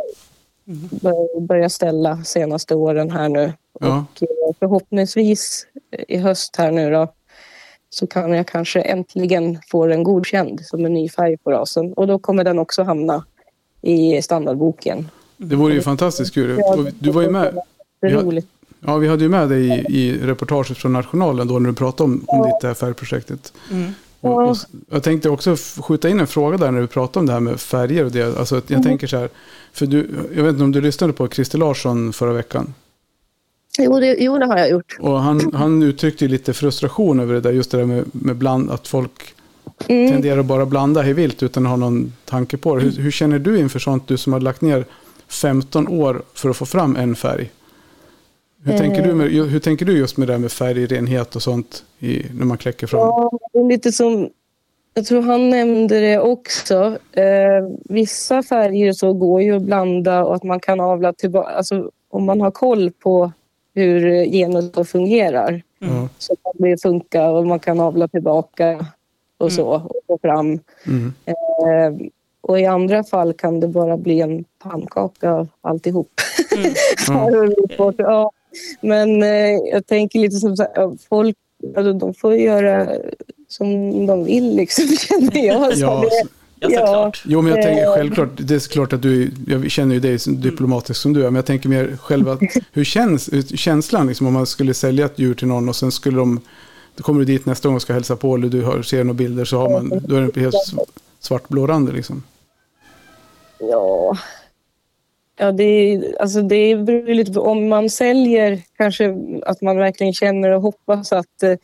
bör- 0.91 1.41
börjat 1.41 1.73
ställa 1.73 2.25
senaste 2.25 2.75
åren 2.75 3.11
här 3.11 3.29
nu. 3.29 3.53
Ja. 3.81 4.05
Och 4.17 4.23
eh, 4.23 4.55
förhoppningsvis 4.59 5.67
i 6.09 6.17
höst 6.17 6.57
här 6.57 6.71
nu 6.71 6.91
då 6.91 7.09
så 7.91 8.07
kan 8.07 8.33
jag 8.33 8.47
kanske 8.47 8.81
äntligen 8.81 9.59
få 9.71 9.87
den 9.87 10.03
godkänd 10.03 10.61
som 10.65 10.85
en 10.85 10.95
ny 10.95 11.09
färg 11.09 11.37
på 11.37 11.51
rasen. 11.51 11.93
Och 11.93 12.07
då 12.07 12.19
kommer 12.19 12.45
den 12.45 12.59
också 12.59 12.83
hamna 12.83 13.25
i 13.83 14.23
standardboken. 14.23 15.09
Det 15.37 15.57
vore 15.57 15.75
ju 15.75 15.83
fantastiskt 15.83 16.35
kul. 16.35 16.61
Du 16.99 17.11
var 17.11 17.23
ju 17.23 17.31
med. 17.31 17.59
Det 18.01 18.07
är 18.07 18.11
Ja. 18.11 18.23
roligt. 18.23 18.47
Ja, 18.81 18.97
vi 18.97 19.09
hade 19.09 19.23
ju 19.23 19.29
med 19.29 19.49
dig 19.49 19.85
i, 19.89 20.01
i 20.01 20.19
reportaget 20.19 20.79
från 20.79 20.93
Nationalen 20.93 21.49
då 21.49 21.59
när 21.59 21.69
du 21.69 21.75
pratade 21.75 22.05
om, 22.05 22.25
om 22.27 22.43
ditt 22.43 22.79
färgprojektet. 22.79 23.53
Mm. 23.71 23.93
Och, 24.21 24.51
och, 24.51 24.57
jag 24.91 25.03
tänkte 25.03 25.31
också 25.31 25.57
skjuta 25.83 26.09
in 26.09 26.21
en 26.21 26.27
fråga 26.27 26.57
där 26.57 26.71
när 26.71 26.81
du 26.81 26.87
pratade 26.87 27.19
om 27.21 27.27
det 27.27 27.33
här 27.33 27.41
med 27.41 27.61
färger 27.61 28.05
och 28.05 28.13
det. 28.13 28.39
Alltså, 28.39 28.63
jag 28.67 28.83
tänker 28.83 29.07
så 29.07 29.17
här, 29.17 29.29
för 29.73 29.87
du, 29.87 30.11
jag 30.37 30.43
vet 30.43 30.53
inte 30.53 30.65
om 30.65 30.73
du 30.73 30.81
lyssnade 30.81 31.13
på 31.13 31.29
Christer 31.29 31.59
Larsson 31.59 32.13
förra 32.13 32.33
veckan. 32.33 32.75
Jo 33.79 34.01
det, 34.01 34.17
jo, 34.21 34.39
det 34.39 34.47
har 34.47 34.59
jag 34.59 34.71
gjort. 34.71 34.97
Och 35.01 35.21
han, 35.21 35.55
han 35.55 35.83
uttryckte 35.83 36.25
ju 36.25 36.29
lite 36.31 36.53
frustration 36.53 37.21
över 37.21 37.35
det 37.35 37.41
där, 37.41 37.53
just 37.53 37.71
det 37.71 37.79
där 37.79 37.85
med, 37.85 38.05
med 38.13 38.37
bland, 38.37 38.71
att 38.71 38.89
folk 38.89 39.35
Mm. 39.89 40.13
tenderar 40.13 40.39
att 40.41 40.47
bara 40.47 40.67
blanda 40.67 41.03
hej 41.03 41.13
vilt 41.13 41.43
utan 41.43 41.67
att 41.67 41.71
ha 41.71 41.77
någon 41.77 42.13
tanke 42.25 42.57
på 42.57 42.77
det. 42.77 42.83
Hur, 42.83 42.91
hur 42.91 43.11
känner 43.11 43.39
du 43.39 43.59
inför 43.59 43.79
sånt, 43.79 44.09
du 44.09 44.17
som 44.17 44.33
har 44.33 44.41
lagt 44.41 44.61
ner 44.61 44.85
15 45.29 45.89
år 45.89 46.23
för 46.35 46.51
att 46.51 46.57
få 46.57 46.67
fram 46.67 46.97
en 46.97 47.17
färg? 47.17 47.51
Hur, 48.65 48.79
tänker, 48.79 49.03
du 49.03 49.15
med, 49.15 49.31
hur 49.31 49.61
tänker 49.61 49.87
du 49.87 49.99
just 49.99 50.17
med 50.17 50.29
det 50.29 50.33
här 50.33 50.41
med 50.41 50.53
färgrenhet 50.53 51.37
och 51.37 51.43
sånt 51.43 51.85
i, 51.99 52.27
när 52.35 52.47
man 52.47 52.59
kläcker 52.59 52.87
fram? 52.87 53.01
Ja, 53.01 53.31
det 53.53 53.59
är 53.59 53.69
lite 53.69 53.93
som... 53.93 54.31
Jag 54.95 55.07
tror 55.07 55.23
han 55.23 55.51
nämnde 55.51 56.01
det 56.01 56.19
också. 56.19 56.99
Eh, 57.13 57.69
vissa 57.85 58.43
färger 58.43 58.93
så 58.93 59.13
går 59.13 59.43
ju 59.43 59.57
att 59.57 59.63
blanda 59.63 60.25
och 60.25 60.35
att 60.35 60.43
man 60.43 60.61
kan 60.61 60.81
avla 60.81 61.13
tillbaka. 61.13 61.49
Alltså, 61.49 61.91
om 62.09 62.25
man 62.25 62.41
har 62.41 62.51
koll 62.51 62.91
på 62.91 63.33
hur 63.75 64.25
genet 64.25 64.89
fungerar 64.89 65.63
Ja. 65.79 66.09
så 66.19 66.37
kan 66.37 66.53
det 66.59 66.83
funka 66.83 67.31
och 67.31 67.47
man 67.47 67.61
kan 67.61 67.81
avla 67.81 68.09
tillbaka 68.09 68.87
och 69.41 69.53
så 69.53 69.67
och 69.67 69.97
få 70.07 70.19
fram. 70.23 70.59
Mm. 70.87 71.13
Eh, 71.25 72.07
och 72.41 72.61
i 72.61 72.67
andra 72.67 73.05
fall 73.05 73.33
kan 73.33 73.61
det 73.61 73.69
bara 73.69 73.97
bli 73.97 74.21
en 74.21 74.45
pannkaka 74.63 75.31
av 75.33 75.49
alltihop. 75.61 76.11
Mm. 76.57 76.73
ja. 77.99 78.31
Men 78.81 79.23
eh, 79.23 79.57
jag 79.73 79.87
tänker 79.87 80.19
lite 80.19 80.37
som 80.37 80.57
så 80.57 80.63
här, 80.63 80.93
folk 81.09 81.37
alltså, 81.77 81.93
de 81.93 82.15
får 82.15 82.35
göra 82.35 82.89
som 83.49 84.07
de 84.07 84.25
vill 84.25 84.57
liksom, 84.57 84.85
känner 85.09 85.47
jag. 85.47 85.75
Så 85.79 85.81
Ja, 85.85 86.01
det, 86.11 86.29
Ja, 86.63 86.69
såklart. 86.69 87.23
Jo, 87.27 87.43
men 87.43 87.53
jag 87.53 87.63
tänker 87.63 87.83
Eh. 87.87 87.95
självklart, 87.95 88.29
det 88.37 88.55
är 88.55 88.69
klart 88.73 88.93
att 88.93 89.03
du, 89.03 89.31
jag 89.47 89.71
känner 89.71 89.95
ju 89.95 90.01
dig 90.01 90.19
som 90.19 90.41
diplomatisk 90.41 91.01
som 91.01 91.13
du 91.13 91.21
är, 91.21 91.25
men 91.25 91.35
jag 91.35 91.47
tänker 91.47 91.69
mer 91.69 91.97
själva, 92.03 92.39
hur 92.73 92.85
känns 92.85 93.33
hur- 93.33 93.57
känslan 93.57 94.07
liksom 94.07 94.27
om 94.27 94.33
man 94.33 94.47
skulle 94.47 94.75
sälja 94.75 95.07
ett 95.07 95.19
djur 95.19 95.35
till 95.35 95.49
någon 95.49 95.69
och 95.69 95.77
sen 95.77 95.93
skulle 95.93 96.19
de, 96.19 96.41
då 97.01 97.05
kommer 97.05 97.19
du 97.21 97.25
dit 97.25 97.47
nästa 97.47 97.69
gång 97.69 97.77
och 97.77 97.83
ska 97.83 97.93
hälsa 97.93 98.17
på 98.17 98.35
eller 98.35 98.49
du 98.49 98.63
hör, 98.65 98.83
ser 98.83 99.05
några 99.05 99.15
bilder 99.15 99.45
så 99.45 99.59
har 99.59 99.71
man, 99.71 99.93
då 100.05 100.17
är 100.17 100.31
det 100.35 100.41
helt 100.41 100.55
svartblårande 101.21 101.93
liksom. 101.93 102.23
Ja. 103.59 104.17
Ja, 105.37 105.53
det, 105.53 105.65
är- 105.65 106.21
alltså 106.21 106.43
det 106.43 106.77
beror 106.77 107.09
ju 107.09 107.15
lite 107.15 107.33
på 107.33 107.41
om 107.41 107.69
man 107.69 107.91
säljer 107.91 108.63
kanske 108.77 109.17
att 109.47 109.61
man 109.63 109.77
verkligen 109.77 110.13
känner 110.13 110.51
och 110.51 110.63
hoppas 110.63 111.13
att 111.13 111.43
eh, 111.43 111.55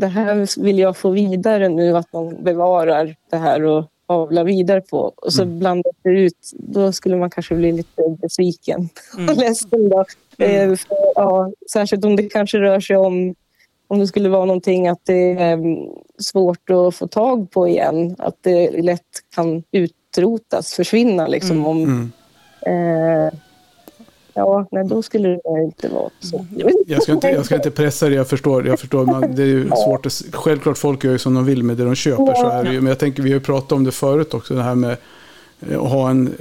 det 0.00 0.06
här 0.06 0.62
vill 0.62 0.78
jag 0.78 0.96
få 0.96 1.10
vidare 1.10 1.68
nu, 1.68 1.96
att 1.96 2.12
man 2.12 2.42
bevarar 2.44 3.16
det 3.30 3.36
här 3.36 3.62
och 3.64 3.84
avlar 4.06 4.44
vidare 4.44 4.80
på. 4.80 4.98
Och 5.16 5.32
så 5.32 5.44
blandar 5.44 5.92
det 6.02 6.10
ut, 6.10 6.50
då 6.52 6.92
skulle 6.92 7.16
man 7.16 7.30
kanske 7.30 7.54
bli 7.54 7.72
lite 7.72 8.16
besviken 8.22 8.88
och 9.14 9.18
Mm. 9.20 9.34
ledsen. 9.38 9.88
Då. 9.88 10.04
Eh, 10.38 10.74
för, 10.76 10.96
ja, 11.14 11.52
särskilt 11.72 12.04
om 12.04 12.16
det 12.16 12.22
kanske 12.22 12.58
rör 12.58 12.80
sig 12.80 12.96
om 12.96 13.34
om 13.92 13.98
det 13.98 14.06
skulle 14.06 14.28
vara 14.28 14.44
någonting 14.44 14.88
att 14.88 15.00
det 15.04 15.32
är 15.32 15.52
mm, 15.52 15.76
svårt 16.18 16.70
att 16.70 16.94
få 16.94 17.06
tag 17.06 17.50
på 17.50 17.68
igen, 17.68 18.16
att 18.18 18.36
det 18.40 18.82
lätt 18.82 19.00
kan 19.34 19.62
utrotas, 19.72 20.74
försvinna 20.74 21.26
liksom. 21.26 21.56
Mm. 21.56 21.66
Om, 21.66 21.82
Mm. 21.82 23.26
eh, 23.26 23.32
ja, 24.34 24.66
nej, 24.70 24.84
då 24.84 25.02
skulle 25.02 25.28
det 25.28 25.62
inte 25.62 25.88
vara 25.88 26.10
så. 26.20 26.46
Jag 26.86 27.02
ska, 27.02 27.12
inte, 27.12 27.28
jag 27.28 27.44
ska 27.44 27.54
inte 27.54 27.70
pressa 27.70 28.06
dig, 28.06 28.14
jag 28.14 28.28
förstår. 28.28 28.66
Jag 28.66 28.80
förstår 28.80 29.06
man, 29.06 29.34
det 29.34 29.42
är 29.42 29.46
ju 29.46 29.68
svårt 29.68 30.06
att, 30.06 30.22
självklart 30.32 30.78
folk 30.78 31.04
gör 31.04 31.12
ju 31.12 31.18
som 31.18 31.34
de 31.34 31.44
vill 31.44 31.62
med 31.62 31.76
det 31.76 31.84
de 31.84 31.94
köper, 31.94 32.34
så 32.34 32.48
är 32.48 32.64
det 32.64 32.72
ju. 32.72 32.80
Men 32.80 32.88
jag 32.88 32.98
tänker, 32.98 33.22
vi 33.22 33.30
har 33.30 33.38
ju 33.38 33.44
pratat 33.44 33.72
om 33.72 33.84
det 33.84 33.92
förut 33.92 34.34
också, 34.34 34.54
det 34.54 34.62
här 34.62 34.74
med 34.74 34.96
eh, 35.70 35.82
att 35.82 35.90
ha 35.90 36.10
en, 36.10 36.34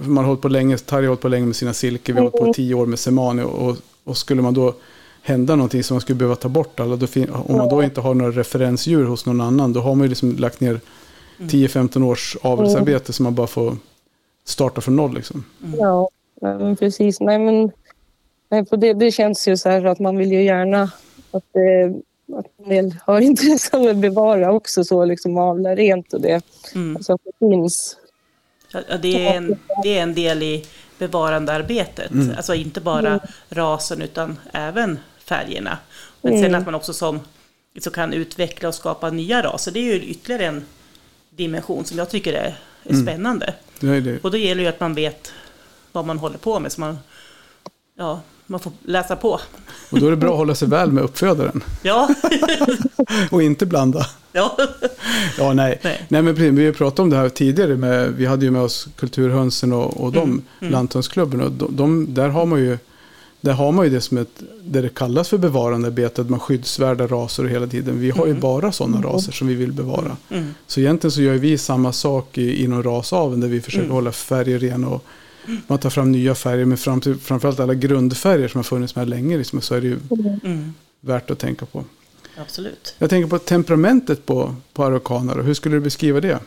man 0.00 0.16
har 0.16 0.24
hållit 0.24 0.42
på 0.42 0.48
länge, 0.48 0.76
Tarja 0.78 1.02
har 1.02 1.08
hållit 1.08 1.20
på 1.20 1.28
länge 1.28 1.46
med 1.46 1.56
sina 1.56 1.72
silke, 1.72 2.12
vi 2.12 2.18
har 2.18 2.30
hållit 2.30 2.46
på 2.46 2.52
tio 2.52 2.74
år 2.74 2.86
med 2.86 2.98
Semani 2.98 3.42
och, 3.42 3.76
och 4.04 4.16
skulle 4.16 4.42
man 4.42 4.54
då 4.54 4.74
hända 5.26 5.56
någonting 5.56 5.84
som 5.84 5.94
man 5.94 6.00
skulle 6.00 6.16
behöva 6.16 6.36
ta 6.36 6.48
bort 6.48 6.80
alla, 6.80 6.96
då 6.96 7.06
fin, 7.06 7.30
om 7.30 7.56
man 7.56 7.68
då 7.68 7.82
inte 7.82 8.00
har 8.00 8.14
några 8.14 8.30
referensdjur 8.30 9.04
hos 9.04 9.26
någon 9.26 9.40
annan, 9.40 9.72
då 9.72 9.80
har 9.80 9.94
man 9.94 10.04
ju 10.04 10.08
liksom 10.08 10.36
lagt 10.36 10.60
ner 10.60 10.80
10-15 11.38 12.04
års 12.04 12.36
avelsarbete 12.42 13.12
som 13.12 13.24
man 13.24 13.34
bara 13.34 13.46
får 13.46 13.76
starta 14.44 14.80
från 14.80 14.96
noll 14.96 15.14
liksom. 15.14 15.44
Ja, 15.78 16.08
nej, 16.40 16.58
men 16.58 16.76
precis. 16.76 17.20
Nej, 17.20 17.38
men, 17.38 17.70
nej, 18.48 18.64
på 18.64 18.76
det, 18.76 18.92
det 18.92 19.12
känns 19.12 19.48
ju 19.48 19.56
så 19.56 19.68
här 19.68 19.84
att 19.84 19.98
man 19.98 20.16
vill 20.16 20.32
ju 20.32 20.42
gärna 20.42 20.82
att, 21.30 21.56
eh, 21.56 21.96
att 22.38 22.46
en 22.58 22.68
del 22.68 22.94
har 23.06 23.20
intresse 23.30 23.76
av 23.76 23.86
att 23.86 23.96
bevara 23.96 24.52
också 24.52 24.84
så 24.84 25.04
liksom 25.04 25.38
avla 25.38 25.74
rent 25.74 26.12
och 26.12 26.20
det. 26.20 26.44
Mm. 26.74 27.02
Så 27.02 27.12
att 27.12 27.20
det 27.24 27.46
finns. 27.46 27.96
Ja, 28.72 28.80
ja, 28.88 28.96
det, 28.96 29.28
är 29.28 29.36
en, 29.36 29.56
det 29.82 29.98
är 29.98 30.02
en 30.02 30.14
del 30.14 30.42
i 30.42 30.64
bevarandearbetet. 30.98 32.12
Alltså 32.36 32.54
inte 32.54 32.80
bara 32.80 33.20
rasen 33.48 34.02
utan 34.02 34.38
även 34.52 34.98
färgerna. 35.28 35.78
Men 36.22 36.42
sen 36.42 36.54
att 36.54 36.64
man 36.64 36.74
också 36.74 36.92
som, 36.92 37.20
så 37.80 37.90
kan 37.90 38.12
utveckla 38.12 38.68
och 38.68 38.74
skapa 38.74 39.10
nya 39.10 39.42
raser. 39.42 39.72
Det 39.72 39.78
är 39.78 39.94
ju 39.94 40.02
ytterligare 40.02 40.46
en 40.46 40.64
dimension 41.30 41.84
som 41.84 41.98
jag 41.98 42.10
tycker 42.10 42.32
är, 42.32 42.58
är 42.82 43.02
spännande. 43.02 43.54
Det 43.80 43.88
är 43.88 44.00
det. 44.00 44.24
Och 44.24 44.30
då 44.30 44.36
gäller 44.36 44.56
det 44.56 44.62
ju 44.62 44.68
att 44.68 44.80
man 44.80 44.94
vet 44.94 45.32
vad 45.92 46.06
man 46.06 46.18
håller 46.18 46.38
på 46.38 46.60
med. 46.60 46.72
Så 46.72 46.80
man, 46.80 46.98
ja, 47.98 48.20
man 48.46 48.60
får 48.60 48.72
läsa 48.84 49.16
på. 49.16 49.40
Och 49.90 50.00
då 50.00 50.06
är 50.06 50.10
det 50.10 50.16
bra 50.16 50.30
att 50.30 50.36
hålla 50.36 50.54
sig 50.54 50.68
väl 50.68 50.92
med 50.92 51.04
uppfödaren 51.04 51.64
Ja, 51.82 52.08
och 53.30 53.42
inte 53.42 53.66
blanda. 53.66 54.06
ja. 54.32 54.56
Ja, 55.38 55.52
nej. 55.52 55.80
Nej. 55.82 56.06
nej. 56.08 56.22
men 56.22 56.34
precis, 56.34 56.52
vi 56.52 56.72
pratat 56.72 56.98
om 56.98 57.10
det 57.10 57.16
här 57.16 57.28
tidigare. 57.28 57.76
Med, 57.76 58.12
vi 58.12 58.26
hade 58.26 58.44
ju 58.44 58.50
med 58.50 58.62
oss 58.62 58.88
Kulturhönsen 58.96 59.72
och, 59.72 60.00
och 60.00 60.12
de, 60.12 60.42
Lanthönsklubben. 60.60 61.40
Och 61.40 61.52
de, 61.52 61.76
de, 61.76 62.14
där, 62.14 62.28
har 62.28 62.46
man 62.46 62.58
ju, 62.58 62.78
där 63.40 63.52
har 63.52 63.72
man 63.72 63.84
ju 63.84 63.90
det 63.90 64.00
som 64.00 64.18
ett, 64.18 64.42
det 64.64 64.80
det 64.82 64.94
kallas 64.94 65.28
för 65.28 65.38
bevarandebete, 65.38 66.20
att 66.20 66.30
man 66.30 66.40
skyddsvärda 66.40 67.06
raser 67.06 67.44
och 67.44 67.50
hela 67.50 67.66
tiden. 67.66 68.00
Vi 68.00 68.10
har 68.10 68.26
ju 68.26 68.34
bara 68.34 68.72
sådana 68.72 69.02
raser 69.02 69.32
som 69.32 69.48
vi 69.48 69.54
vill 69.54 69.72
bevara. 69.72 70.16
Mm. 70.30 70.54
Så 70.66 70.80
egentligen 70.80 71.12
så 71.12 71.22
gör 71.22 71.34
vi 71.34 71.58
samma 71.58 71.92
sak 71.92 72.38
i, 72.38 72.64
inom 72.64 72.82
rasaveln 72.82 73.40
där 73.40 73.48
vi 73.48 73.60
försöker 73.60 73.88
hålla 73.88 74.12
färger 74.12 74.58
rena 74.58 74.88
och 74.88 75.04
man 75.66 75.78
tar 75.78 75.90
fram 75.90 76.12
nya 76.12 76.34
färger. 76.34 76.64
Men 76.64 76.78
fram 76.78 77.00
till, 77.00 77.14
framförallt 77.16 77.60
alla 77.60 77.74
grundfärger 77.74 78.48
som 78.48 78.58
har 78.58 78.62
funnits 78.64 78.96
med 78.96 79.08
länge 79.08 79.36
liksom, 79.38 79.60
så 79.60 79.74
är 79.74 79.80
det 79.80 79.86
ju 79.86 79.98
Mm, 80.44 80.74
värt 81.00 81.30
att 81.30 81.38
tänka 81.38 81.66
på. 81.66 81.84
absolut. 82.40 82.94
Jag 82.98 83.10
tänker 83.10 83.28
på 83.28 83.38
temperamentet 83.38 84.26
på, 84.26 84.54
på 84.72 84.84
araukaner. 84.84 85.42
Hur 85.42 85.54
skulle 85.54 85.76
du 85.76 85.80
beskriva 85.80 86.20
det? 86.20 86.38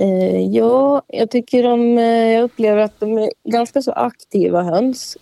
Eh, 0.00 0.40
ja, 0.52 1.02
jag 1.08 1.30
tycker 1.30 1.62
de, 1.62 1.98
eh, 1.98 2.04
jag 2.04 2.44
upplever 2.44 2.78
att 2.82 3.00
de 3.00 3.18
är 3.18 3.30
ganska 3.44 3.82
så 3.82 3.92
aktiva 3.92 4.62
höns. 4.62 5.16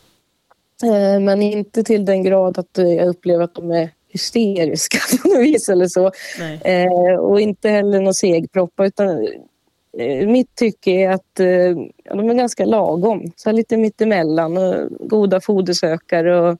Eh, 0.83 1.20
men 1.20 1.43
inte 1.43 1.83
till 1.83 2.05
den 2.05 2.22
grad 2.22 2.59
att 2.59 2.79
eh, 2.79 2.93
jag 2.93 3.09
upplever 3.09 3.45
att 3.45 3.55
de 3.55 3.70
är 3.70 3.91
hysteriska 4.09 4.99
på 5.22 5.29
något 5.29 5.43
vis 5.43 5.68
eller 5.68 5.87
så. 5.87 6.11
Eh, 6.64 7.18
och 7.18 7.41
inte 7.41 7.68
heller 7.68 8.01
någon 8.01 8.14
segproppa 8.14 8.87
utan 8.87 9.29
eh, 9.99 10.29
mitt 10.29 10.55
tycke 10.55 10.91
är 10.91 11.11
att 11.11 11.41
eh, 11.41 12.16
de 12.16 12.31
är 12.31 12.35
ganska 12.35 12.64
lagom. 12.64 13.33
Så 13.37 13.53
lite 13.53 13.77
mittemellan 13.77 14.57
och 14.57 14.89
goda 15.09 15.41
fodersökare 15.41 16.41
och 16.41 16.59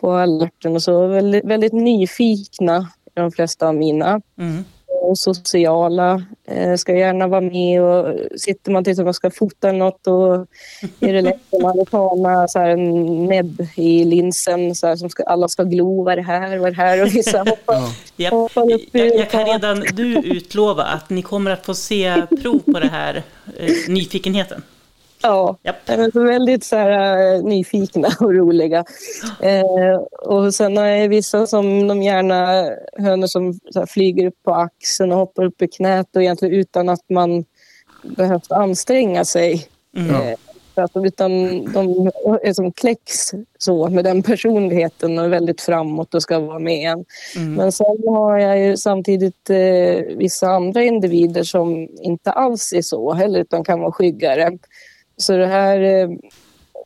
på 0.00 0.12
alerten 0.12 0.74
och 0.74 0.82
så. 0.82 1.06
Väldigt, 1.06 1.44
väldigt 1.44 1.72
nyfikna 1.72 2.88
de 3.14 3.32
flesta 3.32 3.68
av 3.68 3.74
mina 3.74 4.20
Mm. 4.38 4.64
Och 5.02 5.18
sociala. 5.18 6.22
Eh, 6.44 6.76
ska 6.76 6.94
gärna 6.94 7.26
vara 7.26 7.40
med 7.40 7.82
och 7.82 8.14
sitter 8.36 8.72
man 8.72 8.84
till 8.84 8.90
exempel 8.90 9.08
och 9.08 9.16
ska 9.16 9.30
fota 9.30 9.72
något 9.72 10.06
och 10.06 10.34
är 11.00 11.12
det 11.12 11.22
lätt 11.22 11.40
om 11.50 11.62
man 11.62 11.86
ta 11.86 12.14
med 12.14 12.50
så 12.50 12.58
här 12.58 12.68
en 12.70 13.26
näbb 13.26 13.66
i 13.76 14.04
linsen 14.04 14.74
så 14.74 14.86
här, 14.86 14.96
som 14.96 15.10
ska, 15.10 15.22
alla 15.22 15.48
ska 15.48 15.62
glo, 15.62 16.04
vad 16.04 16.12
är 16.12 16.16
det 16.16 16.22
här, 16.22 16.58
vad 16.58 16.66
är 16.66 16.70
det 16.70 16.82
här 16.82 17.02
och 17.02 17.14
vissa 17.14 17.38
hoppar, 17.48 17.74
Ja. 17.74 17.92
Japp. 18.16 18.32
hoppar 18.32 18.72
upp 18.72 18.82
Jag, 18.92 19.06
jag 19.06 19.30
kan 19.30 19.46
redan 19.46 19.84
nu 19.96 20.14
utlova 20.14 20.82
att 20.82 21.10
ni 21.10 21.22
kommer 21.22 21.50
att 21.50 21.66
få 21.66 21.74
se 21.74 22.22
prov 22.42 22.58
på 22.58 22.80
det 22.80 22.88
här 22.88 23.22
eh, 23.58 23.70
nyfikenheten. 23.88 24.62
Ja, 25.22 25.56
Japp. 25.62 25.76
men 25.86 26.12
så 26.12 26.22
väldigt 26.22 26.64
så 26.64 26.76
här, 26.76 27.34
eh, 27.34 27.42
nyfikna 27.42 28.08
och 28.20 28.34
roliga. 28.34 28.84
Eh, 29.40 29.96
och 30.22 30.54
sen 30.54 30.76
har 30.76 30.86
jag 30.86 31.08
vissa 31.08 31.46
som 31.46 31.88
de 31.88 32.02
gärna, 32.02 32.70
hönor 32.98 33.26
som 33.26 33.60
här, 33.74 33.86
flyger 33.86 34.26
upp 34.26 34.42
på 34.42 34.54
axeln 34.54 35.12
och 35.12 35.18
hoppar 35.18 35.44
upp 35.44 35.62
i 35.62 35.68
knät 35.68 36.16
och 36.16 36.22
egentligen 36.22 36.54
utan 36.54 36.88
att 36.88 37.10
man 37.10 37.44
behövt 38.02 38.52
anstränga 38.52 39.24
sig. 39.24 39.66
Mm. 39.96 40.14
Eh, 40.14 40.36
för 40.74 40.82
att, 40.82 40.90
utan 40.94 41.30
de 41.72 42.10
är 42.42 42.52
som 42.52 42.72
kläcks 42.72 43.30
så 43.58 43.88
med 43.88 44.04
den 44.04 44.22
personligheten 44.22 45.18
och 45.18 45.24
är 45.24 45.28
väldigt 45.28 45.60
framåt 45.60 46.14
och 46.14 46.22
ska 46.22 46.38
vara 46.38 46.58
med 46.58 46.90
en. 46.90 47.04
Mm. 47.36 47.54
Men 47.54 47.72
sen 47.72 48.02
har 48.06 48.38
jag 48.38 48.60
ju 48.60 48.76
samtidigt 48.76 49.50
eh, 49.50 50.16
vissa 50.16 50.46
andra 50.46 50.82
individer 50.82 51.42
som 51.42 51.88
inte 52.02 52.32
alls 52.32 52.72
är 52.72 52.82
så 52.82 53.12
heller 53.12 53.40
utan 53.40 53.64
kan 53.64 53.80
vara 53.80 53.92
skyggare. 53.92 54.58
Så 55.22 55.36
det 55.36 55.46
här 55.46 55.80
eh, 55.80 56.08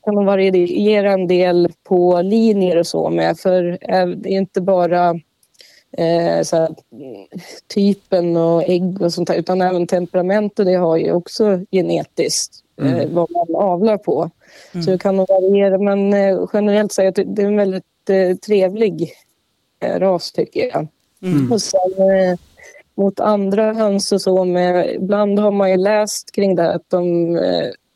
kan 0.06 0.14
nog 0.14 0.24
variera 0.24 1.12
en 1.12 1.26
del 1.26 1.72
på 1.84 2.22
linjer 2.22 2.78
och 2.78 2.86
så 2.86 3.10
med 3.10 3.38
för 3.38 3.78
eh, 3.80 4.06
det 4.06 4.28
är 4.28 4.38
inte 4.38 4.60
bara 4.60 5.10
eh, 5.98 6.42
så 6.42 6.56
här, 6.56 6.74
mm, 6.92 7.26
typen 7.74 8.36
och 8.36 8.62
ägg 8.62 9.02
och 9.02 9.12
sånt 9.12 9.28
där 9.28 9.34
utan 9.34 9.62
även 9.62 9.86
temperament 9.86 10.58
och 10.58 10.64
det 10.64 10.74
har 10.74 10.96
ju 10.96 11.12
också 11.12 11.60
genetiskt 11.70 12.54
eh, 12.82 13.08
vad 13.10 13.30
man 13.30 13.62
avlar 13.62 13.98
på. 13.98 14.30
Så 14.72 14.90
det 14.90 14.98
kan 14.98 15.16
nog 15.16 15.28
variera 15.28 15.78
men 15.78 16.14
eh, 16.14 16.48
generellt 16.52 16.92
säger 16.92 17.12
jag 17.16 17.28
att 17.28 17.36
det 17.36 17.42
är 17.42 17.46
en 17.46 17.56
väldigt 17.56 17.84
trevlig 18.46 19.12
ras 19.84 20.32
tycker 20.32 20.60
jag. 20.60 20.88
Mm. 21.22 21.52
Och 21.52 21.62
sen 21.62 21.80
mot 22.94 23.20
andra 23.20 23.72
höns 23.72 24.12
och 24.12 24.20
så 24.20 24.44
med, 24.44 24.94
ibland 24.94 25.38
har 25.38 25.50
man 25.50 25.70
ju 25.70 25.76
läst 25.76 26.32
kring 26.32 26.54
det 26.54 26.62
här 26.62 26.74
att 26.74 26.90
de 26.90 27.36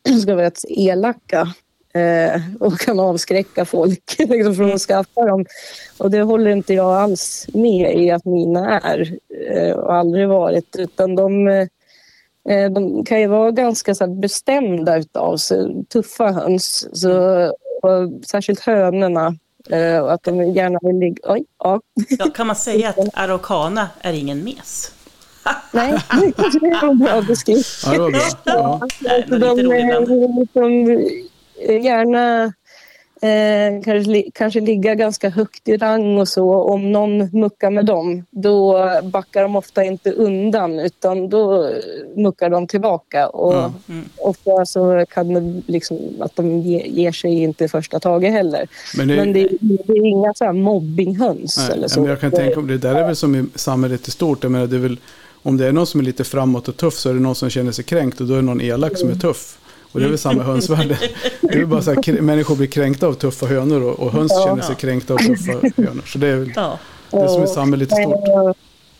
ska 0.22 0.34
vara 0.34 0.46
rätt 0.46 0.60
elaka 0.68 1.54
eh, 1.94 2.40
och 2.60 2.78
kan 2.78 3.00
avskräcka 3.00 3.64
folk 3.64 4.16
liksom, 4.18 4.54
från 4.54 4.72
att 4.72 4.80
skaffa 4.80 5.26
dem. 5.26 5.44
Och 5.98 6.10
det 6.10 6.22
håller 6.22 6.50
inte 6.50 6.74
jag 6.74 6.92
alls 6.92 7.46
med 7.54 7.94
i 7.98 8.10
att 8.10 8.24
mina 8.24 8.80
är 8.80 9.18
eh, 9.50 9.72
och 9.72 9.94
aldrig 9.94 10.28
varit 10.28 10.76
utan 10.78 11.14
de 11.14 11.48
eh, 11.48 11.66
Eh, 12.48 12.70
De 12.70 13.04
kan 13.04 13.20
ju 13.20 13.26
vara 13.26 13.50
ganska 13.50 13.94
så 13.94 14.06
här, 14.06 14.14
bestämda 14.14 14.96
utav 14.96 15.36
sig, 15.36 15.84
tuffa 15.84 16.32
höns. 16.32 16.88
Så, 17.00 17.10
och 17.82 18.24
särskilt 18.26 18.60
hönorna. 18.60 19.34
eh, 19.70 19.98
Och 19.98 20.12
att 20.12 20.22
de 20.22 20.52
gärna 20.52 20.78
vill 20.82 20.98
ligga... 20.98 21.32
Oj, 21.32 21.44
ja. 21.58 21.80
Ja, 22.18 22.30
kan 22.30 22.46
man 22.46 22.56
säga 22.56 22.88
att 22.88 22.98
araucana 23.14 23.88
är 24.00 24.12
ingen 24.12 24.44
mes? 24.44 24.92
Nej, 25.72 25.92
det 26.36 26.68
var 26.82 26.94
bra 26.94 27.22
beskrivet. 27.22 27.66
Ja, 27.84 27.92
det 27.92 27.98
var 27.98 28.10
bra. 28.10 28.20
Ja. 28.44 28.80
Nej, 29.00 29.24
men 29.28 29.40
de 29.40 29.56
lite 29.56 29.72
rolig 29.72 30.48
ibland. 30.54 30.88
eh, 30.88 31.74
eh, 31.76 31.84
gärna 31.84 32.44
eh, 33.22 33.82
kanske, 33.84 34.22
kanske 34.34 34.60
ligga 34.60 34.94
ganska 34.94 35.28
högt 35.30 35.68
i 35.68 35.76
rang 35.76 36.18
och 36.18 36.28
så. 36.28 36.54
Om 36.54 36.92
någon 36.92 37.18
muckar 37.40 37.70
med 37.70 37.86
dem, 37.86 38.24
då 38.30 38.88
backar 39.02 39.42
de 39.42 39.56
ofta 39.56 39.84
inte 39.84 40.12
undan 40.12 40.78
utan 40.78 41.28
då 41.28 41.64
eh, 41.66 41.70
muckar 42.16 42.50
de 42.50 42.66
tillbaka. 42.66 43.28
Och 43.28 43.54
Ja. 43.54 43.72
Mm. 43.88 44.04
ofta 44.18 44.66
så 44.66 45.04
kan 45.10 45.34
det 45.34 45.62
liksom 45.72 45.98
att 46.20 46.36
de 46.36 46.60
ge, 46.60 46.86
ger 46.86 47.12
sig 47.12 47.42
inte 47.42 47.64
i 47.64 47.68
första 47.68 48.00
taget 48.00 48.32
heller. 48.32 48.68
Men 48.96 49.08
det, 49.08 49.16
Men 49.16 49.32
det, 49.32 49.48
det 49.60 49.92
är 49.92 50.06
inga 50.06 50.34
så 50.34 50.44
här 50.44 50.52
mobbinghöns 50.52 51.56
nej, 51.58 51.76
eller 51.76 51.88
så. 51.88 52.00
men 52.00 52.10
jag 52.10 52.20
kan 52.20 52.30
tänka 52.30 52.60
om 52.60 52.66
det 52.66 52.78
där 52.78 52.94
är 52.94 53.06
väl 53.06 53.16
som 53.16 53.34
i 53.34 53.44
samhället 53.54 54.08
i 54.08 54.10
stort. 54.10 54.42
Jag 54.42 54.52
menar, 54.52 54.66
det 54.66 54.76
är 54.76 54.80
väl, 54.80 54.98
om 55.42 55.56
det 55.56 55.66
är 55.66 55.72
någon 55.72 55.86
som 55.86 56.00
är 56.00 56.04
lite 56.04 56.24
framåt 56.24 56.68
och 56.68 56.76
tuff 56.76 56.94
så 56.94 57.10
är 57.10 57.14
det 57.14 57.20
någon 57.20 57.34
som 57.34 57.50
känner 57.50 57.72
sig 57.72 57.84
kränkt 57.84 58.20
och 58.20 58.26
då 58.26 58.32
är 58.34 58.36
det 58.36 58.42
någon 58.42 58.60
elak 58.60 58.96
som 58.98 59.10
är 59.10 59.14
tuff. 59.14 59.56
Och 59.92 60.00
det 60.00 60.06
är 60.06 60.10
väl 60.10 60.18
samma 60.18 60.42
hönsvärde. 60.42 60.98
Det 61.40 61.58
är 61.58 61.64
bara 61.64 61.82
så 61.82 61.90
här, 61.92 62.20
människor 62.20 62.56
blir 62.56 62.66
kränkta 62.66 63.06
av 63.06 63.12
tuffa 63.14 63.46
hönor 63.46 63.82
och, 63.82 64.00
och 64.00 64.12
höns 64.12 64.32
Ja. 64.34 64.44
känner 64.46 64.62
sig 64.62 64.74
kränkta 64.76 65.14
av 65.14 65.18
tuffa 65.18 65.52
hönor. 65.76 66.02
Så 66.06 66.18
det 66.18 66.28
är 66.28 66.36
väl 66.36 66.52
Ja. 66.56 66.78
det 67.10 67.28
som 67.28 67.42
är 67.42 67.46
samhället 67.46 67.88
i 67.92 68.02
stort. 68.02 68.54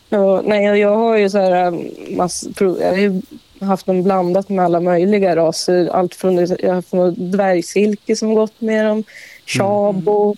Ja, 0.09 0.43
nej, 0.45 0.64
jag- 0.64 0.78
jag 0.78 0.97
har 0.97 1.16
ju 1.16 1.30
så 1.30 1.38
här 1.38 1.66
um, 1.66 1.84
mass, 2.16 2.45
jag 2.61 2.68
har 2.91 2.97
ju 2.97 3.22
haft 3.61 3.86
dem 3.86 4.03
blandat 4.03 4.49
med 4.49 4.64
alla 4.64 4.80
möjliga 4.80 5.36
raser. 5.36 5.86
Allt 5.93 6.14
från 6.14 6.36
jag 6.36 6.49
har 6.68 6.74
haft 6.74 6.93
någon 6.93 7.30
dvärgsilke 7.30 8.16
som 8.16 8.34
gått 8.34 8.61
med 8.61 8.86
dem, 8.86 9.05
chabo, 9.47 10.36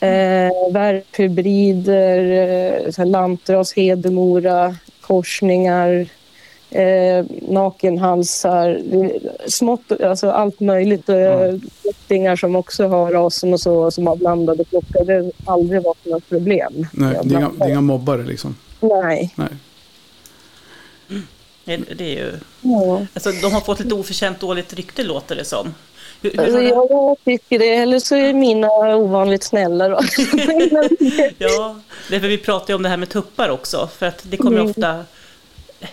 eh, 0.00 0.72
värphybrider, 0.72 2.18
eh, 2.98 3.06
lantras, 3.06 3.72
hedemora, 3.72 4.76
korsningar, 5.10 6.08
eh, 6.70 7.24
nakenhalsar, 7.48 8.80
smått, 9.48 9.92
alltså 9.92 10.30
allt 10.30 10.60
möjligt. 10.60 11.08
Eh, 11.08 11.54
Släktingar 11.82 12.36
som 12.36 12.56
också 12.56 12.86
har 12.86 13.12
rasen 13.12 13.52
och 13.52 13.60
så, 13.60 13.90
som 13.90 14.06
har 14.06 14.16
blandade 14.16 14.64
flockar. 14.64 15.04
Det 15.04 15.32
har 15.44 15.54
aldrig 15.54 15.82
varit 15.82 16.04
något 16.04 16.28
problem. 16.28 16.86
Nej, 16.92 17.18
det 17.24 17.34
är, 17.34 17.38
inga, 17.38 17.50
det 17.58 17.64
är 17.64 17.68
inga 17.68 17.80
mobbare 17.80 18.22
liksom. 18.22 18.56
Nej. 18.80 19.34
Nej. 19.36 19.48
Det, 21.64 21.76
det 21.76 22.04
är 22.04 22.16
ju... 22.16 22.32
Ja. 22.60 23.06
Alltså, 23.14 23.30
de 23.32 23.52
har 23.52 23.60
fått 23.60 23.80
lite 23.80 23.94
oförtjänt 23.94 24.40
dåligt 24.40 24.74
rykte 24.74 25.02
låter 25.02 25.36
det 25.36 25.44
som. 25.44 25.74
Hur, 26.22 26.30
hur 26.30 26.40
Alltså, 26.40 26.60
jag 26.62 27.16
tycker 27.24 27.58
det, 27.58 27.74
eller 27.76 27.98
så 27.98 28.16
är 28.16 28.32
mina 28.32 28.68
ovanligt 28.96 29.42
snälla. 29.42 29.88
Då. 29.88 30.00
Ja, 31.38 31.76
det 32.08 32.16
är 32.16 32.20
för 32.20 32.28
vi 32.28 32.38
pratar 32.38 32.68
ju 32.68 32.74
om 32.74 32.82
det 32.82 32.88
här 32.88 32.96
med 32.96 33.08
tuppar 33.08 33.48
också. 33.48 33.88
För 33.98 34.06
att 34.06 34.22
det 34.30 34.36
kommer 34.36 34.58
Mm. 34.60 34.70
ofta... 34.70 35.04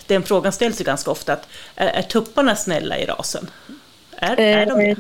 Den 0.08 0.24
frågan 0.24 0.52
ställs 0.52 0.82
ju 0.82 0.86
ganska 0.86 1.12
ofta. 1.12 1.34
Att, 1.34 1.48
är, 1.76 1.88
är 1.88 2.02
tupparna 2.02 2.56
snälla 2.56 2.98
i 2.98 3.06
rasen? 3.06 3.50
Är, 4.18 4.40
är 4.40 4.66
de 4.66 4.80
det? 4.80 4.90
Eh, 4.90 4.98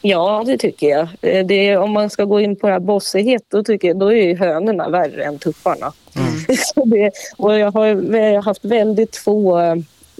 ja, 0.00 0.42
det 0.46 0.58
tycker 0.58 0.88
jag. 0.88 1.08
Eh, 1.20 1.46
Det 1.46 1.68
är, 1.68 1.78
om 1.78 1.90
man 1.90 2.10
ska 2.10 2.24
gå 2.24 2.40
in 2.40 2.56
på 2.56 2.66
det 2.66 2.72
här 2.72 2.80
bossighet, 2.80 3.42
då, 3.48 3.64
tycker 3.64 3.88
jag, 3.88 3.98
då 3.98 4.12
är 4.12 4.26
ju 4.26 4.36
hönorna 4.36 4.88
värre 4.88 5.24
än 5.24 5.38
tupparna. 5.38 5.92
Så 6.74 6.84
det, 6.84 7.10
och 7.36 7.58
jag 7.58 7.70
har 7.72 7.86
jag 7.86 8.34
har 8.34 8.42
haft 8.42 8.64
väldigt 8.64 9.16
få 9.16 9.58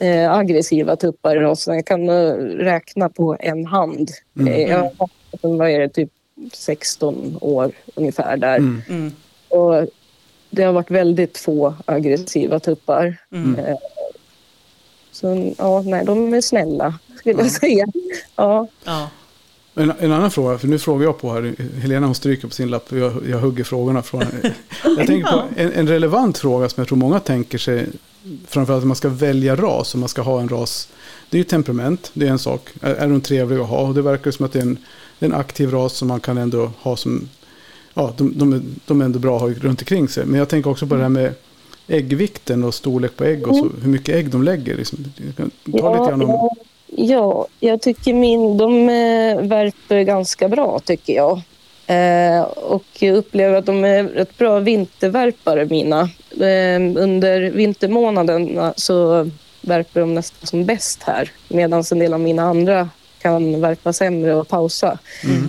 eh, 0.00 0.32
aggressiva 0.32 0.96
tuppar 0.96 1.36
i 1.36 1.40
rasen. 1.40 1.74
Jag 1.74 1.86
kan 1.86 2.08
eh, 2.08 2.32
räkna 2.56 3.08
på 3.08 3.36
en 3.40 3.66
hand. 3.66 4.10
Mm. 4.38 4.52
Eh, 4.52 4.60
jag 4.70 4.78
har 4.78 4.84
haft, 4.98 5.14
vad 5.40 5.70
är 5.70 5.78
det, 5.80 5.88
typ 5.88 6.10
16 6.52 7.38
år 7.40 7.72
ungefär 7.94 8.36
där. 8.36 8.56
Mm. 8.56 8.82
Mm, 8.88 9.12
Och 9.48 9.86
det 10.50 10.62
har 10.62 10.72
varit 10.72 10.90
väldigt 10.90 11.38
få 11.38 11.74
aggressiva 11.86 12.60
tuppar. 12.60 13.16
mm. 13.32 13.58
Eh, 13.64 13.76
Så 15.12 15.52
ja, 15.58 15.82
nej, 15.82 16.04
de 16.04 16.34
är 16.34 16.40
snälla 16.40 16.98
skulle 17.18 17.42
jag 17.42 17.50
säga. 17.50 17.86
Ja, 18.36 18.66
Ja. 18.84 19.10
En, 19.74 19.92
en 19.98 20.12
annan 20.12 20.30
fråga, 20.30 20.58
för 20.58 20.68
nu 20.68 20.78
frågar 20.78 21.04
jag 21.04 21.18
på 21.18 21.32
här. 21.32 21.54
Helena 21.80 22.06
hon 22.06 22.14
stryker 22.14 22.48
på 22.48 22.54
sin 22.54 22.70
lapp 22.70 22.92
och 22.92 22.98
jag, 22.98 23.12
jag 23.28 23.38
hugger 23.38 23.64
frågorna 23.64 24.02
från 24.02 24.24
Jag 24.84 25.06
tänker 25.06 25.32
på 25.32 25.42
en, 25.56 25.72
en 25.72 25.88
relevant 25.88 26.38
fråga 26.38 26.68
som 26.68 26.80
jag 26.80 26.88
tror 26.88 26.98
många 26.98 27.20
tänker 27.20 27.58
sig. 27.58 27.86
Framförallt 28.46 28.82
att 28.82 28.86
man 28.86 28.96
ska 28.96 29.08
välja 29.08 29.56
ras 29.56 29.94
och 29.94 30.00
man 30.00 30.08
ska 30.08 30.22
ha 30.22 30.40
en 30.40 30.48
ras. 30.48 30.88
Det 31.30 31.36
är 31.36 31.38
ju 31.38 31.44
temperament, 31.44 32.10
det 32.14 32.26
är 32.26 32.30
en 32.30 32.38
sak. 32.38 32.68
Är, 32.80 32.94
är 32.94 33.08
de 33.08 33.20
trevliga 33.20 33.60
att 33.60 33.68
ha? 33.68 33.80
Och 33.80 33.94
det 33.94 34.02
verkar 34.02 34.30
som 34.30 34.46
att 34.46 34.52
det 34.52 34.58
är 34.58 34.62
en, 34.62 34.78
en 35.18 35.34
aktiv 35.34 35.70
ras 35.70 35.92
som 35.92 36.08
man 36.08 36.20
kan 36.20 36.38
ändå 36.38 36.70
ha 36.78 36.96
som... 36.96 37.28
Ja, 37.94 38.14
de, 38.16 38.38
de, 38.38 38.52
är, 38.52 38.60
de 38.86 39.00
är 39.00 39.04
ändå 39.04 39.18
bra 39.18 39.36
att 39.36 39.42
ha 39.42 39.48
runt 39.48 39.80
omkring 39.80 40.08
sig. 40.08 40.26
Men 40.26 40.38
jag 40.38 40.48
tänker 40.48 40.70
också 40.70 40.86
på 40.86 40.94
det 40.94 41.02
här 41.02 41.08
med 41.08 41.34
äggvikten 41.86 42.64
och 42.64 42.74
storlek 42.74 43.16
på 43.16 43.24
ägg 43.24 43.48
och 43.48 43.56
så, 43.56 43.70
hur 43.82 43.88
mycket 43.88 44.14
ägg 44.14 44.30
de 44.30 44.42
lägger. 44.42 44.76
Liksom. 44.76 45.04
Ta 45.80 45.92
lite 45.92 46.10
grann 46.10 46.22
om... 46.22 46.50
ja, 46.96 47.46
ja, 47.60 47.70
jag 47.70 47.82
tycker 47.82 48.14
min, 48.14 48.56
de 48.56 48.88
eh, 48.88 49.40
värper 49.48 50.02
ganska 50.02 50.48
bra 50.48 50.80
tycker 50.84 51.12
jag. 51.12 51.40
Eh, 51.86 52.42
och 52.42 52.84
jag 52.98 53.16
upplever 53.16 53.58
att 53.58 53.66
de 53.66 53.84
är 53.84 54.04
rätt 54.04 54.38
bra 54.38 54.58
vintervärpare 54.58 55.64
mina. 55.64 56.00
Eh, 56.30 57.02
under 57.02 57.50
vintermånaderna 57.50 58.74
så 58.76 59.30
värper 59.60 60.00
de 60.00 60.14
nästan 60.14 60.46
som 60.46 60.64
bäst 60.64 61.02
här. 61.02 61.30
Medan 61.48 61.84
en 61.92 61.98
del 61.98 62.14
av 62.14 62.20
mina 62.20 62.42
andra 62.42 62.88
kan 63.22 63.60
värpa 63.60 63.92
sämre 63.92 64.34
och 64.34 64.48
pausa. 64.48 64.98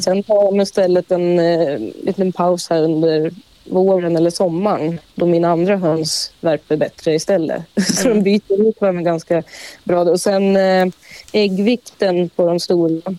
Sen 0.01 0.23
tar 0.23 0.45
de 0.45 0.61
istället 0.61 1.11
en 1.11 1.39
eh, 1.39 1.79
liten 2.03 2.31
paus 2.31 2.69
här 2.69 2.81
under 2.83 3.31
våren 3.63 4.15
eller 4.15 4.29
sommaren 4.29 4.99
då 5.15 5.25
mina 5.25 5.49
andra 5.51 5.75
höns 5.77 6.31
värper 6.41 6.77
bättre 6.77 7.13
istället. 7.13 7.63
Så 7.93 8.07
de 8.09 8.21
byter 8.23 8.67
ut 8.69 8.81
varandra 8.81 9.01
ganska 9.01 9.43
bra. 9.83 10.01
Och 10.01 10.21
sen 10.21 10.55
eh, 10.55 10.87
äggvikten 11.33 12.29
på 12.29 12.45
de 12.45 12.59
stora. 12.59 13.15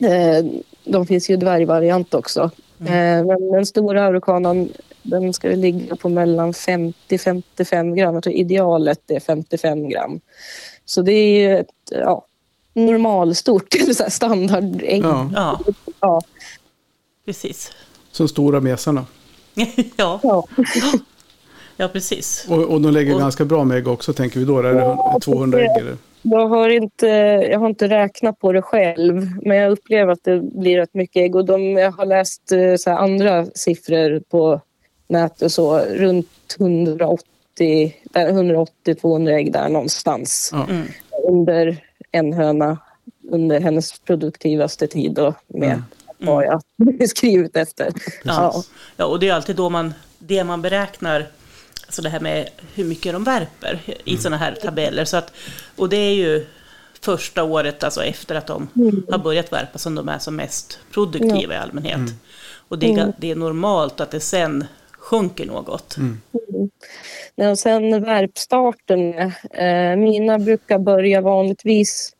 Eh, 0.00 0.44
de 0.84 1.06
finns 1.06 1.30
ju 1.30 1.36
dvärgvariant 1.36 2.14
också. 2.14 2.50
Eh, 2.80 3.24
men 3.24 3.50
den 3.52 3.66
stora 3.66 4.04
aurokanan 4.06 4.68
den 5.02 5.32
ska 5.32 5.48
ligga 5.48 5.96
på 5.96 6.08
mellan 6.08 6.52
50-55 6.52 7.94
gram. 7.94 8.14
Jag 8.14 8.22
tror 8.22 8.34
idealet 8.34 9.10
är 9.10 9.20
55 9.20 9.88
gram. 9.88 10.20
Så 10.84 11.02
det 11.02 11.12
är 11.12 11.40
ju 11.40 11.58
ett 11.58 11.66
ja, 11.90 12.24
normalstort, 12.74 13.74
standardägg. 14.08 15.02
Ja, 15.04 15.60
Ja. 16.00 16.20
precis. 17.26 17.70
som 18.12 18.28
stora 18.28 18.60
mesarna. 18.60 19.06
ja, 19.96 20.20
Ja. 20.22 20.44
ja, 21.76 21.88
precis. 21.88 22.46
Och, 22.48 22.58
och 22.64 22.80
de 22.80 22.92
lägger 22.92 23.14
Och- 23.14 23.20
ganska 23.20 23.44
bra 23.44 23.64
med 23.64 23.76
ägg 23.78 23.88
också 23.88 24.12
tänker 24.12 24.38
vi 24.40 24.44
då. 24.46 24.58
Är 24.58 24.62
det 24.62 24.78
Ja, 24.78 25.18
200 25.22 25.60
ägg? 25.60 25.70
Eller? 25.80 25.96
Jag 26.22 26.48
har, 26.48 26.68
inte, 26.68 27.06
jag 27.50 27.58
har 27.58 27.68
inte 27.68 27.88
räknat 27.88 28.38
på 28.38 28.52
det 28.52 28.62
själv, 28.62 29.28
men 29.42 29.56
jag 29.56 29.72
upplever 29.72 30.12
att 30.12 30.24
det 30.24 30.40
blir 30.40 30.76
rätt 30.76 30.94
mycket 30.94 31.20
ägg. 31.20 31.34
Och 31.36 31.44
de, 31.44 31.62
jag 31.76 31.92
har 31.92 32.06
läst 32.06 32.52
eh, 32.52 32.74
så 32.78 32.90
här 32.90 32.96
andra 32.96 33.46
siffror 33.54 34.22
på 34.30 34.60
nätet, 35.08 35.52
så, 35.52 35.78
runt 35.78 36.56
180, 36.60 37.94
där 38.04 38.28
180-200 38.86 39.28
ägg 39.30 39.52
där 39.52 39.68
någonstans. 39.68 40.50
Ja. 40.52 40.66
Mm. 40.70 40.86
Under 41.28 41.84
en 42.12 42.32
höna, 42.32 42.78
under 43.30 43.60
hennes 43.60 43.98
produktivaste 44.00 44.86
tid 44.86 45.12
då, 45.14 45.34
med 45.46 45.68
Mm. 45.68 45.82
Vad 46.22 46.44
jag 46.44 46.62
skrivit 47.08 47.56
efter. 47.56 47.92
Ja. 48.24 48.62
ja, 48.96 49.04
och 49.04 49.20
det 49.20 49.28
är 49.28 49.34
alltid 49.34 49.56
då 49.56 49.70
man, 49.70 49.94
det 50.18 50.44
man 50.44 50.62
beräknar, 50.62 51.26
alltså 51.86 52.02
det 52.02 52.08
här 52.08 52.20
med 52.20 52.48
hur 52.74 52.84
mycket 52.84 53.12
de 53.12 53.24
värper 53.24 53.80
i 54.04 54.16
sådana 54.16 54.36
här 54.36 54.54
tabeller. 54.54 55.04
Så 55.04 55.16
att, 55.16 55.32
och 55.76 55.88
det 55.88 55.96
är 55.96 56.14
ju 56.14 56.46
första 57.00 57.42
året, 57.44 57.84
alltså 57.84 58.04
efter 58.04 58.34
att 58.34 58.46
de 58.46 58.68
har 59.10 59.18
börjat 59.18 59.52
värpa, 59.52 59.78
som 59.78 59.94
de 59.94 60.08
är 60.08 60.18
som 60.18 60.36
mest 60.36 60.78
produktiva 60.92 61.54
i 61.54 61.56
allmänhet. 61.56 62.00
Och 62.68 62.78
det 62.78 62.86
är, 62.86 62.90
ga- 62.96 63.12
det 63.18 63.30
är 63.30 63.36
normalt 63.36 64.00
att 64.00 64.10
det 64.10 64.20
sen 64.20 64.64
sjunker 64.98 65.46
något. 65.46 65.96
Ja, 67.34 67.50
och 67.50 67.58
sen 67.58 68.02
värpstarten. 68.04 69.14
Eh, 69.50 69.96
mina 69.96 70.38
brukar 70.38 70.78
börja 70.78 71.20
vanligtvis 71.20 72.12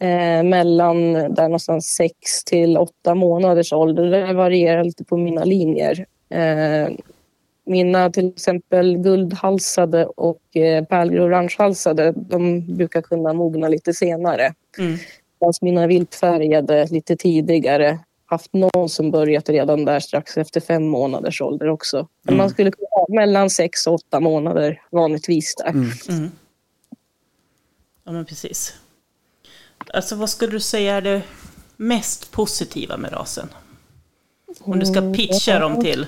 eh, 0.00 0.42
mellan 0.42 1.12
där 1.12 1.42
någonstans 1.42 1.86
6 1.86 2.44
till 2.44 2.76
8 2.76 3.14
månaders 3.14 3.72
ålder. 3.72 4.04
Det 4.04 4.32
varierar 4.32 4.84
lite 4.84 5.04
på 5.04 5.16
mina 5.16 5.44
linjer. 5.44 6.06
Eh, 6.28 6.88
mina 7.66 8.10
till 8.10 8.28
exempel 8.28 8.98
guldhalsade 8.98 10.06
och 10.06 10.56
eh, 10.56 10.84
pärlgrå-orangehalsade 10.84 12.12
de 12.16 12.60
brukar 12.76 13.02
kunna 13.02 13.32
mogna 13.32 13.68
lite 13.68 13.94
senare. 13.94 14.54
Mm. 14.78 14.96
Medan 15.40 15.52
mina 15.60 15.86
viltfärgade 15.86 16.86
lite 16.90 17.16
tidigare 17.16 17.98
haft 18.26 18.52
någon 18.52 18.88
som 18.88 19.10
börjat 19.10 19.48
redan 19.48 19.84
där 19.84 20.00
strax 20.00 20.36
efter 20.36 20.60
fem 20.60 20.86
månaders 20.86 21.40
ålder 21.40 21.68
också. 21.68 22.08
Men 22.22 22.36
man 22.36 22.50
skulle 22.50 22.70
kunna 22.70 22.88
ha 22.90 23.06
mellan 23.08 23.50
sex 23.50 23.86
och 23.86 23.94
åtta 23.94 24.20
månader 24.20 24.82
vanligtvis 24.90 25.54
där. 25.54 25.68
Mm. 25.68 25.90
Mm. 26.08 26.30
Ja, 28.04 28.12
men 28.12 28.24
precis. 28.24 28.74
Alltså 29.94 30.16
vad 30.16 30.30
skulle 30.30 30.52
du 30.52 30.60
säga 30.60 30.94
är 30.94 31.00
det 31.00 31.22
mest 31.76 32.32
positiva 32.32 32.96
med 32.96 33.12
rasen? 33.12 33.48
Om 34.60 34.78
du 34.78 34.86
ska 34.86 35.12
pitcha 35.12 35.58
dem 35.58 35.80
till 35.80 36.06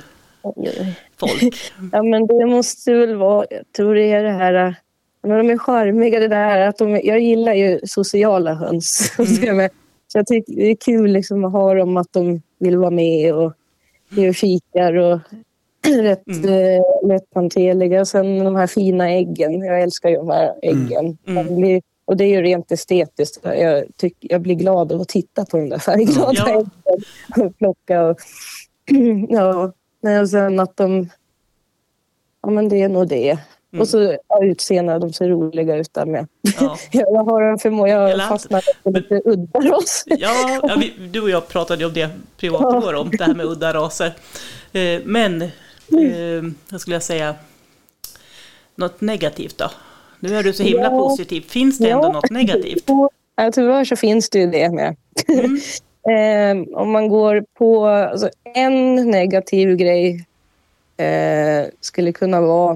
folk. 1.17 1.43
Ja, 1.93 2.03
men 2.03 2.27
det 2.27 2.47
måste 2.47 2.95
väl 2.95 3.15
vara, 3.17 3.47
jag 3.51 3.73
tror 3.77 3.95
det 3.95 4.13
är 4.13 4.23
det 4.23 4.31
här 4.31 4.75
Men 5.23 5.39
de 5.39 5.51
är 5.53 5.59
charmiga 5.59 6.21
det 6.21 6.29
där 6.29 6.69
att 6.69 6.79
de, 6.79 6.91
jag 7.05 7.21
gillar 7.21 7.55
ju 7.55 7.81
sociala 7.85 8.55
höns. 8.55 9.13
Mm. 9.49 9.71
Så 10.13 10.19
jag 10.19 10.27
tycker 10.27 10.53
det 10.53 10.71
är 10.71 10.77
kul 10.77 11.11
liksom 11.13 11.45
att 11.45 11.53
ha 11.53 11.75
dem 11.75 11.97
att 11.97 12.13
de 12.13 12.43
vill 12.59 12.77
vara 12.77 12.91
med 12.91 13.35
och 13.35 13.53
ge 14.09 14.29
och 14.29 14.37
fikar 14.37 14.95
och 14.95 15.21
rätt 15.87 16.27
Mm. 16.27 16.45
eh, 16.45 17.09
lätthanterliga. 17.09 18.05
Sen 18.05 18.45
de 18.45 18.57
här 18.57 18.67
fina 18.67 19.11
äggen. 19.11 19.61
Jag 19.61 19.83
älskar 19.83 20.09
ju 20.09 20.17
de 20.17 20.29
här 20.31 20.55
äggen. 20.63 21.19
Mm. 21.27 21.47
De 21.47 21.57
blir, 21.57 21.83
och 22.09 22.17
det 22.17 22.25
är 22.25 22.29
ju 22.29 22.43
rent 22.43 22.73
estetiskt. 22.73 23.39
Jag, 23.43 23.85
tyck, 23.97 24.17
jag 24.21 24.41
blir 24.41 24.55
glad 24.55 24.93
av 24.93 25.01
att 25.01 25.09
titta 25.09 25.45
på 25.45 25.57
de 25.57 25.69
där 25.69 25.79
färgglada 25.79 26.33
Ja. 26.35 26.65
Och 27.45 27.59
plocka 27.59 28.03
och... 28.03 28.19
ja, 29.29 29.73
och 30.21 30.29
sen 30.31 30.61
att 30.61 30.77
de... 30.77 31.09
Ja, 32.43 32.51
men 32.51 32.69
det 32.69 32.83
är 32.83 32.89
nog 32.89 33.09
det. 33.09 33.31
Mm. 33.31 33.81
Och 33.81 33.89
så 33.89 34.17
ja, 34.29 34.45
utseende, 34.45 34.99
de 34.99 35.13
ser 35.13 35.29
roliga 35.29 35.77
ut 35.77 35.95
där 35.95 36.07
med. 36.07 36.27
Ja. 36.61 36.79
Jag, 36.93 37.25
har 37.25 37.43
en 37.43 37.59
förmåga, 37.59 38.09
Jag 38.09 38.29
fastnar 38.29 38.65
på 38.83 38.91
lite 38.91 39.23
udda 39.25 39.61
ras. 39.61 40.05
Ja, 40.07 40.61
ja 40.63 40.77
vi, 40.81 41.09
du 41.11 41.21
och 41.21 41.31
jag 41.31 41.49
pratade 41.49 41.81
ju 41.81 41.87
om 41.87 41.95
det 41.95 42.11
privat 42.37 42.75
igår, 42.75 42.95
om 42.95 43.11
det 43.11 43.25
här 43.25 43.35
med 43.35 43.47
udda 43.47 43.73
raser. 43.73 44.13
Eh, 44.73 45.01
men, 45.05 45.43
eh, 45.43 45.51
vad 46.71 46.81
skulle 46.81 46.97
jag 46.97 47.03
säga, 47.03 47.35
något 48.75 49.01
negativt 49.01 49.59
då? 49.59 49.71
Nu 50.21 50.37
är 50.37 50.43
du 50.43 50.53
så 50.53 50.63
himla 50.63 50.83
Ja. 50.83 50.91
positiv. 50.91 51.41
Finns 51.41 51.79
det 51.79 51.91
ändå 51.91 52.09
Ja. 52.09 52.13
något 52.13 52.31
negativt? 52.31 52.85
Ja, 53.41 53.51
tyvärr 53.53 53.85
så 53.85 53.97
finns 53.97 54.31
det 54.31 54.39
ju 54.39 54.47
det 54.47 54.71
med. 54.71 54.97
Mm. 55.29 55.59
Eh, 56.09 56.57
om 56.79 56.91
man 56.91 57.09
går 57.09 57.45
på... 57.59 57.87
Alltså, 57.87 58.31
en 58.55 58.95
negativ 59.11 59.77
grej 59.77 60.27
eh, 60.97 61.67
skulle 61.81 62.13
kunna 62.13 62.41
vara 62.41 62.73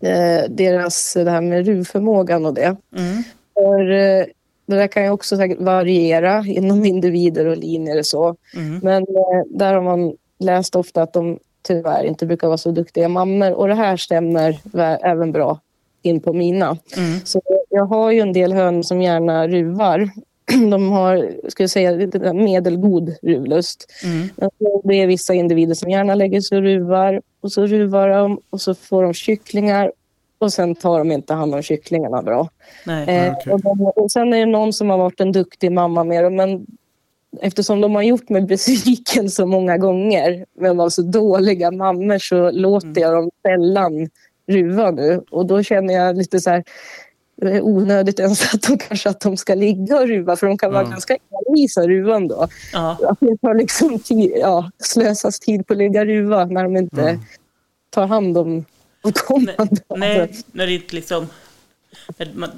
eh, 0.00 0.44
deras 0.48 1.14
det 1.14 1.30
här 1.30 1.40
med 1.40 1.66
ruvförmågan 1.66 2.46
och 2.46 2.54
det. 2.54 2.76
Mm. 2.96 3.22
För, 3.54 3.90
eh, 3.90 4.24
det 4.66 4.76
där 4.76 4.86
kan 4.86 5.04
ju 5.04 5.10
också 5.10 5.36
variera 5.58 6.44
inom 6.46 6.84
individer 6.84 7.46
och 7.46 7.56
linjer 7.56 7.98
och 7.98 8.06
så. 8.06 8.36
Mm. 8.56 8.78
Men 8.82 9.02
eh, 9.02 9.42
där 9.48 9.74
har 9.74 9.82
man 9.82 10.16
läst 10.38 10.76
ofta 10.76 11.02
att 11.02 11.12
de 11.12 11.38
tyvärr 11.62 12.04
inte 12.04 12.26
brukar 12.26 12.46
vara 12.46 12.58
så 12.58 12.70
duktiga 12.70 13.08
mammor. 13.08 13.52
Och 13.52 13.68
det 13.68 13.74
här 13.74 13.96
stämmer 13.96 14.58
även 15.02 15.32
bra 15.32 15.60
in 16.04 16.20
på 16.20 16.32
mina. 16.32 16.78
Mm. 16.96 17.20
Så 17.24 17.40
jag 17.70 17.84
har 17.84 18.10
ju 18.10 18.20
en 18.20 18.32
del 18.32 18.52
hönor 18.52 18.82
som 18.82 19.02
gärna 19.02 19.48
ruvar. 19.48 20.10
De 20.70 20.92
har, 20.92 21.30
ska 21.50 21.62
jag 21.62 21.70
säga, 21.70 22.08
medelgod 22.34 23.14
ruvlust. 23.22 23.92
Mm. 24.04 24.28
Det 24.84 24.94
är 24.94 25.06
vissa 25.06 25.34
individer 25.34 25.74
som 25.74 25.90
gärna 25.90 26.14
lägger 26.14 26.40
sig 26.40 26.58
och 26.58 26.64
ruvar. 26.64 27.22
Och 27.40 27.52
så 27.52 27.66
ruvar 27.66 28.08
de 28.08 28.40
och 28.50 28.60
så 28.60 28.74
får 28.74 29.02
de 29.02 29.14
kycklingar. 29.14 29.92
Och 30.38 30.52
sen 30.52 30.74
tar 30.74 30.98
de 30.98 31.12
inte 31.12 31.34
hand 31.34 31.54
om 31.54 31.62
kycklingarna 31.62 32.22
bra. 32.22 32.48
Nej. 32.86 33.08
Eh, 33.08 33.52
och, 33.52 33.60
de, 33.60 33.80
och 33.96 34.10
sen 34.10 34.32
är 34.32 34.38
det 34.38 34.52
någon 34.52 34.72
som 34.72 34.90
har 34.90 34.98
varit 34.98 35.20
en 35.20 35.32
duktig 35.32 35.72
mamma 35.72 36.04
med 36.04 36.24
dem. 36.24 36.36
Men 36.36 36.66
eftersom 37.40 37.80
de 37.80 37.94
har 37.94 38.02
gjort 38.02 38.28
mig 38.28 38.42
besviken 38.48 39.30
så 39.30 39.46
många 39.46 39.78
gånger 39.78 40.44
med 40.58 40.70
att 40.70 40.76
vara 40.76 40.90
så 40.90 41.02
dåliga 41.02 41.70
mammor 41.70 42.18
så 42.18 42.50
låter 42.50 43.00
jag 43.00 43.12
dem 43.14 43.30
sällan 43.42 44.08
ruva 44.46 44.90
nu. 44.90 45.22
Och 45.30 45.46
då 45.46 45.62
känner 45.62 45.94
jag 45.94 46.16
lite 46.16 46.40
så 46.40 46.50
här 46.50 46.64
det 47.36 47.50
är 47.50 47.62
onödigt 47.62 48.20
ens 48.20 48.54
att 48.54 48.62
de 48.62 48.78
kanske 48.78 49.08
att 49.08 49.20
de 49.20 49.36
ska 49.36 49.54
ligga 49.54 50.00
och 50.00 50.08
ruva 50.08 50.36
för 50.36 50.46
de 50.46 50.58
kan 50.58 50.72
vara 50.72 50.82
Ja. 50.82 50.90
ganska 50.90 51.16
envisa 51.48 51.88
ruvan 51.88 52.28
då. 52.28 52.48
Ja. 52.72 52.98
Att 53.08 53.20
det 53.20 53.36
tar 53.36 53.54
liksom 53.54 53.98
tid, 53.98 54.32
ja, 54.36 54.70
slösas 54.78 55.40
tid 55.40 55.66
på 55.66 55.72
att 55.72 55.78
ligga 55.78 56.04
ruva 56.04 56.44
när 56.44 56.62
de 56.64 56.76
inte 56.76 57.00
Ja. 57.00 57.18
tar 57.90 58.06
hand 58.06 58.38
om 58.38 58.64
kommande. 59.14 59.76
Nej, 59.96 60.30
när 60.52 60.66
det 60.66 60.72
inte 60.74 60.94
liksom... 60.94 61.26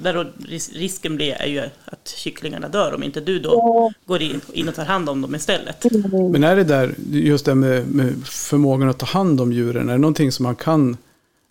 Där 0.01 0.33
risken 0.73 1.15
blir 1.15 1.33
är 1.33 1.47
ju 1.47 1.59
att 1.85 2.07
kycklingarna 2.17 2.67
dör 2.67 2.93
om 2.95 3.03
inte 3.03 3.21
du 3.21 3.39
då 3.39 3.49
Ja. 3.53 3.91
går 4.05 4.21
in, 4.21 4.41
in 4.53 4.67
och 4.69 4.75
tar 4.75 4.85
hand 4.85 5.09
om 5.09 5.21
dem 5.21 5.35
istället. 5.35 5.85
Men 6.31 6.43
är 6.43 6.55
det 6.55 6.63
där, 6.63 6.95
just 7.11 7.45
det 7.45 7.55
med, 7.55 7.87
med 7.95 8.13
förmågan 8.25 8.89
att 8.89 8.97
ta 8.97 9.05
hand 9.05 9.41
om 9.41 9.51
djuren, 9.53 9.89
är 9.89 9.93
det 9.93 9.97
någonting 9.99 10.31
som 10.31 10.43
man 10.43 10.55
kan, 10.55 10.97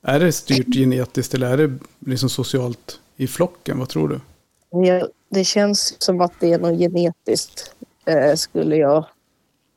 är 0.07 0.20
det 0.20 0.32
styrt 0.32 0.74
genetiskt 0.74 1.34
eller 1.34 1.50
är 1.50 1.57
det 1.57 1.78
liksom 2.07 2.28
socialt 2.28 3.00
i 3.16 3.26
flocken? 3.26 3.78
Vad 3.78 3.88
tror 3.88 4.09
du? 4.09 4.20
Ja, 4.86 5.09
det 5.30 5.44
känns 5.44 6.02
som 6.02 6.20
att 6.20 6.32
det 6.40 6.52
är 6.52 6.59
något 6.59 6.78
genetiskt, 6.78 7.74
eh, 8.07 8.34
skulle 8.34 8.76
jag 8.76 9.04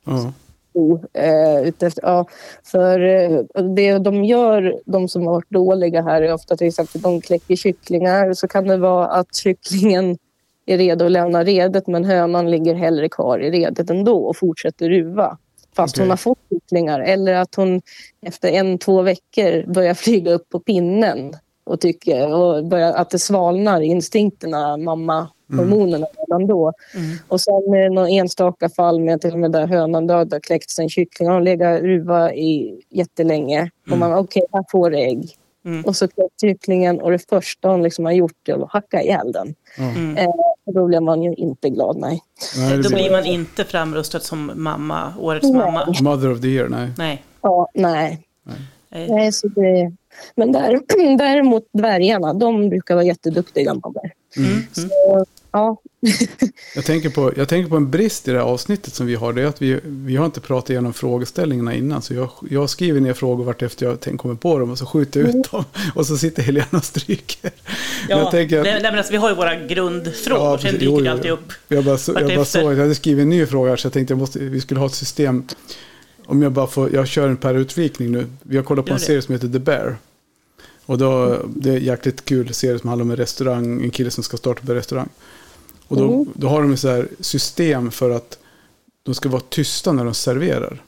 Ja. 0.06 0.32
tro. 0.72 1.04
Eh, 1.12 1.62
utefter, 1.68 2.02
ja, 2.02 2.26
för 2.64 3.00
eh, 3.00 3.40
det 3.74 3.98
de 3.98 4.24
gör, 4.24 4.80
de 4.86 5.08
som 5.08 5.26
har 5.26 5.32
varit 5.32 5.50
dåliga 5.50 6.02
här, 6.02 6.22
är 6.22 6.32
ofta 6.32 6.56
till 6.56 6.66
exempel 6.66 7.00
de 7.00 7.20
kläcker 7.20 7.56
kycklingar. 7.56 8.32
Så 8.34 8.48
kan 8.48 8.64
det 8.66 8.76
vara 8.76 9.06
att 9.06 9.34
kycklingen 9.34 10.18
är 10.66 10.78
redo 10.78 11.04
att 11.04 11.10
lämna 11.12 11.44
redet 11.44 11.86
men 11.86 12.04
hönan 12.04 12.50
ligger 12.50 12.74
hellre 12.74 13.08
kvar 13.08 13.38
i 13.38 13.50
redet 13.50 13.90
ändå 13.90 14.24
och 14.24 14.36
fortsätter 14.36 14.88
ruva. 14.88 15.38
Fast 15.76 15.96
Okej. 15.96 16.02
hon 16.02 16.10
har 16.10 16.16
fått 16.16 16.38
kycklingar. 16.50 17.00
Eller 17.00 17.34
att 17.34 17.54
hon 17.54 17.82
efter 18.26 18.48
en, 18.48 18.78
två 18.78 19.02
veckor 19.02 19.72
börjar 19.72 19.94
flyga 19.94 20.32
upp 20.32 20.48
på 20.48 20.60
pinnen 20.60 21.34
och 21.64 21.80
tycker 21.80 22.34
och 22.34 22.64
börjar, 22.64 22.92
att 22.92 23.10
det 23.10 23.18
svalnar 23.18 23.80
instinkterna, 23.80 24.76
mamma-hormonerna 24.76 26.06
redan 26.18 26.46
då. 26.46 26.72
Mm. 26.94 27.16
Och 27.28 27.40
sen 27.40 27.54
är 27.54 27.82
det 27.82 27.90
någon 27.90 28.08
enstaka 28.08 28.68
fall 28.68 29.00
med 29.00 29.20
till 29.20 29.32
och 29.32 29.38
med 29.38 29.52
där 29.52 29.66
hönan 29.66 30.06
döda 30.06 30.40
kläckts 30.40 30.78
en 30.78 30.88
kyckling. 30.88 31.28
Hon 31.28 31.44
legat 31.44 31.80
ruva 31.80 32.34
i 32.34 32.82
jättelänge. 32.90 33.70
Och 33.90 33.98
man, 33.98 34.14
okej, 34.14 34.46
här 34.52 34.64
får 34.70 34.94
ägg. 34.94 35.36
Mm. 35.64 35.84
Och 35.84 35.96
så 35.96 36.08
kläcks 36.08 36.40
kycklingen 36.40 37.00
och 37.00 37.10
det 37.10 37.28
första 37.28 37.68
hon 37.68 37.82
liksom 37.82 38.04
har 38.04 38.12
gjort 38.12 38.48
är 38.48 38.62
att 38.62 38.72
hacka 38.72 39.02
ihjäl 39.02 39.32
den. 39.32 39.54
Ja. 39.76 39.84
Mm. 39.84 40.16
Eh, 40.16 40.30
då 40.74 40.86
blir 40.86 41.00
man 41.00 41.22
ju 41.22 41.34
inte 41.34 41.68
glad, 41.68 41.96
nej. 41.96 42.22
Nej, 42.56 42.78
Då 42.78 42.88
blir 42.88 43.10
man 43.10 43.26
inte 43.26 43.64
framröstad 43.64 44.20
som 44.20 44.52
mamma, 44.54 45.14
årets 45.18 45.46
Nej. 45.46 45.52
mamma. 45.52 45.94
Mother 46.00 46.32
of 46.32 46.40
the 46.40 46.48
year, 46.48 46.68
nej. 46.68 46.90
Nej. 46.98 47.24
Ja, 47.42 47.68
nej. 47.74 48.26
Nej. 48.44 49.08
nej 49.10 49.32
så 49.32 49.48
det... 49.48 49.92
Men 50.34 50.52
där, 50.52 50.80
däremot 51.18 51.68
dvärgarna, 51.72 52.34
de 52.34 52.68
brukar 52.68 52.94
vara 52.94 53.04
jätteduktiga 53.04 53.74
mammor. 53.74 54.10
Mm. 54.36 54.50
Mm. 54.50 54.62
Så, 54.72 55.24
ja, 55.52 55.76
Jag 56.74 56.84
tänker, 56.84 57.10
på, 57.10 57.32
jag 57.36 57.48
tänker 57.48 57.70
på 57.70 57.76
en 57.76 57.90
brist 57.90 58.28
i 58.28 58.30
det 58.30 58.38
här 58.38 58.44
avsnittet 58.44 58.94
som 58.94 59.06
vi 59.06 59.14
har. 59.14 59.32
Det 59.32 59.42
är 59.42 59.46
att 59.46 59.62
vi, 59.62 59.80
vi 59.84 60.16
har 60.16 60.26
inte 60.26 60.40
pratat 60.40 60.70
igenom 60.70 60.92
frågeställningarna 60.92 61.74
innan. 61.74 62.02
Så 62.02 62.14
jag, 62.14 62.30
jag 62.50 62.70
skriver 62.70 63.00
ner 63.00 63.12
frågor 63.12 63.44
vart 63.44 63.62
efter 63.62 63.86
jag 63.86 64.00
tänk, 64.00 64.20
kommer 64.20 64.34
på 64.34 64.58
dem 64.58 64.70
och 64.70 64.78
så 64.78 64.86
skjuter 64.86 65.20
jag 65.20 65.28
ut 65.28 65.50
dem. 65.50 65.64
Och 65.94 66.06
så 66.06 66.18
sitter 66.18 66.42
Helena 66.42 66.66
och 66.70 66.84
stryker. 66.84 67.38
Men 67.42 67.52
Ja, 68.08 68.18
jag 68.18 68.30
tänker 68.30 68.58
att- 68.58 68.64
nej, 68.64 68.72
nej, 68.72 68.82
men 68.82 68.98
alltså, 68.98 69.12
vi 69.12 69.16
har 69.18 69.28
ju 69.28 69.34
våra 69.36 69.54
grundfrågor, 69.56 70.42
Ja, 70.44 70.58
sen 70.58 70.72
dyker 70.72 70.86
Jo, 70.86 71.00
det 71.00 71.10
alltid 71.12 71.30
upp. 71.30 71.52
Jag 71.68 71.84
bara, 71.84 71.98
så, 71.98 72.12
jag 72.12 72.22
bara 72.22 72.36
Vartefter. 72.36 72.60
såg 72.60 72.70
att 72.70 72.76
jag 72.76 72.84
hade 72.84 72.94
skrivit 72.94 73.22
en 73.22 73.28
ny 73.30 73.46
fråga 73.46 73.70
här, 73.70 73.76
så 73.76 73.86
jag 73.86 73.92
tänkte 73.92 74.12
jag 74.12 74.18
måste, 74.18 74.38
vi 74.38 74.60
skulle 74.60 74.80
ha 74.80 74.86
ett 74.86 74.94
system. 74.94 75.44
Om 76.26 76.42
jag 76.42 76.52
bara 76.52 76.66
får, 76.66 76.94
jag 76.94 77.08
kör 77.08 77.28
en 77.28 77.36
per 77.36 77.54
utvikning 77.54 78.10
nu. 78.12 78.26
Vi 78.42 78.56
har 78.56 78.64
kollat 78.64 78.86
på 78.86 78.92
en 78.92 79.00
serie 79.00 79.22
som 79.22 79.34
heter 79.34 79.48
The 79.48 79.58
Bear. 79.58 79.96
Och 80.86 80.98
då, 80.98 81.38
det 81.56 81.70
är 81.70 81.76
en 81.76 81.84
jäkligt 81.84 82.24
kul 82.24 82.54
serie 82.54 82.78
som 82.78 82.88
handlar 82.88 83.04
om 83.04 83.10
en 83.10 83.16
restaurang, 83.16 83.82
en 83.84 83.90
kille 83.90 84.10
som 84.10 84.24
ska 84.24 84.36
starta 84.36 84.60
upp 84.62 84.68
en 84.68 84.74
restaurang. 84.74 85.08
Och 85.90 85.96
då, 85.96 86.12
Mm. 86.12 86.26
då 86.34 86.48
har 86.48 86.62
de 86.62 86.72
ett 86.72 86.80
så 86.80 86.88
här 86.88 87.08
system 87.20 87.90
för 87.90 88.10
att 88.10 88.38
de 89.02 89.14
ska 89.14 89.28
vara 89.28 89.42
tysta 89.48 89.92
när 89.92 90.04
de 90.04 90.14
serverar. 90.14 90.82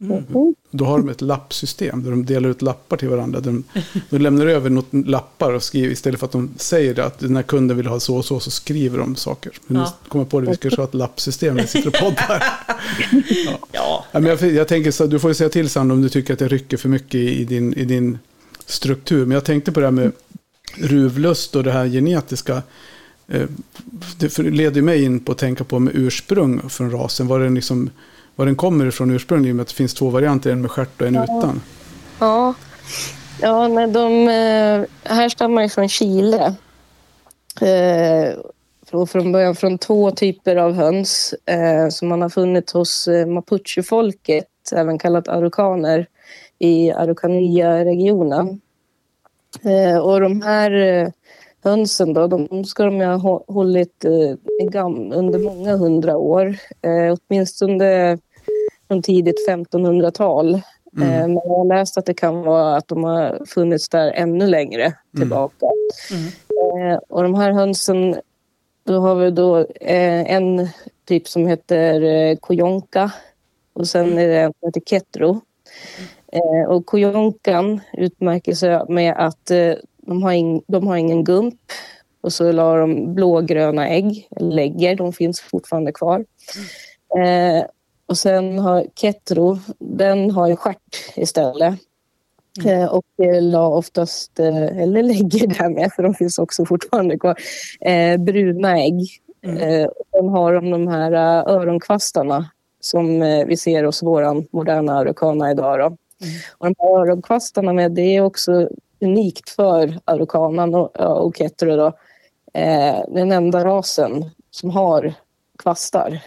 mm. 0.00 0.54
Då 0.70 0.84
har 0.84 0.98
de 0.98 1.08
ett 1.08 1.20
lappsystem 1.20 2.02
där 2.04 2.10
de 2.10 2.24
delar 2.26 2.48
ut 2.50 2.62
lappar 2.62 2.96
till 2.96 3.08
varandra. 3.08 3.40
De, 3.40 3.64
de 4.10 4.18
lämnar 4.18 4.46
över 4.46 4.70
något 4.70 4.86
lappar 4.90 5.52
och 5.52 5.62
skriver 5.62 5.92
istället 5.92 6.20
för 6.20 6.26
att 6.26 6.32
de 6.32 6.50
säger 6.56 6.94
det, 6.94 7.04
att 7.04 7.18
den 7.18 7.36
här 7.36 7.42
kunden 7.42 7.76
vill 7.76 7.86
ha 7.86 8.00
så 8.00 8.16
och 8.16 8.24
så, 8.24 8.40
så 8.40 8.50
skriver 8.50 8.98
de 8.98 9.16
saker. 9.16 9.52
Men 9.66 9.76
Ja. 9.82 9.94
nu 10.04 10.08
kommer 10.08 10.24
jag 10.24 10.30
på 10.30 10.40
det, 10.40 10.50
vi 10.50 10.54
ska 10.56 10.70
köra 10.70 10.84
ett 10.84 10.94
lappsystem 10.94 11.54
när 11.54 11.62
vi 11.62 11.68
sitter 11.68 11.88
och 11.88 11.94
poddar. 11.94 12.44
Ja, 13.72 14.04
Ja, 14.12 14.20
men 14.20 14.24
jag, 14.24 14.42
jag 14.52 14.68
tänker 14.68 14.90
så, 14.90 15.06
du 15.06 15.18
får 15.18 15.30
ju 15.30 15.34
säga 15.34 15.48
till 15.50 15.68
Sandra 15.70 15.94
om 15.94 16.02
du 16.02 16.08
tycker 16.08 16.32
att 16.32 16.38
det 16.38 16.48
rycker 16.48 16.76
för 16.76 16.88
mycket 16.88 17.14
i 17.14 17.44
din, 17.44 17.74
i 17.74 17.84
din 17.84 18.18
struktur. 18.66 19.26
Men 19.26 19.34
jag 19.34 19.44
tänkte 19.44 19.72
på 19.72 19.80
det 19.80 19.86
här 19.86 19.90
med 19.92 20.12
ruvlust 20.74 21.56
och 21.56 21.64
det 21.64 21.72
här 21.72 21.86
genetiska. 21.86 22.62
Eh, 23.32 23.46
Det 24.20 24.38
leder 24.38 24.82
mig 24.82 25.04
in 25.04 25.20
på 25.20 25.32
att 25.32 25.38
tänka 25.38 25.64
på 25.64 25.78
med 25.78 25.96
ursprung 25.96 26.68
från 26.68 26.90
rasen. 26.90 27.26
Var 27.26 27.40
den, 27.40 27.54
liksom, 27.54 27.90
var 28.36 28.46
den 28.46 28.56
kommer 28.56 28.86
ifrån 28.86 29.10
ursprungligen 29.10 29.56
med 29.56 29.62
att 29.62 29.68
det 29.68 29.74
finns 29.74 29.94
två 29.94 30.10
varianter, 30.10 30.50
en 30.50 30.60
med 30.62 30.70
stjärt 30.70 31.00
och 31.00 31.06
en 31.06 31.16
utan. 31.16 31.62
Ja, 32.18 32.54
ja 33.40 33.68
nej, 33.68 33.88
de 33.88 34.28
eh, 34.28 35.12
härstammar 35.14 35.62
ju 35.62 35.68
från 35.68 35.88
Chile. 35.88 36.54
Eh, 37.60 38.34
från, 39.06 39.32
början 39.32 39.54
från 39.54 39.78
två 39.78 40.10
typer 40.10 40.56
av 40.56 40.74
höns 40.74 41.34
som 41.90 42.08
man 42.08 42.22
har 42.22 42.28
funnit 42.28 42.70
hos 42.70 43.08
mapuchefolket, 43.26 44.46
även 44.72 44.98
kallat 44.98 45.28
araukaner, 45.28 46.06
i 46.58 46.90
Araucanía-regionen. 46.92 48.60
Eh, 49.62 49.98
och 49.98 50.20
de 50.20 50.42
här 50.42 51.12
hönsen 51.68 52.12
då, 52.12 52.26
de, 52.26 52.64
ska 52.64 52.84
de 52.84 53.00
ha 53.00 53.16
hå- 53.16 53.44
hållit 53.48 54.04
eh, 54.04 54.36
under 55.12 55.38
många 55.38 55.76
hundra 55.76 56.16
år. 56.16 56.56
Eh, 56.82 57.16
åtminstone 57.18 58.18
från 58.88 59.02
tidigt 59.02 59.48
1500-tal. 59.48 60.54
Eh, 60.54 60.60
men 61.00 61.34
jag 61.34 61.48
har 61.48 61.64
läst 61.64 61.98
att 61.98 62.06
det 62.06 62.14
kan 62.14 62.42
vara 62.42 62.76
att 62.76 62.88
de 62.88 63.04
har 63.04 63.46
funnits 63.46 63.88
där 63.88 64.12
ännu 64.12 64.46
längre 64.46 64.94
tillbaka. 65.16 65.66
Mm. 66.10 66.92
Eh, 66.92 66.98
och 67.08 67.22
de 67.22 67.34
här 67.34 67.52
hönsen, 67.52 68.16
då 68.84 69.00
har 69.00 69.14
vi 69.14 69.30
då 69.30 69.66
en 69.80 70.68
typ 71.04 71.28
som 71.28 71.46
heter 71.46 72.36
kojonka 72.36 73.12
och 73.72 73.88
sen 73.88 74.18
är 74.18 74.28
det 74.28 74.40
en 74.40 74.52
som 74.60 74.66
heter 74.66 74.80
ketro. 74.80 75.40
Eh, 76.32 76.70
och 76.70 76.86
kojonkan 76.86 77.80
utmärker 77.92 78.52
sig 78.52 78.80
med 78.88 79.14
att 79.16 79.50
de, 80.08 80.22
har 80.22 80.32
ing, 80.32 80.62
de 80.66 80.86
har 80.86 80.96
ingen 80.96 81.24
gump 81.24 81.60
och 82.20 82.32
så 82.32 82.52
la 82.52 82.76
de 82.76 83.14
blågröna 83.14 83.88
ägg, 83.88 84.28
lägger, 84.40 84.96
de 84.96 85.12
finns 85.12 85.40
fortfarande 85.40 85.92
kvar. 85.92 86.24
Eh, 87.18 87.64
och 88.06 88.18
sen 88.18 88.58
har 88.58 88.86
ketro, 88.94 89.58
den 89.78 90.30
har 90.30 90.50
en 90.50 90.56
stjärt 90.56 90.96
istället. 91.16 91.74
Eh, 92.64 92.84
och 92.84 93.06
eh, 93.22 93.42
la 93.42 93.68
oftast, 93.68 94.40
eh, 94.40 94.78
eller 94.82 95.02
lägger 95.02 95.46
där 95.46 95.68
med, 95.68 95.92
för 95.92 96.02
de 96.02 96.14
finns 96.14 96.38
också 96.38 96.64
fortfarande 96.64 97.18
kvar, 97.18 97.38
eh, 97.80 98.16
bruna 98.16 98.78
ägg. 98.78 99.08
Mm. 99.42 99.86
Och 99.86 100.06
sen 100.14 100.28
har 100.28 100.54
de 100.54 100.70
de 100.70 100.88
här 100.88 101.12
öronkvastarna 101.48 102.50
som 102.80 103.20
vi 103.46 103.56
ser 103.56 103.84
hos 103.84 104.02
vår 104.02 104.56
moderna 104.56 104.98
araucana 104.98 105.50
idag. 105.50 105.78
Då. 105.78 105.96
Och 106.58 106.66
de 106.66 106.74
här 106.78 107.00
öronkvastarna 107.00 107.72
med, 107.72 107.92
det 107.92 108.16
är 108.16 108.20
också 108.20 108.68
unikt 109.00 109.50
för 109.50 109.98
araucanan 110.04 110.74
och, 110.74 110.96
och 111.26 111.36
ketro. 111.36 111.76
Då. 111.76 111.86
Eh, 112.52 112.96
den 113.08 113.32
enda 113.32 113.64
rasen 113.64 114.30
som 114.50 114.70
har 114.70 115.14
kvastar. 115.58 116.20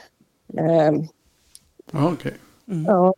Eh, 0.57 0.91
Ja, 1.93 2.11
okej. 2.13 2.34
Ja, 2.88 3.13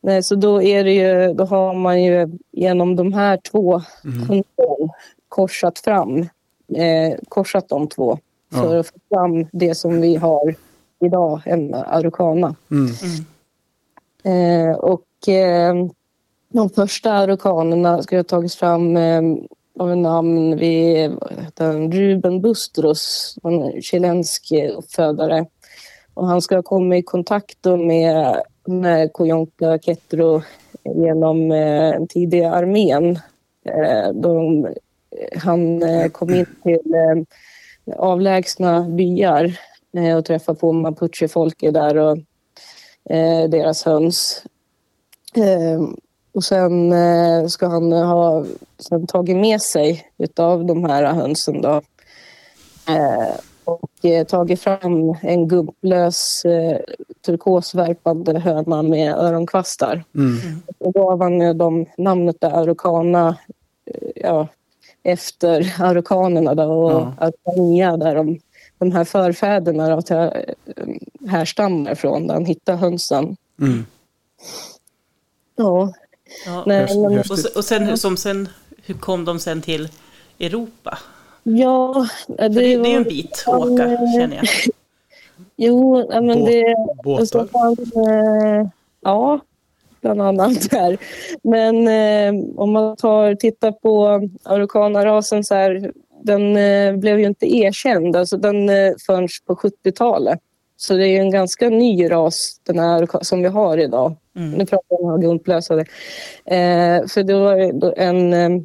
nej, 0.00 0.22
så 0.22 0.34
då 0.34 0.62
är 0.62 0.84
det 0.84 0.92
ju, 0.92 1.34
då 1.34 1.44
har 1.44 1.74
man 1.74 2.02
ju 2.02 2.28
genom 2.52 2.96
de 2.96 3.12
här 3.12 3.36
två 3.36 3.82
hundarna 4.02 4.92
korsat 5.28 5.78
fram, 5.78 6.18
eh, 6.74 7.18
korsat 7.28 7.68
de 7.68 7.88
två 7.88 8.18
för 8.52 8.74
Ja. 8.74 8.80
att 8.80 8.86
få 8.86 8.94
fram 9.08 9.46
det 9.52 9.74
som 9.74 10.00
vi 10.00 10.16
har 10.16 10.54
idag, 11.00 11.40
en 11.44 11.74
araucana. 11.74 12.54
Mm. 12.70 12.90
Eh, 14.24 14.76
och 14.76 15.28
eh, 15.28 15.74
de 16.56 16.70
första 16.70 17.24
orkanerna 17.24 18.02
skulle 18.02 18.18
ha 18.18 18.24
tagits 18.24 18.56
fram 18.56 18.96
eh, 18.96 19.22
av 19.78 19.92
en 19.92 20.02
namn 20.02 20.56
vid 20.56 21.18
han, 21.58 21.92
Ruben 21.92 22.40
Bustros, 22.40 23.36
en 23.42 23.82
chilensk 23.82 24.52
eh, 24.52 24.78
uppfödare. 24.78 25.46
Och 26.14 26.26
han 26.26 26.42
ska 26.42 26.54
ha 26.54 26.62
kommit 26.62 27.02
i 27.02 27.02
kontakt 27.02 27.64
med, 27.64 28.42
med 28.66 29.12
Coyonca 29.12 29.78
Ketro 29.78 30.42
genom 30.84 31.52
eh, 31.52 31.90
den 31.90 32.08
tidiga 32.08 32.50
armén. 32.50 33.18
Eh, 33.64 34.12
de, 34.14 34.64
eh, 34.66 34.72
han 35.42 35.82
eh, 35.82 36.08
kom 36.08 36.34
in 36.34 36.46
till 36.62 36.94
eh, 36.94 37.96
avlägsna 37.96 38.88
byar 38.88 39.58
eh, 39.96 40.16
och 40.16 40.24
träffade 40.24 40.58
på 40.58 40.72
mapuche-folket 40.72 41.74
där 41.74 41.96
och 41.96 42.18
eh, 43.10 43.48
deras 43.48 43.84
höns. 43.84 44.42
Ehm, 45.34 45.96
och 46.36 46.44
sen 46.44 46.92
eh, 46.92 47.46
ska 47.46 47.66
han 47.66 47.92
ha 47.92 48.44
sen 48.78 49.06
tagit 49.06 49.36
med 49.36 49.62
sig 49.62 50.06
utav 50.18 50.64
de 50.64 50.84
här 50.84 51.04
hönsen 51.14 51.62
då. 51.62 51.80
Eh, 52.88 53.36
och 53.64 54.04
eh, 54.04 54.26
tagit 54.26 54.60
fram 54.60 55.16
en 55.22 55.48
gumplös 55.48 56.44
eh, 56.44 56.78
turkosvärpande 57.26 58.38
höna 58.38 58.82
med 58.82 59.14
öronkvastar. 59.14 60.04
Mm. 60.14 60.36
Och 60.78 60.92
då 60.92 61.00
gav 61.00 61.22
han 61.22 61.58
dem 61.58 61.86
namnet 61.98 62.44
Araucana, 62.44 63.36
eh, 63.86 64.10
ja, 64.14 64.48
efter 65.02 65.74
araukanerna 65.80 66.54
då, 66.54 66.64
och 66.64 66.92
Ja. 66.92 67.14
Araucania 67.18 67.96
där 67.96 68.14
de, 68.14 68.40
de 68.78 68.92
här 68.92 69.04
förfäderna 69.04 69.96
då, 69.96 70.02
till, 70.02 70.16
eh, 70.16 70.30
härstammar 71.28 71.94
från, 71.94 72.26
där 72.26 72.34
han 72.34 72.46
hittade 72.46 72.78
hönsen. 72.78 73.36
Mm. 73.60 73.86
Ja, 75.56 75.92
Ja. 76.46 76.62
nej, 76.66 77.00
men. 77.00 77.18
Och, 77.18 77.38
se- 77.38 77.48
och 77.58 77.64
sen, 77.64 77.96
som 77.98 78.16
sen, 78.16 78.48
hur 78.84 78.94
kom 78.94 79.24
de 79.24 79.38
sen 79.38 79.62
till 79.62 79.88
Europa? 80.40 80.98
ja 81.42 82.06
det, 82.28 82.34
det, 82.36 82.48
det 82.48 82.64
är 82.64 82.68
ju 82.68 82.74
en 82.74 83.02
var- 83.02 83.10
bit 83.10 83.44
att 83.46 83.54
åka, 83.54 83.84
känner 84.18 84.36
jag. 84.36 84.46
Jo, 85.56 86.08
men 86.10 86.26
Båt- 86.38 86.46
det... 86.46 86.74
båtar. 87.04 87.24
så 87.26 87.46
fan, 87.48 87.76
eh, 88.08 88.68
ja, 89.00 89.40
bland 90.00 90.22
annat 90.22 90.70
där. 90.70 90.98
Men 91.42 91.88
eh, 91.88 92.44
om 92.56 92.72
man 92.72 92.96
tar, 92.96 93.34
tittar 93.34 93.72
på 93.72 94.20
araukanarasen 94.42 95.44
så 95.44 95.54
här, 95.54 95.92
den 96.22 96.56
eh, 96.56 96.96
blev 96.96 97.18
ju 97.20 97.26
inte 97.26 97.54
erkänd 97.56 98.16
alltså 98.16 98.36
den 98.36 98.68
eh, 98.68 98.92
förrän 99.06 99.28
på 99.46 99.54
70-talet. 99.54 100.38
Så 100.76 100.94
det 100.94 101.08
är 101.08 101.20
en 101.20 101.30
ganska 101.30 101.68
ny 101.68 102.10
ras 102.10 102.60
den 102.62 102.78
här 102.78 103.24
som 103.24 103.42
vi 103.42 103.48
har 103.48 103.78
idag. 103.78 104.14
Mm. 104.36 104.50
Nu 104.50 104.66
pratar 104.66 104.86
jag 104.88 105.04
om 105.04 105.20
gumplösade. 105.20 105.80
Eh, 106.44 107.06
för 107.06 107.22
det 107.22 107.34
var 107.34 107.94
en... 107.98 108.32
Eh, 108.32 108.60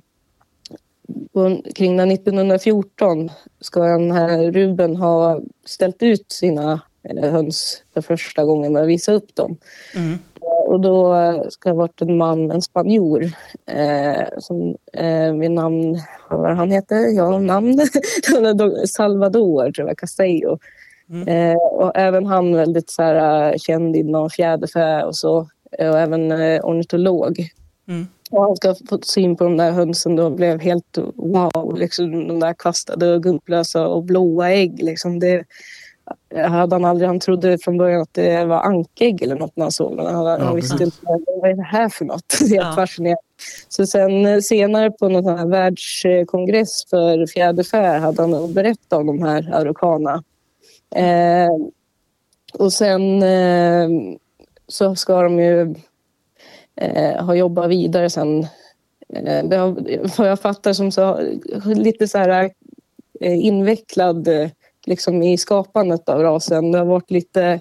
kring 1.76 1.96
när 1.96 2.14
1914 2.14 3.30
ska 3.60 3.84
den 3.84 4.12
här 4.12 4.52
Ruben 4.52 4.96
ha 4.96 5.42
ställt 5.66 6.04
ut 6.04 6.32
sina 6.32 6.82
eh, 7.04 7.32
höns 7.32 7.84
för 7.94 8.02
första 8.02 8.44
gången 8.44 8.76
att 8.76 8.88
visa 8.88 9.12
upp 9.12 9.36
dem. 9.36 9.58
Mm. 9.96 10.18
Och 10.72 10.80
då 10.80 11.16
eh, 11.16 11.50
ska 11.50 11.70
det 11.70 11.76
ha 11.76 11.82
varit 11.82 12.02
en 12.02 12.18
man, 12.18 12.52
en 12.52 12.62
spanjor, 12.62 13.32
eh, 13.66 14.28
som 14.38 14.76
eh, 14.94 15.34
vid 15.34 15.52
namn, 15.52 16.00
vad 16.30 16.56
han 16.56 16.72
heter, 16.72 17.16
ja 17.16 17.40
namn, 17.40 17.82
Salvador 18.88 19.72
tror 19.72 19.88
jag, 19.88 19.98
Castello. 19.98 20.60
Mm. 21.12 21.28
Eh, 21.28 21.58
och 21.58 21.92
även 21.96 22.26
han 22.26 22.56
väldigt 22.56 22.90
så 22.90 23.04
här, 23.04 23.52
eh, 23.52 23.58
känd 23.58 23.96
inom 23.96 24.30
fjäderfä 24.30 25.04
och 25.04 25.16
så. 25.16 25.38
Och 25.80 26.00
även 26.00 26.32
eh, 26.32 26.66
ornitolog. 26.66 27.50
Mm. 27.88 28.08
Och 28.32 28.44
han 28.44 28.56
ska 28.56 28.68
ha 28.68 28.76
fått 28.90 29.06
syn 29.06 29.36
på 29.36 29.44
de 29.44 29.58
där 29.58 29.72
hönsen 29.72 30.20
och 30.20 30.32
blev 30.32 30.60
helt 30.60 30.98
wow. 31.16 31.76
Liksom, 31.78 32.28
de 32.28 32.40
där 32.40 32.54
kastade 32.58 33.14
och 33.14 33.24
gumplösa 33.24 33.88
och 33.88 34.04
blåa 34.04 34.52
ägg. 34.52 34.84
Liksom, 34.84 35.20
det 35.20 35.44
hade 36.36 36.76
han 36.76 36.86
aldrig. 36.86 37.08
Han 37.08 37.20
trodde 37.20 37.58
från 37.58 37.78
början 37.78 38.02
att 38.02 38.14
det 38.14 38.46
var 38.46 38.60
ankägg 38.62 39.22
eller 39.22 39.36
något 39.36 39.56
när 39.56 39.64
han 39.64 39.72
såg 39.72 39.98
dem. 39.98 40.06
Han, 40.16 40.26
Ja, 40.26 40.38
han 40.40 40.56
visste 40.56 40.84
inte 40.84 40.98
vad 41.04 41.52
är 41.52 41.56
det 41.56 41.64
här 41.64 41.90
för 41.90 42.06
något. 42.06 42.24
Det 42.40 42.46
är 42.46 42.50
helt 42.50 42.66
Ja. 42.68 42.74
fascinerande. 42.76 43.22
Så 43.70 43.86
sen 43.86 44.26
eh, 44.26 44.40
senare 44.40 44.92
på 44.92 45.10
någon 45.10 45.38
här 45.38 45.46
världskongress 45.48 46.86
för 46.90 47.28
fjäderfä 47.28 47.98
hade 47.98 48.22
han 48.22 48.54
berättat 48.54 48.94
om 49.00 49.08
de 49.08 49.22
här 49.24 49.50
araucana. 49.54 50.24
Eh, 50.96 51.50
och 52.54 52.74
sen 52.74 53.24
eh, 53.24 53.90
så 54.68 54.96
ska 54.96 55.22
de 55.22 55.40
ju 55.40 55.76
eh, 56.76 57.26
ha 57.26 57.36
jobbat 57.36 57.70
vidare 57.70 58.10
sen. 58.10 58.40
Eh, 59.14 59.44
det 59.44 59.56
har, 59.56 60.18
vad 60.18 60.30
jag 60.30 60.40
fattar 60.40 60.74
som 60.74 60.92
så 60.92 61.20
lite 61.66 62.08
så 62.08 62.18
här 62.18 62.52
eh, 63.20 63.46
invecklad 63.46 64.28
eh, 64.28 64.50
liksom 64.86 65.24
i 65.24 65.38
skapandet 65.38 66.10
av 66.10 66.22
rasen. 66.22 66.72
Det 66.72 66.78
har 66.78 66.86
varit 66.86 67.12
lite 67.12 67.60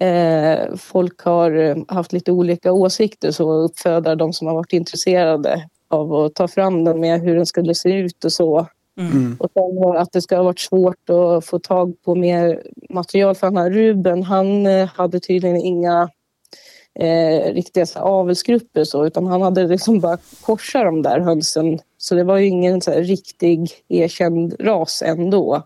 eh, 0.00 0.74
folk 0.76 1.20
har 1.20 1.50
eh, 1.50 1.76
haft 1.88 2.12
lite 2.12 2.32
olika 2.32 2.72
åsikter 2.72 3.30
så 3.30 3.52
uppfödare, 3.52 4.14
de 4.14 4.32
som 4.32 4.46
har 4.46 4.54
varit 4.54 4.72
intresserade 4.72 5.68
av 5.88 6.14
att 6.14 6.34
ta 6.34 6.48
fram 6.48 6.84
den 6.84 7.00
med 7.00 7.20
hur 7.20 7.36
den 7.36 7.46
skulle 7.46 7.74
se 7.74 7.92
ut 7.92 8.24
och 8.24 8.32
så. 8.32 8.66
Mm. 8.98 9.36
Och 9.40 9.50
sen 9.52 9.96
att 9.96 10.12
det 10.12 10.22
ska 10.22 10.36
ha 10.36 10.42
varit 10.42 10.60
svårt 10.60 11.10
att 11.10 11.46
få 11.46 11.58
tag 11.58 12.02
på 12.02 12.14
mer 12.14 12.62
material 12.90 13.34
för 13.34 13.46
den 13.46 13.56
här 13.56 13.70
Ruben, 13.70 14.22
han 14.22 14.66
eh, 14.66 14.88
hade 14.88 15.20
tydligen 15.20 15.56
inga 15.56 16.10
eh, 16.94 17.52
riktiga 17.52 17.86
så 17.86 17.98
avelsgrupper 17.98 18.84
så, 18.84 19.06
utan 19.06 19.26
han 19.26 19.42
hade 19.42 19.66
liksom 19.66 20.00
bara 20.00 20.18
korsat 20.42 20.84
de 20.84 21.02
där 21.02 21.20
hönsen. 21.20 21.78
Så 21.98 22.14
det 22.14 22.24
var 22.24 22.36
ju 22.36 22.46
ingen 22.46 22.80
så 22.80 22.90
här, 22.90 23.02
riktig 23.02 23.70
erkänd 23.88 24.54
ras 24.60 25.02
ändå. 25.02 25.62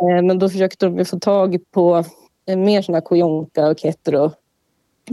Eh, 0.00 0.22
men 0.22 0.38
då 0.38 0.48
försökte 0.48 0.86
de 0.86 1.04
få 1.04 1.18
tag 1.18 1.58
på 1.70 2.04
eh, 2.46 2.56
mer 2.56 2.82
såna 2.82 3.00
kojonka 3.00 3.68
och 3.68 3.78
ketro, 3.78 4.24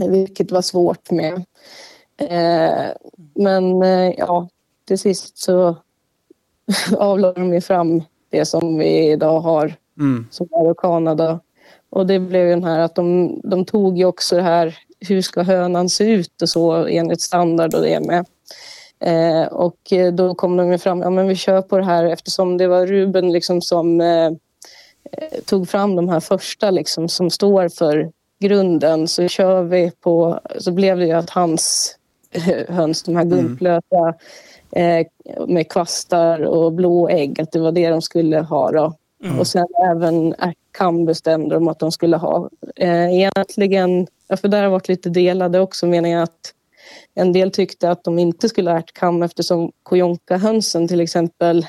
eh, 0.00 0.08
vilket 0.08 0.50
var 0.50 0.62
svårt 0.62 1.10
med. 1.10 1.44
Eh, 2.16 2.92
men 3.34 3.82
eh, 3.82 4.14
ja, 4.18 4.48
till 4.86 4.98
sist 4.98 5.38
så 5.38 5.76
avlade 6.96 7.40
de 7.40 7.54
ju 7.54 7.60
fram 7.60 8.02
det 8.30 8.44
som 8.44 8.78
vi 8.78 9.10
idag 9.10 9.40
har 9.40 9.76
Mm. 9.98 10.26
som 10.30 10.46
är 10.50 10.74
Kanada. 10.74 11.40
Och 11.90 12.06
det 12.06 12.18
blev 12.18 12.42
ju 12.42 12.50
den 12.50 12.64
här 12.64 12.80
att 12.80 12.94
de, 12.94 13.40
de 13.44 13.64
tog 13.64 13.98
ju 13.98 14.04
också 14.04 14.36
det 14.36 14.42
här 14.42 14.78
hur 15.08 15.22
ska 15.22 15.42
hönan 15.42 15.88
se 15.88 16.04
ut 16.04 16.42
och 16.42 16.48
så 16.48 16.72
enligt 16.72 17.20
standard 17.20 17.74
och 17.74 17.82
det 17.82 18.00
med. 18.00 18.26
Eh, 19.00 19.46
och 19.46 19.92
eh, 19.92 20.12
då 20.12 20.34
kom 20.34 20.56
de 20.56 20.72
ju 20.72 20.78
fram, 20.78 21.00
ja 21.00 21.10
men 21.10 21.28
vi 21.28 21.36
kör 21.36 21.62
på 21.62 21.78
det 21.78 21.84
här 21.84 22.04
eftersom 22.04 22.58
det 22.58 22.66
var 22.66 22.86
Ruben 22.86 23.32
liksom 23.32 23.62
som 23.62 24.00
eh, 24.00 24.26
eh, 25.12 25.40
tog 25.44 25.68
fram 25.68 25.96
de 25.96 26.08
här 26.08 26.20
första 26.20 26.70
liksom 26.70 27.08
som 27.08 27.30
står 27.30 27.68
för 27.68 28.10
grunden 28.40 29.08
så 29.08 29.28
kör 29.28 29.62
vi 29.62 29.92
på, 30.00 30.40
så 30.58 30.72
blev 30.72 30.98
det 30.98 31.06
ju 31.06 31.12
att 31.12 31.30
hans 31.30 31.96
höns, 32.68 33.02
de 33.02 33.16
här 33.16 33.24
gumplösa 33.24 34.08
eh, 34.08 34.14
med 35.48 35.68
kvastar 35.68 36.40
och 36.40 36.72
blå 36.72 37.08
ägg, 37.08 37.40
att 37.40 37.52
det 37.52 37.60
var 37.60 37.72
det 37.72 37.88
de 37.88 38.02
skulle 38.02 38.40
ha. 38.40 38.70
Då. 38.70 38.94
Och 39.38 39.46
sen 39.46 39.66
även 39.90 40.34
ärtkam 40.38 41.04
bestämde 41.04 41.54
de 41.54 41.68
att 41.68 41.78
de 41.78 41.92
skulle 41.92 42.16
ha. 42.16 42.48
Eh, 42.76 43.14
egentligen, 43.14 44.06
för 44.40 44.48
där 44.48 44.62
har 44.62 44.70
varit 44.70 44.88
lite 44.88 45.10
delade 45.10 45.60
också, 45.60 45.86
menar 45.86 46.08
jag 46.08 46.22
att 46.22 46.54
en 47.14 47.32
del 47.32 47.50
tyckte 47.50 47.90
att 47.90 48.04
de 48.04 48.18
inte 48.18 48.48
skulle 48.48 48.70
ha 48.70 48.78
ärtkam 48.78 49.22
eftersom 49.22 49.72
kojonkahönsen 49.82 50.88
till 50.88 51.00
exempel, 51.00 51.66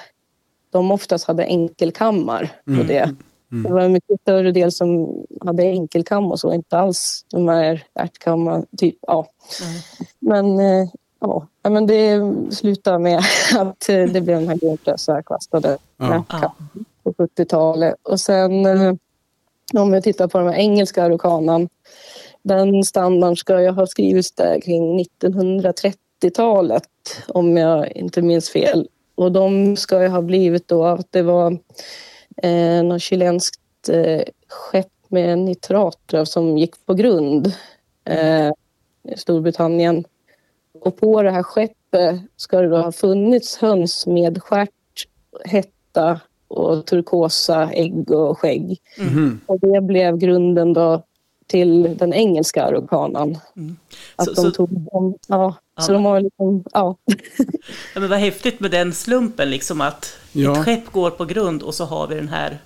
de 0.71 0.91
oftast 0.91 1.25
hade 1.25 1.43
enkelkammar 1.43 2.51
på 2.65 2.83
det. 2.87 3.15
Det 3.63 3.71
var 3.73 3.81
en 3.81 3.91
mycket 3.91 4.21
större 4.21 4.51
del 4.51 4.71
som 4.71 5.17
hade 5.41 5.63
enkelkam 5.63 6.31
och 6.31 6.39
så, 6.39 6.53
inte 6.53 6.77
alls 6.77 7.25
de 7.31 7.47
här 7.47 7.83
ärtkammar, 7.95 8.65
typ, 8.77 8.95
ja. 9.01 9.27
Men 10.19 10.59
eh, 10.59 10.87
ja, 11.19 11.69
men 11.69 11.87
det 11.87 12.21
slutade 12.51 12.99
med 12.99 13.19
att 13.57 13.85
det 13.87 14.23
blev 14.23 14.39
de 14.41 14.47
här 14.47 14.55
gråklösa 14.55 15.23
kvastade 15.23 15.77
Ja. 15.97 16.23
på 17.03 17.13
70-talet. 17.13 17.95
Och 18.03 18.19
sen 18.19 18.65
eh, 18.65 18.93
om 19.73 19.91
vi 19.91 20.01
tittar 20.01 20.27
på 20.27 20.37
de 20.37 20.47
här 20.47 20.55
engelska 20.55 21.03
arokanan, 21.03 21.69
den 22.41 22.83
standarden 22.83 23.35
ska 23.35 23.61
jag 23.61 23.73
ha 23.73 23.87
skrivits 23.87 24.31
där 24.31 24.61
kring 24.61 25.05
1930-talet 25.21 26.83
om 27.27 27.57
jag 27.57 27.91
inte 27.91 28.21
minns 28.21 28.49
fel. 28.49 28.87
Och 29.15 29.31
de 29.31 29.75
ska 29.77 30.01
ju 30.01 30.07
ha 30.07 30.21
blivit 30.21 30.67
då 30.67 30.85
att 30.85 31.11
det 31.11 31.21
var 31.21 31.57
eh, 32.43 32.83
något 32.83 33.01
chilenskt 33.01 33.89
eh, 33.89 34.21
skepp 34.47 34.87
med 35.07 35.39
nitrater 35.39 36.25
som 36.25 36.57
gick 36.57 36.85
på 36.85 36.93
grund 36.93 37.53
eh, 38.05 38.47
i 39.03 39.17
Storbritannien. 39.17 40.05
Och 40.81 40.97
på 40.97 41.21
det 41.23 41.31
här 41.31 41.43
skeppet 41.43 42.21
ska 42.37 42.61
det 42.61 42.69
då 42.69 42.77
ha 42.77 42.91
funnits 42.91 43.57
höns 43.57 44.07
med 44.07 44.41
stjärt, 44.43 44.69
hetta 45.45 46.19
och 46.47 46.85
turkosa 46.85 47.69
ägg 47.71 48.11
och 48.11 48.39
skägg. 48.39 48.79
Mhm. 48.99 49.39
Och 49.45 49.59
det 49.59 49.81
blev 49.81 50.17
grunden 50.17 50.73
då 50.73 51.03
till 51.47 51.97
den 51.97 52.13
engelska 52.13 52.63
arokanan. 52.63 53.37
Att 54.15 54.25
Så- 54.25 54.33
de 54.33 54.41
så- 54.41 54.51
tog 54.51 54.69
dem, 54.69 55.15
ja, 55.27 55.55
så 55.79 55.91
de 55.93 56.03
var 56.03 56.21
liksom, 56.21 56.63
ja. 56.73 56.95
Ja, 57.93 57.99
men 57.99 58.09
vad 58.09 58.19
häftigt 58.19 58.59
med 58.59 58.71
den 58.71 58.93
slumpen, 58.93 59.49
liksom 59.49 59.81
att 59.81 60.13
Ja. 60.31 60.51
ett 60.51 60.65
skepp 60.65 60.91
går 60.91 61.09
på 61.11 61.25
grund 61.25 61.61
och 61.63 61.75
så 61.75 61.85
har 61.85 62.07
vi 62.07 62.15
den 62.15 62.27
här. 62.29 62.57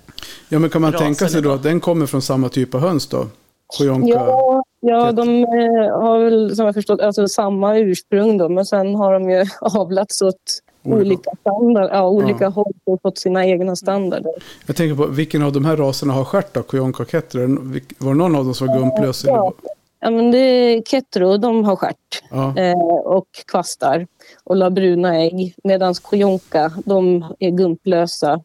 Ja, 0.48 0.58
men 0.58 0.70
kan 0.70 0.82
man 0.82 0.92
tänka 0.92 1.28
sig 1.28 1.42
då 1.42 1.52
att 1.52 1.62
den 1.62 1.80
kommer 1.80 2.06
från 2.06 2.22
samma 2.22 2.48
typ 2.48 2.74
av 2.74 2.80
höns 2.80 3.06
då? 3.06 3.26
Kojonka? 3.66 4.08
Ja, 4.08 4.62
ja 4.86 5.12
de 5.12 5.42
eh, 5.44 6.00
har 6.00 6.18
väl 6.24 6.56
som 6.56 6.64
jag 6.66 6.74
förstått 6.74 7.00
alltså, 7.00 7.28
samma 7.28 7.78
ursprung 7.78 8.38
då, 8.38 8.48
men 8.48 8.64
sen 8.66 8.94
har 8.94 9.12
de 9.12 9.30
ju 9.30 9.44
avlats 9.60 10.22
åt 10.22 10.34
Olika. 10.82 11.00
olika 11.00 11.30
standard, 11.40 11.90
ja, 11.92 12.08
olika 12.08 12.44
Ja. 12.44 12.48
håll 12.50 12.72
och 12.84 13.02
fått 13.02 13.18
sina 13.18 13.46
egna 13.46 13.76
standarder. 13.76 14.32
Jag 14.66 14.76
tänker 14.76 14.96
på 14.96 15.06
vilken 15.06 15.42
av 15.42 15.52
de 15.52 15.64
här 15.64 15.76
raserna 15.76 16.12
har 16.12 16.24
stjärt 16.24 16.54
då? 16.54 16.60
Vilk- 16.62 17.94
Var 17.98 18.12
det 18.12 18.18
någon 18.18 18.36
av 18.36 18.44
dem 18.44 18.54
som 18.54 18.66
var 18.66 18.78
gumplös? 18.78 19.24
Ja. 19.26 19.52
Ja, 20.00 20.10
men 20.10 20.30
det 20.30 20.38
är 20.38 20.82
Ketro, 20.82 21.36
de 21.36 21.64
har 21.64 21.76
stjärt 21.76 22.22
Ja. 22.30 22.54
eh, 22.58 22.78
och 23.04 23.26
kvastar 23.50 24.06
och 24.44 24.56
la 24.56 24.70
bruna 24.70 25.16
ägg. 25.20 25.54
Medan 25.64 25.94
Kojonka, 25.94 26.72
de 26.84 27.24
är 27.38 27.50
gumplösa 27.50 28.40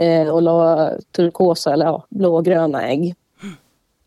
eh, 0.00 0.28
och 0.28 0.42
la 0.42 0.90
turkosa 1.16 1.72
eller 1.72 1.86
ja, 1.86 2.04
blågröna 2.10 2.82
ägg. 2.88 3.14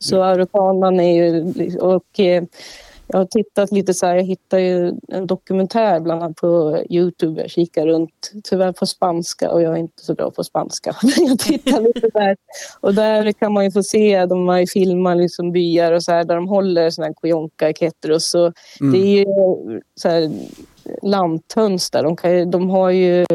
Så 0.01 0.23
arokanan 0.23 0.99
är 0.99 1.15
ju... 1.15 1.77
Och, 1.77 2.19
eh, 2.19 2.43
jag 3.07 3.19
har 3.19 3.25
tittat 3.25 3.71
lite 3.71 3.93
så 3.93 4.05
här, 4.05 4.15
jag 4.15 4.23
hittade 4.23 4.61
ju 4.61 4.93
en 5.07 5.27
dokumentär 5.27 5.99
bland 5.99 6.23
annat 6.23 6.35
på 6.37 6.83
Youtube. 6.89 7.41
Jag 7.41 7.49
kikar 7.49 7.87
runt, 7.87 8.31
tyvärr 8.43 8.71
på 8.71 8.85
spanska 8.85 9.51
och 9.51 9.61
jag 9.61 9.73
är 9.73 9.77
inte 9.77 10.05
så 10.05 10.13
bra 10.13 10.31
på 10.31 10.43
spanska. 10.43 10.95
Men 11.03 11.27
jag 11.27 11.39
tittar 11.39 11.81
lite 11.95 12.09
där 12.13 12.37
och 12.79 12.93
där 12.93 13.31
kan 13.31 13.53
man 13.53 13.63
ju 13.63 13.71
få 13.71 13.83
se, 13.83 14.25
de 14.25 14.47
har 14.47 14.57
ju 14.57 14.67
filmat 14.67 15.17
liksom 15.17 15.51
byar 15.51 15.91
och 15.91 16.03
så 16.03 16.11
här 16.11 16.23
där 16.23 16.35
de 16.35 16.47
håller 16.47 16.89
såna 16.89 17.07
här 17.07 17.13
kojonka 17.13 17.69
i 17.69 17.73
Ketros. 17.73 18.35
Och 18.35 18.53
Det 18.79 18.97
är 18.97 19.19
ju 19.19 19.25
så 19.95 20.09
här 20.09 20.31
lanthöns 21.01 21.91
där. 21.91 22.03
De, 22.03 22.15
kan, 22.15 22.51
de 22.51 22.69
har 22.69 22.89
ju 22.89 23.25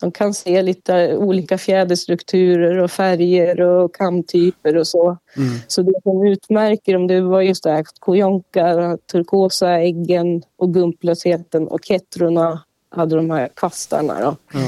de 0.00 0.12
kan 0.12 0.34
se 0.34 0.62
lite 0.62 1.16
olika 1.16 1.58
fjäderstrukturer 1.58 2.78
och 2.78 2.90
färger 2.90 3.60
och 3.60 3.94
kamtyper 3.94 4.76
och 4.76 4.86
så. 4.86 5.16
Mm. 5.36 5.58
Så 5.68 5.82
det 5.82 6.00
som 6.02 6.26
utmärker 6.26 6.92
dem 6.92 7.06
det 7.06 7.20
var 7.20 7.40
just 7.40 7.64
det 7.64 7.70
här 7.70 7.84
kojonka, 7.98 8.98
turkosa 9.12 9.78
äggen 9.78 10.42
och 10.56 10.74
gumplösheten 10.74 11.68
och 11.68 11.84
ketrorna 11.84 12.64
hade 12.90 13.16
de 13.16 13.30
här 13.30 13.48
kvastarna. 13.56 14.20
Då. 14.20 14.36
Ja. 14.52 14.60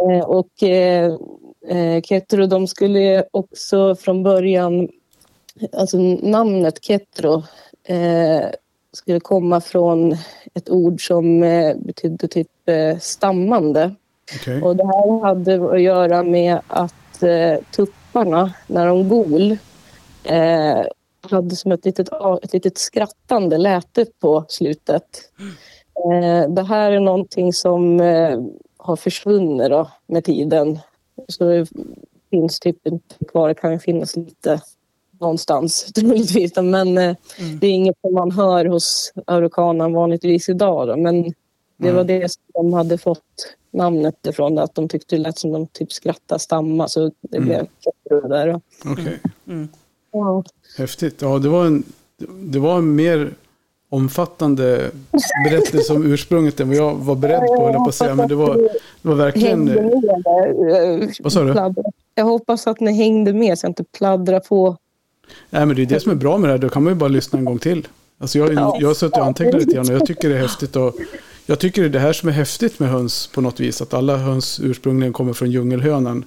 Eh, 0.00 0.24
och 0.24 0.62
eh, 0.62 1.16
eh, 1.68 2.02
Ketro, 2.02 2.46
de 2.46 2.66
skulle 2.66 3.24
också 3.30 3.94
från 3.94 4.22
början, 4.22 4.88
alltså 5.72 5.98
namnet 6.22 6.84
Ketro 6.84 7.42
eh, 7.84 8.44
skulle 8.92 9.20
komma 9.20 9.60
från 9.60 10.16
ett 10.54 10.70
ord 10.70 11.06
som 11.06 11.42
eh, 11.42 11.76
betydde 11.76 12.28
typ 12.28 12.68
eh, 12.68 12.98
stammande. 12.98 13.94
Okej. 14.36 14.62
Och 14.62 14.76
det 14.76 14.84
här 14.84 15.20
hade 15.20 15.72
att 15.74 15.82
göra 15.82 16.22
med 16.22 16.58
att 16.66 17.22
eh, 17.22 17.64
tupparna, 17.70 18.52
när 18.66 18.86
de 18.86 19.08
gol, 19.08 19.56
eh, 20.24 20.82
hade 21.30 21.56
som 21.56 21.72
ett 21.72 21.84
litet, 21.84 22.08
ett 22.42 22.52
litet 22.52 22.78
skrattande 22.78 23.58
läte 23.58 24.06
på 24.20 24.44
slutet. 24.48 25.04
Eh, 26.04 26.50
det 26.50 26.62
här 26.62 26.92
är 26.92 27.00
någonting 27.00 27.52
som 27.52 28.00
eh, 28.00 28.38
har 28.76 28.96
försvunnit 28.96 29.70
då, 29.70 29.90
med 30.06 30.24
tiden. 30.24 30.78
Så 31.28 31.44
det 31.44 31.66
finns 32.30 32.60
typ 32.60 32.86
inte 32.86 33.24
kvar, 33.24 33.48
det 33.48 33.54
kan 33.54 33.80
finnas 33.80 34.16
lite 34.16 34.60
någonstans 35.20 35.92
troligtvis. 35.94 36.56
Men 36.56 36.98
eh, 36.98 37.16
det 37.60 37.66
är 37.66 37.70
inget 37.70 38.00
som 38.00 38.14
man 38.14 38.30
hör 38.30 38.64
hos 38.64 39.12
aurokanan 39.26 39.92
vanligtvis 39.92 40.48
idag. 40.48 40.88
Då. 40.88 40.96
Men 40.96 41.34
det 41.80 41.92
var 41.92 42.04
det 42.04 42.32
som 42.32 42.42
de 42.54 42.72
hade 42.72 42.98
fått 42.98 43.56
namnet 43.72 44.26
ifrån, 44.26 44.58
att 44.58 44.74
de 44.74 44.88
tyckte 44.88 45.16
det 45.16 45.22
lät 45.22 45.38
som 45.38 45.52
de 45.52 45.66
typ 45.66 45.92
skrattade 45.92 46.38
stamma 46.38 46.88
så 46.88 47.10
det 47.20 47.40
blev 47.40 47.66
Ketro 47.80 48.28
där. 48.28 48.60
Okej. 48.84 49.18
Ja. 50.12 50.44
Häftigt. 50.78 51.22
Ja, 51.22 51.38
det 51.38 51.48
var 51.48 51.66
en, 51.66 51.82
det 52.42 52.58
var 52.58 52.78
en 52.78 52.94
mer 52.94 53.34
omfattande 53.88 54.90
berättelse 55.50 55.92
om 55.92 56.06
ursprunget 56.12 56.60
än 56.60 56.68
vad 56.68 56.76
jag 56.76 56.94
var 56.94 57.14
beredd 57.14 57.40
på, 57.40 57.64
höll 57.66 57.74
på 57.74 57.88
att 57.88 57.94
säga. 57.94 58.14
Men 58.14 58.28
det 58.28 58.34
var, 58.34 58.56
det 59.02 59.08
var 59.08 59.14
verkligen... 59.14 59.64
Med 59.64 59.84
eh, 61.02 61.08
Vad 61.20 61.32
sa 61.32 61.42
du? 61.42 61.74
Jag 62.14 62.24
hoppas 62.24 62.66
att 62.66 62.80
ni 62.80 62.92
hängde 62.92 63.32
med 63.32 63.58
så 63.58 63.64
jag 63.64 63.70
inte 63.70 63.84
pladdrar 63.84 64.40
på. 64.40 64.76
Nej, 65.50 65.66
men 65.66 65.76
det 65.76 65.82
är 65.82 65.86
det 65.86 66.00
som 66.00 66.12
är 66.12 66.16
bra 66.16 66.38
med 66.38 66.50
det 66.50 66.52
här. 66.52 66.58
Då 66.58 66.68
kan 66.68 66.82
man 66.82 66.92
ju 66.92 66.98
bara 66.98 67.08
lyssna 67.08 67.38
en 67.38 67.44
gång 67.44 67.58
till. 67.58 67.88
Alltså 68.18 68.38
jag, 68.38 68.54
Ja. 68.54 68.76
jag 68.80 68.88
har 68.88 68.94
suttit 68.94 69.18
och 69.18 69.24
antecknat 69.24 69.54
lite 69.54 69.74
grann 69.74 69.88
och 69.88 69.94
jag 69.94 70.06
tycker 70.06 70.28
det 70.28 70.36
är 70.36 70.40
häftigt. 70.40 70.76
Och 70.76 70.94
jag 71.50 71.58
tycker 71.58 71.82
det 71.82 71.88
är 71.88 71.92
det 71.92 71.98
här 71.98 72.12
som 72.12 72.28
är 72.28 72.32
häftigt 72.32 72.78
med 72.78 72.90
höns 72.90 73.26
på 73.26 73.40
något 73.40 73.60
vis. 73.60 73.82
Att 73.82 73.94
alla 73.94 74.16
höns 74.16 74.60
ursprungligen 74.62 75.12
kommer 75.12 75.32
från 75.32 75.50
djungelhönan. 75.50 76.24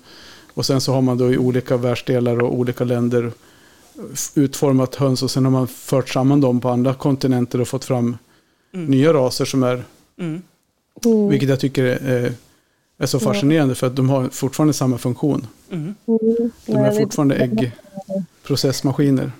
Och 0.54 0.66
sen 0.66 0.82
så 0.82 0.94
har 0.94 1.02
man 1.02 1.18
då 1.18 1.34
i 1.34 1.38
olika 1.38 1.78
världsdelar 1.78 2.42
och 2.42 2.54
olika 2.54 2.84
länder 2.84 3.32
utformat 4.36 4.96
höns 4.96 5.24
och 5.24 5.32
sen 5.32 5.46
har 5.46 5.52
man 5.52 5.68
fört 5.68 6.10
samman 6.10 6.42
dem 6.42 6.62
på 6.62 6.70
andra 6.70 6.94
kontinenter 6.94 7.62
och 7.62 7.68
fått 7.68 7.86
fram 7.86 8.18
nya 8.72 9.14
raser 9.14 9.46
som 9.46 9.64
är, 9.64 9.84
Mm. 10.20 10.42
Mm. 11.06 11.30
vilket 11.30 11.50
jag 11.50 11.60
tycker 11.60 11.84
är, 11.84 12.34
är 12.98 13.06
så 13.06 13.20
fascinerande 13.20 13.76
för 13.76 13.88
att 13.88 13.96
de 13.96 14.10
har 14.10 14.30
fortfarande 14.30 14.74
samma 14.74 14.98
funktion. 14.98 15.48
Mm. 15.72 15.96
Mm. 16.06 16.52
De 16.66 16.76
är 16.76 16.92
fortfarande 16.92 17.36
äggprocessmaskiner. 17.36 19.32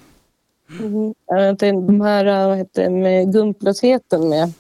Jag 1.28 1.42
vet 1.42 1.52
inte, 1.52 1.72
De 1.72 2.02
här 2.02 2.48
vad 2.48 2.58
heter 2.58 2.84
det, 2.84 2.90
med 2.90 3.34
gumplösheten 3.34 4.30
med 4.30 4.54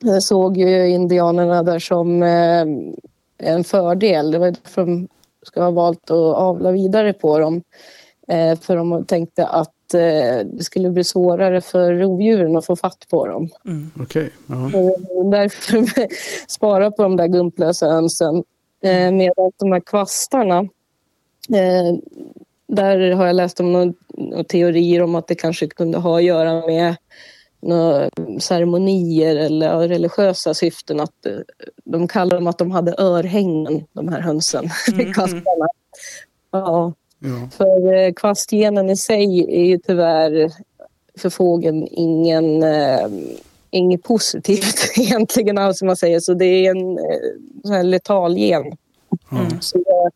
jag 0.00 0.22
såg 0.22 0.56
ju 0.56 0.88
indianerna 0.88 1.62
där 1.62 1.78
som 1.78 2.22
eh, 2.22 2.64
en 3.38 3.64
fördel. 3.64 4.30
Det 4.30 4.38
var 4.38 4.46
därför 4.46 4.86
de 4.86 5.08
ska 5.42 5.62
ha 5.62 5.70
valt 5.70 6.10
att 6.10 6.36
avla 6.36 6.70
vidare 6.70 7.12
på 7.12 7.38
dem. 7.38 7.62
Eh, 8.28 8.58
för 8.58 8.76
de 8.76 9.04
tänkte 9.04 9.46
att 9.46 9.94
eh, 9.94 10.46
det 10.46 10.64
skulle 10.64 10.90
bli 10.90 11.04
svårare 11.04 11.60
för 11.60 11.94
rovdjuren 11.94 12.56
att 12.56 12.66
få 12.66 12.76
fatt 12.76 13.06
på 13.10 13.26
dem. 13.26 13.48
Mm. 13.64 13.90
Okej, 14.00 14.30
ja. 14.46 14.64
Och 15.14 15.30
därför 15.30 15.84
spara 16.48 16.90
på 16.90 17.02
de 17.02 17.16
där 17.16 17.26
gumplösa 17.26 17.86
hönsen. 17.88 18.44
Eh, 18.82 19.10
medan 19.10 19.52
de 19.56 19.72
här 19.72 19.80
kvastarna, 19.80 20.58
eh, 21.48 21.96
där 22.66 23.10
har 23.12 23.26
jag 23.26 23.36
läst 23.36 23.60
om 23.60 23.72
några, 23.72 23.92
några 24.08 24.44
teorier 24.44 25.02
om 25.02 25.14
att 25.14 25.26
det 25.26 25.34
kanske 25.34 25.66
kunde 25.66 25.98
ha 25.98 26.16
att 26.18 26.24
göra 26.24 26.66
med 26.66 26.96
några 27.60 28.10
ceremonier 28.40 29.36
eller 29.36 29.88
religiösa 29.88 30.54
syften. 30.54 31.00
Att 31.00 31.26
eh, 31.26 31.32
de 31.84 32.08
kallar 32.08 32.36
dem 32.36 32.46
att 32.46 32.58
de 32.58 32.70
hade 32.70 32.94
örhängen, 32.98 33.84
de 33.92 34.08
här 34.08 34.20
hönsen, 34.20 34.70
Mm, 34.92 35.12
kvastarna. 35.12 35.68
Ja, 36.50 36.92
ja. 37.18 37.48
för 37.56 37.94
eh, 37.94 38.12
kvastgenen 38.12 38.90
i 38.90 38.96
sig 38.96 39.46
är 39.60 39.64
ju 39.64 39.78
tyvärr 39.78 40.50
för 41.18 41.30
fågeln 41.30 41.88
ingen, 41.90 42.62
eh, 42.62 43.08
inget 43.70 44.02
positivt 44.02 44.92
egentligen 44.96 45.58
alls, 45.58 45.78
som 45.78 45.86
man 45.86 45.96
säger. 45.96 46.20
Så 46.20 46.34
det 46.34 46.44
är 46.44 46.70
en 46.70 46.98
eh, 46.98 47.04
sån 47.62 47.72
här 47.72 47.82
letal 47.82 48.38
gen. 48.38 48.76
Mm. 49.32 49.60
Så, 49.60 49.78
eh, 49.78 50.10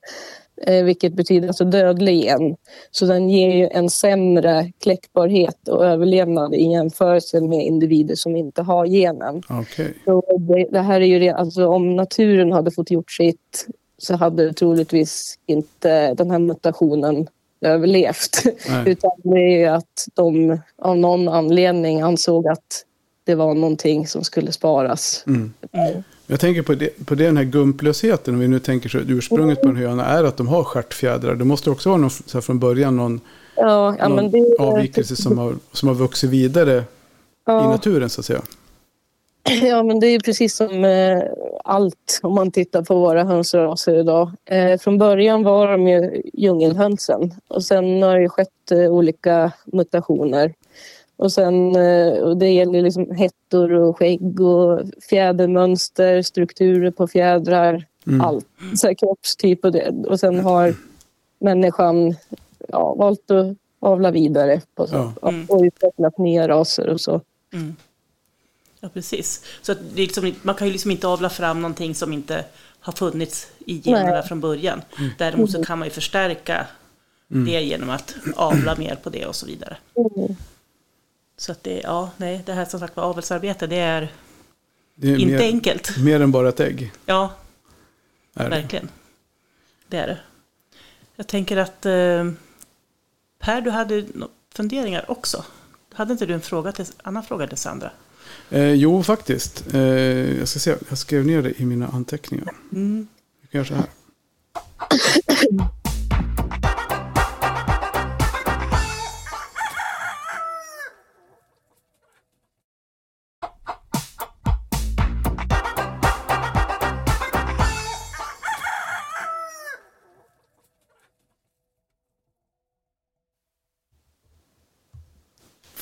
vilket 0.85 1.13
betyder 1.13 1.49
alltså 1.49 1.65
dödlig 1.65 2.25
gen. 2.25 2.57
Så 2.91 3.07
den 3.07 3.31
ger 3.31 3.57
ju 3.57 3.69
en 3.69 3.91
sämre 3.91 4.73
kläckbarhet 4.83 5.69
och 5.69 5.87
överlevnad 5.87 6.55
i 6.55 6.71
jämförelse 6.71 7.41
med 7.41 7.67
individer 7.67 8.15
som 8.15 8.37
inte 8.37 8.63
har 8.63 8.87
genen. 8.87 9.43
Okej. 9.49 9.95
Så 10.05 10.23
det, 10.39 10.67
det 10.71 10.81
här 10.81 11.01
är 11.01 11.05
ju 11.07 11.29
alltså 11.29 11.67
om 11.67 11.97
naturen 11.97 12.53
hade 12.53 12.71
fått 12.71 12.91
gjort 12.91 13.11
sitt 13.11 13.67
så 13.99 14.17
hade 14.17 14.53
troligtvis 14.53 15.39
inte 15.47 16.15
den 16.15 16.31
här 16.31 16.39
mutationen 16.39 17.29
överlevt. 17.61 18.43
Nej. 18.69 18.83
Utan 18.87 19.11
det 19.23 19.39
är 19.39 19.59
ju 19.59 19.67
att 19.67 20.07
de 20.15 20.59
av 20.79 20.97
någon 20.97 21.29
anledning 21.29 22.01
ansåg 22.01 22.49
att 22.49 22.85
det 23.25 23.35
var 23.35 23.55
någonting 23.55 24.07
som 24.07 24.25
skulle 24.25 24.53
sparas. 24.53 25.25
Mm. 25.27 25.53
Mm. 25.73 26.03
Jag 26.27 26.41
tänker 26.41 26.63
på 26.63 26.75
det, 26.75 27.07
på 27.07 27.15
det 27.15 27.25
den 27.25 27.37
här 27.37 27.45
gumplösheten, 27.45 28.35
om 28.35 28.41
vi 28.41 28.49
nu 28.49 28.59
tänker 28.59 28.89
så 28.89 28.99
att 28.99 29.05
ursprunget 29.09 29.63
på 29.63 29.69
en 29.69 29.77
höna 29.77 30.05
är 30.05 30.25
att 30.25 30.37
de 30.37 30.49
har 30.49 30.65
stjärtfjädrar. 30.65 31.35
Det 31.35 31.45
måste 31.45 31.71
också 31.71 31.89
vara 31.89 32.01
någon, 32.01 32.11
så 32.11 32.41
från 32.41 32.59
början 32.59 32.97
någon, 32.97 33.21
Ja, 33.57 33.97
ja, 33.99 34.09
någon 34.09 34.31
det, 34.31 34.57
avvikelse 34.59 35.17
som 35.17 35.39
har, 35.39 35.55
som 35.73 35.89
har 35.89 35.95
vuxit 35.95 36.31
vidare 36.31 36.79
i 36.79 36.83
ja, 37.47 37.71
naturen 37.71 38.11
så 38.11 38.21
att 38.21 38.27
säga. 38.27 38.43
ja, 39.63 39.83
men 39.83 40.01
det 40.01 40.07
är 40.07 40.21
precis 40.21 40.57
som 40.57 40.85
eh, 40.85 41.23
allt 41.65 42.21
om 42.23 42.35
man 42.35 42.51
tittar 42.51 42.83
på 42.83 42.95
våra 42.95 43.25
hönsraser 43.25 44.01
idag. 44.01 44.31
Eh, 44.45 44.79
från 44.79 44.99
början 44.99 45.43
var 45.43 45.73
de 45.73 45.89
ju 45.89 46.23
djungelhönsen 46.35 47.35
och 47.49 47.65
sen 47.65 48.03
har 48.03 48.17
det 48.17 48.23
ju 48.23 48.29
skett 48.29 48.71
eh, 48.71 48.79
olika 48.79 49.53
mutationer. 49.65 50.55
Och 51.23 51.33
sen, 51.33 51.77
eh, 51.77 52.13
och 52.13 52.37
det 52.37 52.49
gäller 52.51 52.83
liksom 52.83 53.11
hettor 53.11 53.73
och 53.73 53.99
skägg 53.99 54.41
och 54.41 54.81
fjädermönster, 55.11 56.23
strukturer 56.23 56.91
på 56.91 57.07
fjädrar, 57.07 57.85
Mm. 58.07 58.21
allt. 58.21 58.47
Så 58.77 58.87
här 58.87 58.95
kroppstyp 58.95 59.65
och 59.65 59.73
det. 59.73 59.89
Och 60.07 60.21
sen 60.21 60.41
har 60.41 60.75
människan 61.39 62.15
ja, 62.69 62.95
valt 62.95 63.31
att 63.31 63.57
avla 63.81 64.11
vidare 64.11 64.61
på 64.75 64.87
så, 64.87 65.13
Ja. 65.23 65.29
Mm. 65.29 65.47
och 65.49 65.63
utvecklat 65.63 66.19
nya 66.19 66.49
raser 66.49 66.89
och 66.89 67.01
så. 67.01 67.21
Mm. 67.53 67.77
Ja, 68.81 68.89
precis. 68.95 69.45
Så 69.63 69.73
att 69.73 69.79
det 69.95 70.03
är 70.03 70.07
liksom, 70.07 70.33
man 70.43 70.55
kan 70.55 70.67
ju 70.67 70.73
liksom 70.73 70.91
inte 70.91 71.07
avla 71.09 71.29
fram 71.31 71.63
någonting 71.63 71.95
som 71.95 72.13
inte 72.13 72.45
har 72.81 72.93
funnits 72.93 73.47
i 73.67 73.83
generna 73.85 74.23
från 74.23 74.41
början. 74.41 74.83
Mm. 74.99 75.11
Däremot 75.19 75.51
så 75.51 75.65
kan 75.65 75.79
man 75.79 75.89
ju 75.89 75.93
förstärka 75.93 76.67
det 77.29 77.61
genom 77.61 77.91
att 77.91 78.15
avla 78.37 78.77
mer 78.79 78.95
på 79.03 79.11
det 79.11 79.27
och 79.27 79.35
så 79.35 79.47
vidare. 79.47 79.77
Så 81.43 81.53
att 81.53 81.63
det, 81.65 81.81
ja, 81.81 82.11
nej, 82.17 82.43
det 82.47 82.53
här 82.53 82.65
som 82.65 82.81
sagt 82.81 82.97
var 82.97 83.05
avelsarbete, 83.05 83.67
det 83.67 83.77
är 83.79 84.13
Det 84.95 85.09
är 85.11 85.17
inte 85.19 85.33
mer, 85.33 85.41
enkelt. 85.41 85.99
mer 85.99 86.21
än 86.21 86.33
bara 86.33 86.49
ett 86.49 86.61
ägg. 86.61 86.93
Ja, 87.07 87.33
Är 88.35 88.45
det. 88.45 88.51
verkligen. 88.51 88.89
Det 89.89 89.97
är 89.97 90.07
det. 90.07 90.19
Jag 91.17 91.27
tänker 91.27 91.57
att 91.57 91.87
eh, 91.87 92.33
Per, 93.39 93.61
du 93.61 93.71
hade 93.71 94.05
funderingar 94.55 95.11
också. 95.11 95.45
Hade 95.93 96.13
inte 96.13 96.27
du 96.27 96.35
en 96.35 96.41
fråga 96.41 96.73
till, 96.73 96.87
annan 97.03 97.23
fråga 97.23 97.47
till 97.47 97.59
Sandra? 97.59 97.91
Eh, 98.51 98.73
jo, 98.73 99.03
faktiskt. 99.03 99.75
Eh, 99.75 99.81
jag 100.39 100.49
ska 100.49 100.59
se, 100.59 100.77
jag 100.89 100.99
skrev 100.99 101.27
ner 101.27 101.43
det 101.43 101.61
i 101.61 101.65
mina 101.65 101.89
anteckningar. 101.89 102.55
Mm. 102.73 103.09
Vi 103.41 103.49
kan 103.49 103.59
göra 103.65 103.69
så 103.69 103.75
här. 103.75 103.87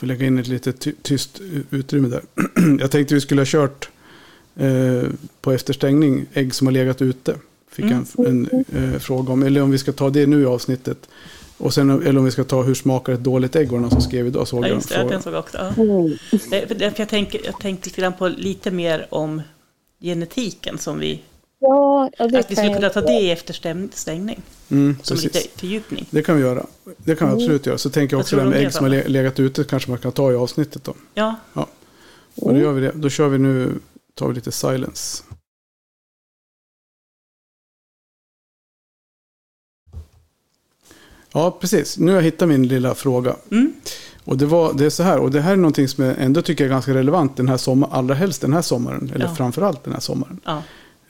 Får 0.01 0.07
lägga 0.07 0.27
in 0.27 0.39
ett 0.39 0.49
litet 0.49 0.81
ty- 0.81 0.93
tyst 1.03 1.41
utrymme 1.71 2.09
där. 2.09 2.23
jag 2.81 2.91
tänkte 2.91 3.15
vi 3.15 3.21
skulle 3.21 3.41
ha 3.41 3.47
kört 3.47 3.89
eh, 4.57 5.03
på 5.41 5.53
efterstängning 5.53 6.27
ägg 6.33 6.55
som 6.55 6.67
har 6.67 6.73
legat 6.73 7.03
ute. 7.03 7.35
Fick 7.71 7.85
jag 7.85 7.93
en, 7.93 8.07
en 8.27 8.65
eh, 8.95 8.99
fråga 9.01 9.33
om. 9.33 9.43
Eller 9.43 9.63
om 9.63 9.71
vi 9.71 9.79
ska 9.79 9.93
ta 9.93 10.11
det 10.11 10.27
nu 10.27 10.43
i 10.43 10.45
avsnittet. 10.45 11.09
Och 11.57 11.75
sen, 11.75 11.91
eller 11.91 12.19
om 12.19 12.25
vi 12.25 12.31
ska 12.31 12.45
ta 12.45 12.63
hur 12.63 12.75
smakar 12.75 13.13
ett 13.13 13.25
dåligt 13.25 13.57
ägg? 13.57 13.71
Var 13.71 13.91
som 13.91 14.01
skrev 14.01 14.27
idag? 14.27 14.49
Såg 14.49 14.65
Ja, 14.65 14.69
jag 14.69 14.75
just 14.75 14.89
det. 14.89 14.95
frågan. 14.95 15.11
Den 15.11 15.23
såg 15.23 15.33
jag 15.35 15.41
också. 15.41 15.57
Ja. 15.77 15.83
Mm. 15.83 16.19
För 16.69 17.01
jag, 17.01 17.09
tänker, 17.09 17.41
jag 17.45 17.61
tänkte 17.61 17.89
lite 17.89 18.01
grann 18.01 18.13
på 18.13 18.29
lite 18.29 18.71
mer 18.71 19.07
om 19.11 19.43
genetiken 20.01 20.79
som 20.79 20.99
vi... 20.99 21.21
Ja, 21.63 22.11
ja, 22.19 22.27
det 22.27 22.39
Att 22.39 22.51
vi 22.51 22.57
skulle 22.57 22.75
kunna 22.75 22.89
ta 22.89 23.01
det 23.01 23.13
i 23.21 23.31
efterstängning. 23.31 24.43
Mm, 24.71 24.97
Som 25.03 25.17
precis. 25.17 25.35
lite 25.35 25.59
fördjupning. 25.61 26.07
Det 26.11 26.23
kan 26.23 26.37
vi 26.37 26.43
göra. 26.43 26.67
Det 26.97 27.17
kan 27.17 27.29
vi 27.29 27.35
absolut 27.35 27.67
göra. 27.67 27.79
Så 27.79 27.91
tänker 27.91 28.15
jag 28.17 28.21
också 28.21 28.37
det 28.37 28.45
med 28.45 28.59
ägg 28.65 28.73
som 28.73 28.85
har 28.85 29.09
legat 29.09 29.41
ute 29.41 29.65
kanske 29.65 29.91
man 29.91 29.99
kan 29.99 30.13
ta 30.13 30.33
i 30.33 30.35
avsnittet 30.35 30.85
då. 30.85 30.95
Ja, 31.15 31.37
Och 32.35 32.55
då 32.55 32.61
gör 32.61 32.73
vi 32.73 32.81
det. 32.81 32.93
Då 32.95 33.09
kör 33.09 33.29
vi 33.29 33.39
nu, 33.39 33.75
tar 34.15 34.29
vi 34.29 34.35
lite 34.35 34.53
silence. 34.53 35.23
Ja, 41.33 41.51
precis. 41.61 41.99
Nu 41.99 42.11
har 42.13 42.17
jag 42.19 42.23
hittat 42.23 42.49
min 42.49 42.69
lilla 42.69 42.95
fråga. 42.95 43.37
mm. 43.51 43.73
Och 44.25 44.39
det, 44.39 44.47
var, 44.47 44.73
det 44.73 44.85
är 44.87 44.91
så 44.91 45.03
här, 45.03 45.19
och 45.19 45.31
det 45.31 45.41
här 45.41 45.53
är 45.53 45.57
någonting 45.57 45.89
som 45.89 46.05
jag 46.05 46.15
ändå 46.19 46.43
tycker 46.43 46.65
är 46.65 46.69
ganska 46.69 46.95
relevant 46.95 47.37
den 47.37 47.49
här 47.49 47.57
sommaren, 47.57 47.93
allra 47.95 48.15
helst 48.15 48.41
den 48.41 48.53
här 48.53 48.63
sommaren, 48.63 49.11
eller 49.15 49.25
Ja. 49.27 49.35
framförallt 49.35 49.85
den 49.85 49.93
här 49.93 50.01
sommaren. 50.01 50.41
ja. 50.45 50.63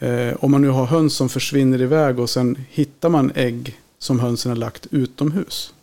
Eh, 0.02 0.34
om 0.40 0.50
man 0.50 0.62
nu 0.62 0.68
har 0.68 0.86
höns 0.86 1.14
som 1.14 1.28
försvinner 1.28 1.82
iväg 1.82 2.18
och 2.18 2.30
sen 2.30 2.58
hittar 2.70 3.08
man 3.08 3.32
ägg 3.34 3.80
som 3.98 4.20
hönsen 4.20 4.50
har 4.50 4.56
lagt 4.56 4.86
utomhus. 4.90 5.74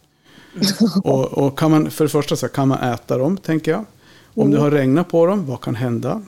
och, 1.03 1.25
och 1.25 1.59
kan 1.59 1.71
man, 1.71 1.91
för 1.91 2.05
det 2.05 2.09
första 2.09 2.35
så 2.35 2.45
här, 2.45 2.53
kan 2.53 2.67
man 2.67 2.79
äta 2.93 3.17
dem, 3.17 3.37
tänker 3.37 3.71
jag. 3.71 3.85
Om 4.33 4.51
det 4.51 4.59
har 4.59 4.71
regnat 4.71 5.07
på 5.07 5.25
dem, 5.25 5.45
vad 5.45 5.61
kan 5.61 5.75
hända? 5.75 6.21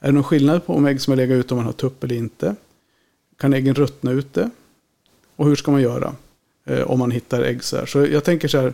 Är 0.00 0.06
det 0.06 0.12
någon 0.12 0.24
skillnad 0.24 0.66
på 0.66 0.74
om 0.74 0.86
ägg 0.86 1.00
som 1.00 1.10
har 1.10 1.16
legat 1.16 1.34
ute 1.34 1.54
om 1.54 1.58
man 1.58 1.66
har 1.66 1.72
tupp 1.72 2.04
eller 2.04 2.16
inte? 2.16 2.54
Kan 3.36 3.52
äggen 3.52 3.74
ruttna 3.74 4.10
ute? 4.10 4.50
Och 5.36 5.46
hur 5.46 5.56
ska 5.56 5.70
man 5.70 5.82
göra 5.82 6.14
eh, 6.64 6.90
om 6.90 6.98
man 6.98 7.10
hittar 7.10 7.42
ägg 7.42 7.64
så 7.64 7.76
här? 7.76 7.86
Så 7.86 8.06
jag 8.06 8.24
tänker 8.24 8.48
så 8.48 8.60
här, 8.60 8.72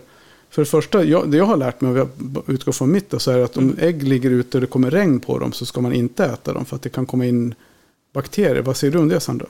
för 0.51 0.63
det 0.63 0.67
första, 0.67 1.05
jag, 1.05 1.31
det 1.31 1.37
jag 1.37 1.45
har 1.45 1.57
lärt 1.57 1.81
mig, 1.81 1.91
om 1.91 1.97
jag 1.97 2.09
utgår 2.47 2.73
från 2.73 2.93
mitt, 2.93 3.11
då, 3.11 3.19
så 3.19 3.31
är 3.31 3.39
att 3.39 3.57
om 3.57 3.77
ägg 3.79 4.03
ligger 4.03 4.31
ute 4.31 4.57
och 4.57 4.61
det 4.61 4.67
kommer 4.67 4.91
regn 4.91 5.21
på 5.21 5.39
dem 5.39 5.53
så 5.53 5.67
ska 5.67 5.81
man 5.81 5.93
inte 5.93 6.25
äta 6.25 6.53
dem 6.53 6.65
för 6.65 6.77
att 6.77 6.83
det 6.83 6.89
kan 6.89 7.07
komma 7.07 7.27
in 7.27 7.55
bakterier. 8.13 8.63
Vad 8.63 8.77
säger 8.77 8.93
du 8.93 8.99
om 8.99 9.09
det 9.09 9.21
Sandra? 9.21 9.47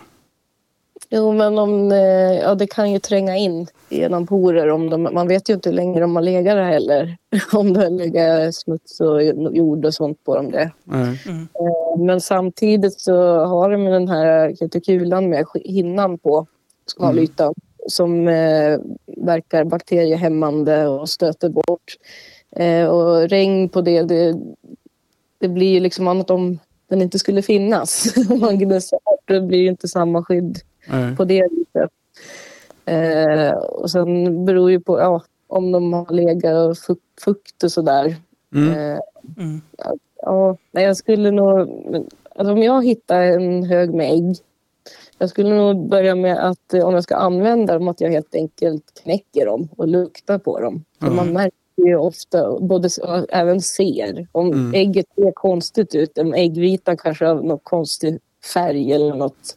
Jo, 1.12 1.32
men 1.32 1.58
om, 1.58 1.92
eh, 1.92 1.98
ja, 2.38 2.54
det 2.54 2.66
kan 2.66 2.92
ju 2.92 2.98
tränga 2.98 3.36
in 3.36 3.66
genom 3.88 4.26
porer. 4.26 4.68
Om 4.68 4.90
de, 4.90 5.02
man 5.02 5.28
vet 5.28 5.50
ju 5.50 5.54
inte 5.54 5.68
hur 5.68 5.76
länge 5.76 6.00
de 6.00 6.16
har 6.16 6.22
legat 6.22 6.56
där 6.56 6.62
heller. 6.62 7.16
om 7.52 7.72
det 7.72 7.80
har 7.80 7.90
legat 7.90 8.54
smuts 8.54 9.00
och 9.00 9.22
jord 9.56 9.84
och 9.84 9.94
sånt 9.94 10.24
på 10.24 10.36
dem. 10.36 10.50
Det. 10.50 10.70
Eh, 10.92 11.98
Men 11.98 12.20
samtidigt 12.20 13.00
så 13.00 13.44
har 13.44 13.70
de 13.70 13.84
den 13.84 14.08
här 14.08 14.54
ketikulan 14.54 15.28
med 15.28 15.44
hinnan 15.64 16.18
på 16.18 16.46
skalytan 16.86 17.54
som 17.88 18.28
eh, 18.28 18.78
verkar 19.06 19.64
bakteriehämmande 19.64 20.86
och 20.86 21.08
stöter 21.08 21.48
bort. 21.48 21.96
Eh, 22.56 22.86
och 22.86 23.28
regn 23.28 23.68
på 23.68 23.80
det, 23.80 24.02
det, 24.02 24.36
det 25.38 25.48
blir 25.48 25.72
ju 25.72 25.80
liksom 25.80 26.08
annat 26.08 26.30
om 26.30 26.58
den 26.90 27.02
inte 27.02 27.18
skulle 27.18 27.42
finnas. 27.42 28.14
Om 28.30 28.40
man 28.40 28.58
gnussar 28.58 28.98
bort 29.04 29.20
det 29.24 29.40
blir 29.40 29.58
ju 29.58 29.68
inte 29.68 29.88
samma 29.88 30.24
skydd 30.24 30.58
Nej. 30.88 31.16
på 31.16 31.24
det 31.24 31.48
viset. 31.50 31.90
Eh, 32.84 33.52
och 33.56 33.90
sen 33.90 34.44
beror 34.44 34.70
ju 34.70 34.80
på 34.80 35.00
ja, 35.00 35.22
om 35.46 35.72
de 35.72 35.92
har 35.92 36.12
legat 36.14 36.70
och 36.70 36.78
fukt, 36.78 37.22
fukt 37.24 37.62
och 37.62 37.72
sådär. 37.72 38.16
Mm. 38.54 38.92
Eh, 38.92 38.98
Mm. 39.36 39.60
ja, 40.22 40.56
nej, 40.72 40.84
jag 40.84 40.96
skulle 40.96 41.30
nog... 41.30 41.68
Alltså 42.34 42.52
om 42.52 42.62
jag 42.62 42.84
hittar 42.84 43.22
en 43.22 43.64
hög 43.64 43.94
med 43.94 44.12
ägg 44.12 44.36
jag 45.20 45.30
skulle 45.30 45.54
nog 45.54 45.88
börja 45.88 46.14
med 46.14 46.48
att 46.48 46.74
eh, 46.74 46.86
om 46.86 46.94
jag 46.94 47.02
ska 47.02 47.16
använda 47.16 47.74
dem 47.74 47.88
att 47.88 48.00
jag 48.00 48.10
helt 48.10 48.34
enkelt 48.34 49.00
knäcker 49.02 49.46
dem 49.46 49.68
och 49.76 49.88
luktar 49.88 50.38
på 50.38 50.60
dem. 50.60 50.84
Ja. 50.98 51.10
Man 51.10 51.32
märker 51.32 51.59
ju 51.86 51.96
ofta, 51.96 52.58
både, 52.60 52.88
även 53.28 53.60
ser, 53.60 54.26
om 54.32 54.46
Mm. 54.52 54.74
ägget 54.74 55.06
ser 55.14 55.32
konstigt 55.32 55.94
ut, 55.94 56.18
om 56.18 56.34
äggvitan 56.34 56.96
kanske 56.96 57.26
har 57.26 57.34
någon 57.34 57.58
konstig 57.58 58.18
färg 58.54 58.92
eller 58.92 59.14
något 59.14 59.56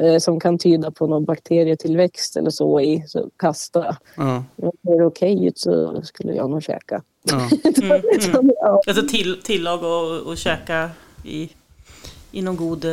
eh, 0.00 0.18
som 0.18 0.40
kan 0.40 0.58
tyda 0.58 0.90
på 0.90 1.06
någon 1.06 1.24
bakterietillväxt 1.24 2.36
eller 2.36 2.50
så 2.50 2.80
i, 2.80 3.04
så 3.06 3.30
kasta. 3.36 3.96
Ja. 4.16 4.44
Om 4.56 4.72
det 4.82 4.92
är 4.92 5.06
okej 5.06 5.46
ut 5.46 5.58
så 5.58 6.02
skulle 6.04 6.34
jag 6.34 6.50
nog 6.50 6.62
käka. 6.62 7.02
Ja. 7.22 7.48
Mm. 7.82 7.92
Mm. 8.34 8.50
ja. 8.60 8.80
Alltså 8.86 9.08
till, 9.08 9.42
tillag 9.42 9.82
och, 9.84 10.26
och 10.26 10.36
käka 10.36 10.90
i, 11.24 11.50
i 12.32 12.42
någon 12.42 12.56
god 12.56 12.84
eh, 12.84 12.92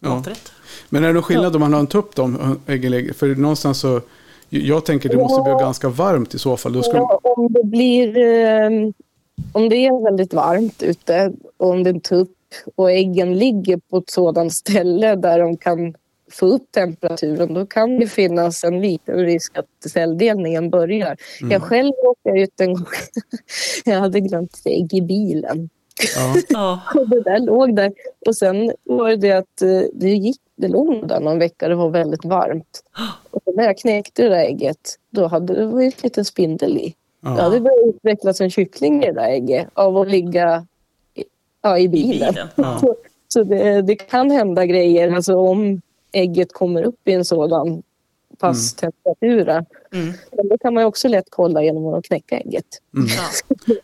Ja. 0.00 0.08
maträtt. 0.14 0.52
Men 0.88 1.04
är 1.04 1.08
det 1.08 1.14
någon 1.14 1.22
skillnad 1.22 1.54
om 1.54 1.60
man 1.60 1.72
har 1.72 1.80
en 1.80 1.86
tupp 1.86 2.14
då? 2.14 2.26
För 3.16 3.34
någonstans 3.40 3.80
så, 3.80 4.00
jag 4.48 4.84
tänker 4.84 5.08
det 5.08 5.16
måste 5.16 5.42
bli 5.42 5.52
ganska 5.52 5.88
varmt 5.88 6.34
i 6.34 6.38
så 6.38 6.56
fall. 6.56 6.72
Då 6.72 6.82
ska, 6.82 6.96
Ja, 6.96 7.20
om 7.22 7.52
det 7.52 7.64
blir... 7.64 8.18
Eh, 8.18 8.70
om 9.52 9.68
det 9.68 9.76
är 9.76 10.04
väldigt 10.04 10.34
varmt 10.34 10.82
ute 10.82 11.32
och 11.56 11.70
om 11.70 11.82
det 11.82 11.90
är 11.90 11.94
en 11.94 12.00
tupp 12.00 12.30
och 12.74 12.90
äggen 12.90 13.38
ligger 13.38 13.80
på 13.90 13.98
ett 13.98 14.10
sådant 14.10 14.52
ställe 14.52 15.16
där 15.16 15.38
de 15.38 15.56
kan 15.56 15.94
få 16.30 16.46
upp 16.46 16.72
temperaturen 16.72 17.54
då 17.54 17.66
kan 17.66 17.98
det 17.98 18.06
finnas 18.06 18.64
en 18.64 18.80
liten 18.80 19.14
risk 19.14 19.58
att 19.58 19.90
celldelningen 19.90 20.70
börjar. 20.70 21.16
Mm. 21.40 21.52
Jag 21.52 21.62
själv 21.62 21.92
råkade 22.04 22.40
ut 22.40 22.60
en 22.60 22.74
gång. 22.74 22.86
jag 23.84 24.00
hade 24.00 24.20
glömt 24.20 24.62
ägg 24.64 24.94
i 24.94 25.02
bilen. 25.02 25.68
Ja. 26.48 26.80
Och 26.94 27.08
det 27.08 27.20
där 27.22 27.38
låg 27.38 27.76
där. 27.76 27.92
Och 28.26 28.36
sen 28.36 28.72
var 28.84 29.08
det 29.10 29.16
det 29.16 29.32
att 29.32 29.62
eh, 29.62 29.80
det 29.92 30.08
gick, 30.10 30.40
det 30.56 30.68
låg 30.68 31.08
där 31.08 31.20
någon 31.20 31.38
vecka, 31.38 31.68
det 31.68 31.74
var 31.74 31.90
väldigt 31.90 32.24
varmt. 32.24 32.82
Och 33.30 33.42
när 33.54 33.64
jag 33.64 33.78
knäckte 33.78 34.22
det 34.22 34.28
där 34.28 34.36
ägget, 34.44 34.94
då 35.10 35.26
hade 35.26 35.54
det 35.54 35.66
var 35.66 35.80
ju 35.80 35.86
en 35.86 35.92
liten 36.02 36.24
spindel 36.24 36.76
i. 36.76 36.94
Det 37.20 37.28
Ja. 37.28 37.30
hade 37.30 37.60
börjat 37.60 37.94
utvecklas 37.94 38.40
en 38.40 38.50
kyckling 38.50 39.02
i 39.02 39.06
det 39.06 39.12
där 39.12 39.28
ägget 39.28 39.68
av 39.74 39.96
att 39.96 40.08
ligga 40.10 40.66
i, 41.14 41.24
ja, 41.62 41.78
i 41.78 41.82
I 41.82 41.88
bilen. 41.88 42.32
bilen. 42.34 42.48
Ja. 42.54 42.78
Så, 42.80 42.96
så 43.28 43.42
det, 43.42 43.82
det 43.82 43.94
kan 43.96 44.30
hända 44.30 44.66
grejer, 44.66 45.12
alltså 45.12 45.36
om 45.36 45.80
ägget 46.12 46.52
kommer 46.52 46.82
upp 46.82 47.08
i 47.08 47.12
en 47.12 47.24
sådan 47.24 47.82
pass 48.38 48.74
temperatur. 48.74 49.48
Mm. 49.48 50.12
Men 50.36 50.48
det 50.48 50.58
kan 50.58 50.74
man 50.74 50.82
ju 50.82 50.86
också 50.86 51.08
lätt 51.08 51.26
kolla 51.30 51.62
genom 51.62 51.86
att 51.86 52.04
knäcka 52.04 52.38
ägget. 52.38 52.64
Ja. 52.90 53.02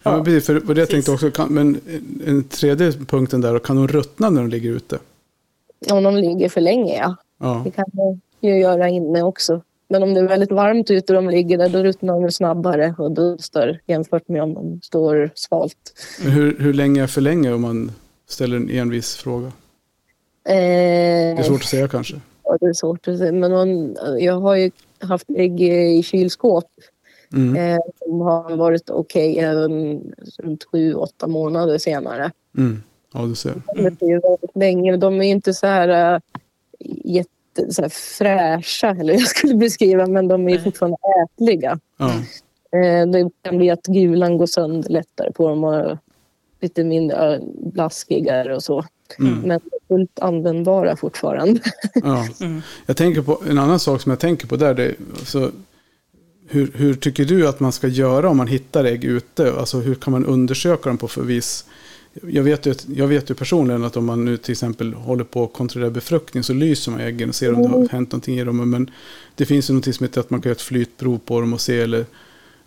Ja, 0.03 0.17
men 0.17 0.25
precis, 0.25 0.47
för, 0.47 0.75
det 0.75 0.81
jag 0.81 0.91
tänkte 0.91 1.11
också, 1.11 1.31
kan, 1.31 1.49
men 1.55 1.81
en 2.27 2.45
tredje 2.45 2.93
punkten 2.93 3.41
där, 3.41 3.59
kan 3.59 3.77
de 3.77 3.89
ruttna 3.89 4.31
när 4.31 4.41
de 4.41 4.51
ligger 4.51 4.71
ute? 4.71 4.99
Om 5.91 6.03
de 6.03 6.17
ligger 6.17 6.49
för 6.49 6.61
länge, 6.61 6.97
ja. 6.97 7.17
Ja, 7.41 7.63
Det 7.65 7.71
kan 7.71 7.85
man 7.93 8.21
ju 8.41 8.59
göra 8.59 8.89
inne 8.89 9.23
också. 9.23 9.63
Men 9.89 10.03
om 10.03 10.15
det 10.15 10.21
är 10.21 10.29
väldigt 10.29 10.53
varmt 10.53 10.91
ute 10.91 11.17
och 11.17 11.23
de 11.23 11.31
ligger 11.31 11.59
där, 11.59 11.69
då 11.69 11.83
ruttnar 11.83 12.21
de 12.21 12.33
snabbare 12.33 12.95
och 12.99 13.11
dunstar 13.13 13.81
jämfört 13.87 14.29
med 14.29 14.43
om 14.43 14.55
de 14.55 14.81
står 14.83 15.31
svalt. 15.35 15.77
men 16.23 16.33
hur, 16.33 16.59
hur 16.59 16.73
länge 16.73 17.03
är 17.03 17.07
för 17.07 17.21
länge 17.21 17.53
om 17.53 17.61
man 17.61 17.93
ställer 18.29 18.57
en 18.57 18.71
envis 18.71 19.15
fråga? 19.17 19.47
Eh, 19.47 19.53
Det 20.45 21.39
är 21.39 21.43
svårt 21.43 21.61
att 21.61 21.67
säga 21.69 21.89
kanske. 21.89 22.21
Ja, 22.45 22.59
det 22.61 22.67
är 22.67 22.73
svårt 22.73 23.09
att 23.09 23.19
säga. 23.19 23.33
Men 23.33 23.53
man, 23.53 23.97
jag 24.19 24.41
har 24.41 24.57
ju 24.57 24.71
haft 25.01 25.27
ägg 25.37 25.61
i 25.61 26.03
kylskåp 26.03 26.65
Mm. 27.33 27.57
eh, 27.57 27.81
som 27.99 28.21
har 28.21 28.57
varit 28.57 28.91
okej 28.91 29.39
även 29.39 30.03
runt 30.39 30.65
sju, 30.65 30.95
åtta 30.95 31.27
månader 31.27 31.79
senare. 31.79 32.31
Mm. 32.59 32.83
Ja, 33.13 33.21
du 33.21 33.35
ser. 33.35 33.63
Det 33.75 34.03
är 34.03 34.09
ju 34.09 34.21
väldigt 34.21 34.57
länge. 34.57 34.97
De 34.97 35.21
är 35.21 35.25
inte 35.25 35.55
så 35.55 35.67
här, 35.67 36.15
äh, 36.15 36.21
jätte, 37.05 37.73
så 37.73 37.83
här 37.83 37.89
fräscha, 37.89 38.91
eller 39.01 39.13
jag 39.13 39.23
skulle 39.29 39.55
beskriva, 39.55 40.07
men 40.07 40.29
de 40.29 40.49
är 40.49 40.59
fortfarande 40.59 40.97
ätliga. 41.25 41.79
Ja. 41.97 42.11
Eh, 42.79 43.07
det 43.07 43.31
kan 43.43 43.59
bli 43.59 43.71
att 43.71 43.87
gulan 43.87 44.39
går 44.39 44.47
sönder 44.47 44.91
lättare 44.91 45.33
på 45.33 45.49
dem 45.49 45.65
och 45.65 45.97
lite 46.61 46.85
mindre 46.85 47.35
äh, 47.35 47.43
blaskigare 47.57 48.55
och 48.55 48.63
så. 48.63 48.85
Mm. 49.19 49.39
Men 49.41 49.61
fullt 49.89 50.19
användbara 50.19 50.97
fortfarande. 50.97 51.61
Ja. 51.95 52.29
Mm. 52.41 52.63
Jag 52.87 52.97
tänker 52.97 53.23
på 53.23 53.43
en 53.49 53.59
annan 53.59 53.81
sak 53.81 54.01
som 54.01 54.11
jag 54.11 54.19
tänker 54.19 54.47
på 54.47 54.57
där. 54.57 54.75
Det, 54.75 54.85
är, 54.85 54.95
alltså, 55.19 55.53
hur, 56.49 56.73
hur 56.75 56.95
tycker 56.95 57.25
du 57.25 57.49
att 57.49 57.61
man 57.61 57.73
ska 57.73 57.89
göra 57.89 58.29
om 58.29 58.37
man 58.37 58.47
hittar 58.47 58.85
ägg 58.85 59.05
ute? 59.05 59.53
Alltså 59.53 59.81
hur 59.81 59.95
kan 59.95 60.11
man 60.11 60.27
undersöka 60.27 60.89
dem 60.89 60.99
på 60.99 61.09
för 61.09 61.23
vis? 61.23 61.65
Jag 62.23 62.43
vet, 62.43 62.67
ju, 62.67 62.75
jag 62.95 63.07
vet 63.07 63.31
ju 63.31 63.35
personligen 63.35 63.85
att 63.85 63.97
om 63.97 64.05
man 64.05 64.25
nu 64.25 64.37
till 64.37 64.53
exempel 64.53 64.95
håller 64.95 65.25
på 65.25 65.45
att 65.45 65.53
kontrollera 65.53 65.91
befruktning 65.91 66.43
så 66.43 66.53
lyser 66.53 66.93
man 66.93 67.01
äggen 67.01 67.29
och 67.29 67.35
ser 67.35 67.55
om 67.55 67.63
det 67.63 67.69
har 67.69 67.89
hänt 67.89 68.13
någonting 68.13 68.39
i 68.39 68.45
dem. 68.45 68.71
Men 68.71 68.91
det 69.35 69.47
finns 69.47 69.71
ju 69.71 69.75
något 69.75 69.95
som 69.95 70.05
heter 70.05 70.21
att 70.21 70.31
man 70.31 70.41
kan 70.41 70.51
göra 70.51 70.57
ett 70.57 70.63
flytprov 70.63 71.19
på 71.19 71.41
dem 71.41 71.53
och 71.53 71.61
se 71.61 71.81
eller 71.81 72.05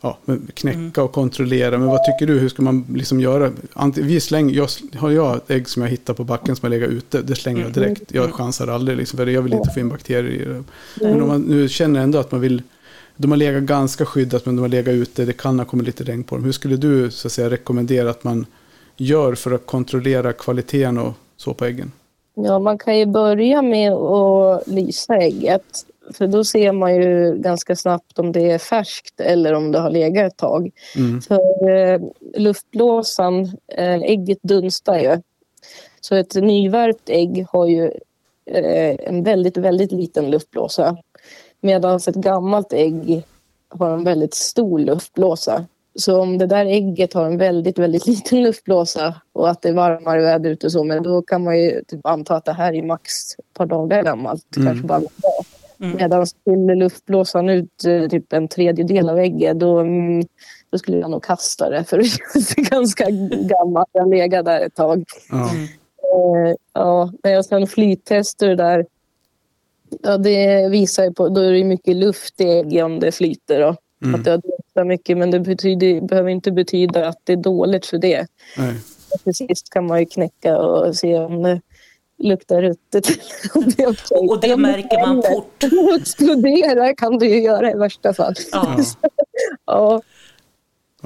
ja, 0.02 0.18
knäcka 0.54 1.04
och 1.04 1.12
kontrollera. 1.12 1.78
Men 1.78 1.88
vad 1.88 2.04
tycker 2.04 2.34
du? 2.34 2.40
Hur 2.40 2.50
ska 2.50 2.62
man 2.62 2.86
liksom 2.96 3.20
göra? 3.20 3.52
Vi 3.96 4.20
slänger, 4.20 4.56
jag, 4.56 4.70
har 4.96 5.12
jag 5.12 5.36
ett 5.36 5.52
ägg 5.52 5.70
som 5.70 5.82
jag 5.82 5.90
hittar 5.90 6.14
på 6.14 6.24
backen 6.24 6.56
som 6.56 6.66
har 6.66 6.70
legat 6.70 6.90
ute, 6.90 7.22
det 7.22 7.36
slänger 7.36 7.62
jag 7.62 7.74
direkt. 7.74 8.04
Jag 8.08 8.34
chansar 8.34 8.68
aldrig, 8.68 8.98
liksom, 8.98 9.18
för 9.18 9.28
jag 9.28 9.42
vill 9.42 9.54
inte 9.54 9.70
få 9.70 9.80
in 9.80 9.90
bakterier 9.90 10.32
i 10.32 10.46
det. 10.46 10.64
Men 11.02 11.22
om 11.22 11.28
man 11.28 11.42
nu 11.42 11.70
känner 11.70 12.00
ändå 12.00 12.20
att 12.20 12.32
man 12.32 12.42
vill, 12.42 12.62
de 13.16 13.32
har 13.32 13.38
legat 13.38 13.64
ganska 13.64 14.06
skyddat 14.06 14.46
men 14.46 14.56
de 14.56 14.62
har 14.62 14.70
legat 14.70 14.94
ute, 14.94 15.26
det 15.26 15.34
kan 15.34 15.60
ha 15.60 15.66
kommit 15.66 15.86
lite 15.86 16.04
regn 16.04 16.24
på 16.24 16.36
dem. 16.36 16.46
Hur 16.46 16.52
skulle 16.52 16.78
du 16.78 17.12
så 17.12 17.28
att 17.28 17.32
säga, 17.32 17.50
rekommendera 17.50 18.10
att 18.10 18.24
man 18.24 18.46
gör 18.98 19.36
för 19.36 19.52
att 19.52 19.66
kontrollera 19.66 20.34
kvaliteten 20.34 20.98
och 20.98 21.14
så 21.38 21.54
på 21.54 21.66
äggen? 21.66 21.92
Ja, 22.36 22.60
man 22.60 22.78
kan 22.78 22.98
ju 22.98 23.06
börja 23.06 23.62
med 23.62 23.94
att 23.94 24.68
lysa 24.68 25.16
ägget. 25.18 25.86
För 26.14 26.28
då 26.28 26.44
ser 26.44 26.72
man 26.72 26.96
ju 26.96 27.38
ganska 27.38 27.76
snabbt 27.76 28.20
om 28.20 28.32
det 28.32 28.52
är 28.52 28.58
färskt 28.58 29.20
eller 29.20 29.54
om 29.54 29.72
det 29.72 29.80
har 29.80 29.90
legat 29.90 30.32
ett 30.32 30.38
tag. 30.38 30.72
Mm. 30.96 31.22
För 31.22 31.70
eh, 31.70 32.00
luftblåsan, 32.38 33.44
eh, 33.68 34.02
ägget 34.02 34.40
dunstar 34.42 35.00
ju. 35.00 35.22
Så 36.02 36.16
ett 36.16 36.36
nyvärpt 36.36 37.10
ägg 37.10 37.46
har 37.50 37.68
ju 37.68 37.92
eh, 38.46 38.96
en 39.00 39.24
väldigt, 39.24 39.58
väldigt 39.58 39.92
liten 39.92 40.32
luftblåsa. 40.32 40.98
Medan 41.62 41.96
ett 41.96 42.16
gammalt 42.16 42.74
ägg 42.74 43.24
har 43.70 43.90
en 43.90 44.04
väldigt 44.04 44.34
stor 44.34 44.80
luftblåsa. 44.80 45.66
Så 45.96 46.22
om 46.22 46.38
det 46.38 46.46
där 46.46 46.66
ägget 46.66 47.14
har 47.14 47.26
en 47.26 47.38
väldigt, 47.38 47.80
väldigt 47.80 48.08
liten 48.08 48.44
luftblåsa 48.44 49.16
och 49.34 49.50
att 49.50 49.62
det 49.62 49.70
är 49.70 49.74
varmare 49.74 50.22
väder 50.22 50.50
ute 50.50 50.66
och 50.68 50.72
så, 50.72 50.84
men 50.84 51.04
då 51.04 51.22
kan 51.22 51.44
man 51.44 51.60
ju 51.60 51.84
typ 51.88 52.06
anta 52.06 52.36
att 52.36 52.46
det 52.46 52.54
här 52.54 52.74
är 52.74 52.84
max 52.84 53.12
ett 53.40 53.54
par 53.54 53.66
dagar 53.66 54.04
gammalt, 54.04 54.58
Mm. 54.58 54.68
kanske 54.68 54.88
bara 54.88 55.00
någon 55.00 55.10
dag. 55.22 55.46
Mm. 55.80 55.98
Medan 55.98 56.28
skulle 56.28 56.76
luftblåsan 56.76 57.50
ut 57.50 57.86
eh, 57.86 58.08
typ 58.08 58.34
en 58.34 58.48
tredjedel 58.48 59.10
av 59.10 59.20
ägget, 59.20 59.60
då, 59.60 59.80
mm, 59.80 60.28
då 60.70 60.78
skulle 60.78 60.98
jag 60.98 61.12
nog 61.12 61.24
kasta 61.24 61.70
det, 61.70 61.84
för 61.84 61.98
det 61.98 62.04
känns 62.04 62.56
ganska 62.56 63.06
gammalt. 63.50 63.90
Jag 63.92 64.02
har 64.02 64.10
legat 64.10 64.46
där 64.46 64.62
ett 64.62 64.76
tag. 64.76 65.04
Ja. 65.30 65.50
Mm. 65.50 65.64
Eh, 66.48 66.56
ja, 66.74 67.12
jag 67.22 67.46
sen 67.46 67.68
flyttester 67.68 68.56
där, 68.56 68.86
ja, 70.04 70.18
det 70.18 70.70
visar 70.70 71.04
ju 71.04 71.14
på, 71.14 71.30
då 71.30 71.42
är 71.42 71.52
det 71.52 71.64
mycket 71.64 71.96
luft 71.96 72.42
i 72.42 72.44
ägg 72.44 72.84
om 72.84 73.00
det 73.00 73.12
flyter. 73.12 73.62
Då. 73.62 73.76
Mm. 74.04 74.16
Att 74.16 74.26
det 74.26 74.32
har 74.32 74.38
dunstat 74.38 74.88
mycket, 74.88 75.18
men 75.18 75.32
det 75.32 75.40
betyder, 75.40 76.02
behöver 76.02 76.30
inte 76.30 76.52
betyda 76.52 77.08
att 77.08 77.20
det 77.24 77.34
är 77.34 77.38
dåligt 77.38 77.86
för 77.86 77.98
det. 77.98 78.28
Nej. 78.58 78.76
Till 79.24 79.36
sist 79.36 79.70
kan 79.70 79.88
man 79.88 80.00
ju 80.00 80.06
knäcka 80.06 80.58
och 80.58 80.96
se 80.96 81.20
om 81.20 81.44
det 81.44 81.62
luktar 82.20 82.62
det 83.78 83.84
är 83.84 83.90
okej. 83.90 84.30
Och 84.30 84.40
det 84.40 84.58
märker 84.58 85.08
man 85.08 85.24
fort. 85.24 85.64
Explodera 86.02 86.94
kan 86.96 87.18
du 87.18 87.30
ju 87.30 87.42
göra 87.42 87.72
i 87.72 87.74
värsta 87.74 88.14
fall. 88.14 88.34
Ja, 88.52 88.78
Ja, 89.66 90.02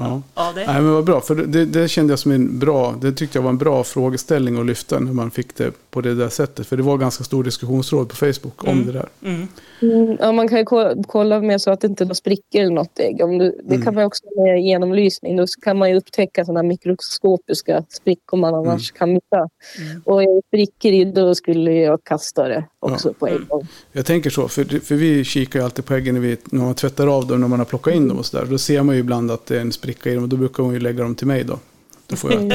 Ja. 0.03 0.21
ja 0.35 0.51
det. 0.55 0.65
Nej, 0.65 0.81
men 0.81 0.93
vad 0.93 1.03
bra, 1.05 1.21
för 1.21 1.35
det, 1.35 1.65
det 1.65 1.87
kände 1.87 2.11
jag 2.11 2.19
som 2.19 2.31
en 2.31 2.59
bra, 2.59 2.95
det 3.01 3.11
tyckte 3.11 3.37
jag 3.37 3.43
var 3.43 3.49
en 3.49 3.57
bra 3.57 3.83
frågeställning 3.83 4.59
att 4.59 4.65
lyfta 4.65 4.99
när 4.99 5.13
man 5.13 5.31
fick 5.31 5.55
det 5.55 5.71
på 5.91 6.01
det 6.01 6.15
där 6.15 6.29
sättet. 6.29 6.67
För 6.67 6.77
det 6.77 6.83
var 6.83 6.97
ganska 6.97 7.23
stor 7.23 7.43
diskussionsråd 7.43 8.09
på 8.09 8.15
Facebook 8.15 8.67
om 8.67 8.85
det 8.85 8.91
där. 8.91 9.09
Mm. 9.25 9.47
Mm, 9.81 10.17
ja, 10.19 10.31
man 10.31 10.47
kan 10.47 10.57
ju 10.57 10.63
ko- 10.65 11.03
kolla 11.07 11.41
med 11.41 11.61
så 11.61 11.71
att 11.71 11.81
det 11.81 11.87
inte 11.87 12.03
är 12.03 12.13
sprickor 12.13 12.61
eller 12.61 12.71
något 12.71 12.99
ägg. 12.99 13.21
Om 13.23 13.37
du, 13.37 13.61
det 13.63 13.73
Mm. 13.75 13.85
kan 13.85 13.95
man 13.95 14.03
också 14.03 14.23
med 14.37 14.61
genomlysning. 14.63 15.37
Då 15.37 15.45
kan 15.61 15.77
man 15.77 15.89
ju 15.89 15.95
upptäcka 15.97 16.45
sådana 16.45 16.63
mikroskopiska 16.63 17.83
sprickor 17.89 18.37
man 18.37 18.53
Mm. 18.53 18.69
annars 18.69 18.91
kan 18.91 19.13
missa. 19.13 19.49
Mm. 19.79 20.01
Och 20.05 20.21
sprickor 20.47 20.91
i 20.91 21.05
då 21.05 21.35
skulle 21.35 21.73
jag 21.73 22.03
kasta 22.03 22.47
det 22.47 22.65
också 22.79 23.13
på 23.13 23.27
en 23.27 23.45
gång. 23.49 23.67
Jag 23.91 24.05
tänker 24.05 24.29
så, 24.29 24.47
för, 24.47 24.79
för 24.79 24.95
vi 24.95 25.23
kikar 25.23 25.59
ju 25.59 25.65
alltid 25.65 25.85
på 25.85 25.93
äggen 25.93 26.13
när, 26.15 26.21
vi, 26.21 26.37
när 26.45 26.61
man 26.65 26.73
tvättar 26.75 27.07
av 27.07 27.27
dem, 27.27 27.41
när 27.41 27.47
man 27.47 27.59
har 27.59 27.65
plockat 27.65 27.93
in 27.93 28.07
dem 28.07 28.17
och 28.17 28.25
sådär. 28.25 28.45
Då 28.49 28.57
ser 28.57 28.83
man 28.83 28.95
ju 28.95 29.01
ibland 29.01 29.31
att 29.31 29.45
det 29.45 29.57
är 29.57 29.61
en 29.61 29.71
spricka 29.71 29.90
i 29.91 30.13
dem 30.13 30.23
och 30.23 30.29
då 30.29 30.37
brukar 30.37 30.63
hon 30.63 30.73
ju 30.73 30.79
lägga 30.79 31.03
dem 31.03 31.15
till 31.15 31.27
mig 31.27 31.43
då. 31.43 31.59
Då 32.07 32.15
får 32.17 32.33
jag. 32.33 32.43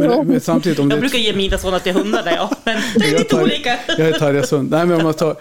men, 0.00 0.26
men 0.26 0.40
samtidigt 0.40 0.78
om 0.78 0.88
det 0.88 0.92
Jag 0.92 0.96
är 0.98 1.00
brukar 1.00 1.18
ge 1.18 1.36
mina 1.36 1.58
sådana 1.58 1.78
till 1.78 1.92
hundarna, 1.92 2.30
ja. 2.32 2.50
Men 2.64 2.78
det 2.94 3.06
är 3.06 3.10
lite 3.18 3.24
tar- 3.24 3.42
olika. 3.42 3.78
Jag 3.98 4.08
är 4.08 4.12
Tarjasund. 4.12 4.70
Nej, 4.70 4.86
men 4.86 4.96
om 4.96 5.02
man 5.04 5.14
tar, 5.14 5.36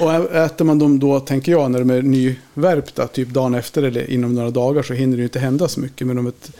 och 0.00 0.34
äter 0.36 0.64
man 0.64 0.78
dem 0.78 0.98
då, 0.98 1.20
tänker 1.20 1.52
jag, 1.52 1.70
när 1.70 1.78
de 1.78 1.90
är 1.90 2.02
nyvärpta, 2.02 3.06
typ 3.06 3.28
dagen 3.28 3.54
efter 3.54 3.82
eller 3.82 4.10
inom 4.10 4.34
några 4.34 4.50
dagar, 4.50 4.82
så 4.82 4.94
hinner 4.94 5.16
det 5.16 5.20
ju 5.20 5.24
inte 5.24 5.38
hända 5.38 5.68
så 5.68 5.80
mycket. 5.80 6.06
Men 6.06 6.18
om 6.18 6.26
ett, 6.26 6.50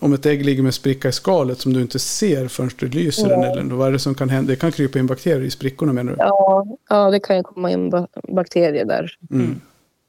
om 0.00 0.12
ett 0.12 0.26
ägg 0.26 0.44
ligger 0.44 0.62
med 0.62 0.68
en 0.68 0.72
spricka 0.72 1.08
i 1.08 1.12
skalet 1.12 1.58
som 1.58 1.72
du 1.72 1.80
inte 1.80 1.98
ser 1.98 2.48
förrän 2.48 2.70
du 2.78 2.88
lyser 2.88 3.28
den, 3.28 3.42
eller 3.44 3.74
vad 3.74 3.88
är 3.88 3.92
det 3.92 3.98
som 3.98 4.14
kan 4.14 4.28
hända? 4.28 4.50
Det 4.50 4.56
kan 4.56 4.72
krypa 4.72 4.98
in 4.98 5.06
bakterier 5.06 5.40
i 5.40 5.50
sprickorna 5.50 5.92
menar 5.92 6.12
du? 6.12 6.18
Ja, 6.18 6.66
ja, 6.88 7.10
det 7.10 7.20
kan 7.20 7.36
ju 7.36 7.42
komma 7.42 7.70
in 7.70 7.90
ba- 7.90 8.06
bakterier 8.28 8.84
där. 8.84 9.16
Mm. 9.30 9.60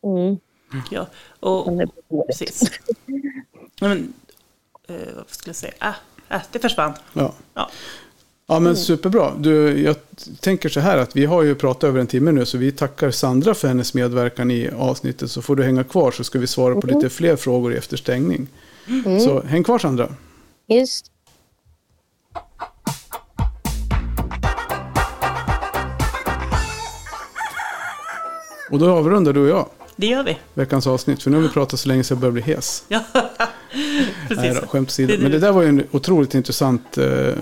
Mm. 0.05 0.37
Ja, 0.91 1.07
och 1.39 1.71
dåligt. 1.71 1.91
precis. 2.27 2.71
Men, 3.81 4.13
eh, 4.87 4.95
vad 5.15 5.29
skulle 5.29 5.49
jag 5.49 5.55
säga? 5.55 5.73
Ah, 5.79 5.93
ah, 6.27 6.39
det 6.51 6.59
försvann. 6.59 6.93
Ja. 7.13 7.33
Ja. 7.53 7.69
Ja 8.47 8.59
men 8.59 8.75
superbra. 8.75 9.33
Du, 9.37 9.81
jag 9.83 9.95
tänker 10.39 10.69
så 10.69 10.79
här 10.79 10.97
att 10.97 11.15
vi 11.15 11.25
har 11.25 11.43
ju 11.43 11.55
pratat 11.55 11.83
över 11.83 11.99
en 11.99 12.07
timme 12.07 12.31
nu 12.31 12.45
så 12.45 12.57
vi 12.57 12.71
tackar 12.71 13.11
Sandra 13.11 13.53
för 13.53 13.67
hennes 13.67 13.93
medverkan 13.93 14.51
i 14.51 14.69
avsnittet. 14.69 15.31
Så 15.31 15.41
får 15.41 15.55
du 15.55 15.63
hänga 15.63 15.83
kvar 15.83 16.11
så 16.11 16.23
ska 16.23 16.39
vi 16.39 16.47
svara 16.47 16.81
på 16.81 16.87
lite 16.87 17.09
fler 17.09 17.35
frågor 17.35 17.75
efter 17.75 17.97
stängning. 17.97 18.47
Så 19.25 19.41
häng 19.41 19.63
kvar 19.63 19.79
Sandra. 19.79 20.15
Just. 20.67 21.11
Och 28.71 28.79
då 28.79 28.89
avrundar 28.89 29.33
du 29.33 29.41
och 29.41 29.49
jag 29.49 29.69
Det 29.95 30.07
gör 30.07 30.23
vi. 30.23 30.37
veckans 30.53 30.87
avsnitt. 30.87 31.23
För 31.23 31.29
nu 31.29 31.37
har 31.37 31.43
vi 31.43 31.49
pratat 31.49 31.79
så 31.79 31.87
länge 31.89 32.03
så 32.03 32.11
jag 32.13 32.19
börjar 32.19 32.31
bli 32.31 32.41
hes. 32.41 32.83
Ja. 32.87 33.03
Nej 33.13 34.07
Precis. 34.27 34.61
då, 34.61 34.67
skämt 34.67 34.89
åsido. 34.89 35.13
Men 35.21 35.31
det 35.31 35.39
där 35.39 35.51
var 35.51 35.61
ju 35.61 35.67
en 35.69 35.83
otroligt 35.91 36.33
intressant 36.35 36.97
eh, 36.97 37.33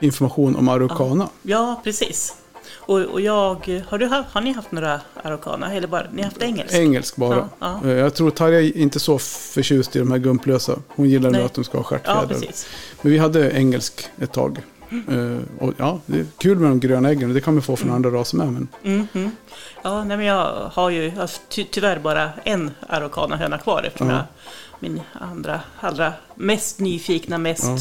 information 0.00 0.56
om 0.56 0.68
Araucana. 0.68 1.28
Ja, 1.42 1.80
precis. 1.84 2.34
Och, 2.74 2.98
och 3.00 3.20
jag, 3.20 3.54
har, 3.88 3.98
du, 3.98 4.06
har 4.06 4.40
ni 4.40 4.52
haft 4.52 4.72
några 4.72 5.00
araucana? 5.22 5.74
Eller 5.74 5.88
bara, 5.88 6.06
ni 6.12 6.22
har 6.22 6.24
haft 6.30 6.42
engelsk? 6.42 6.74
Engelsk 6.74 7.16
bara. 7.16 7.48
Ja, 7.58 7.80
Eh, 7.84 7.90
Jag 7.90 8.14
tror 8.14 8.30
Tarja 8.30 8.60
är 8.60 8.76
inte 8.76 9.00
så 9.00 9.18
förtjust 9.18 9.96
i 9.96 9.98
de 9.98 10.10
här 10.12 10.18
gumplösa. 10.18 10.78
Hon 10.88 11.08
gillar 11.08 11.30
Nej. 11.30 11.42
att 11.44 11.54
de 11.54 11.64
ska 11.64 11.78
ha 11.78 11.82
ja, 11.82 11.88
stjärtfjädrar. 11.88 12.26
precis. 12.26 12.66
Men 13.02 13.12
vi 13.12 13.18
hade 13.18 13.50
engelsk 13.50 14.08
ett 14.20 14.32
tag. 14.32 14.58
Eh, 15.08 15.38
och 15.66 15.74
ja, 15.76 16.00
det 16.06 16.18
är 16.20 16.26
kul 16.38 16.58
med 16.58 16.70
de 16.70 16.80
gröna 16.80 17.08
äggen. 17.10 17.28
och 17.28 17.34
Det 17.34 17.40
kan 17.40 17.54
man 17.54 17.62
få 17.62 17.76
från 17.76 17.90
andra 17.90 18.10
raser 18.10 18.36
med. 18.36 18.52
Men 18.52 18.68
Mhm. 19.12 19.30
Ja, 19.82 20.04
nej, 20.04 20.16
men 20.16 20.26
jag 20.26 20.70
har 20.72 20.90
ju 20.90 21.10
har 21.10 21.30
ty 21.48 21.64
tyvärr 21.70 21.98
bara 21.98 22.30
en 22.44 22.70
araucana-höna 22.88 23.58
kvar 23.58 23.82
eftersom 23.86 24.08
Ja. 24.10 24.14
jag, 24.16 24.24
min 24.80 25.00
andra, 25.20 25.60
allra 25.80 26.12
mest 26.34 26.78
nyfikna, 26.80 27.38
mest 27.38 27.64
Ja. 27.64 27.76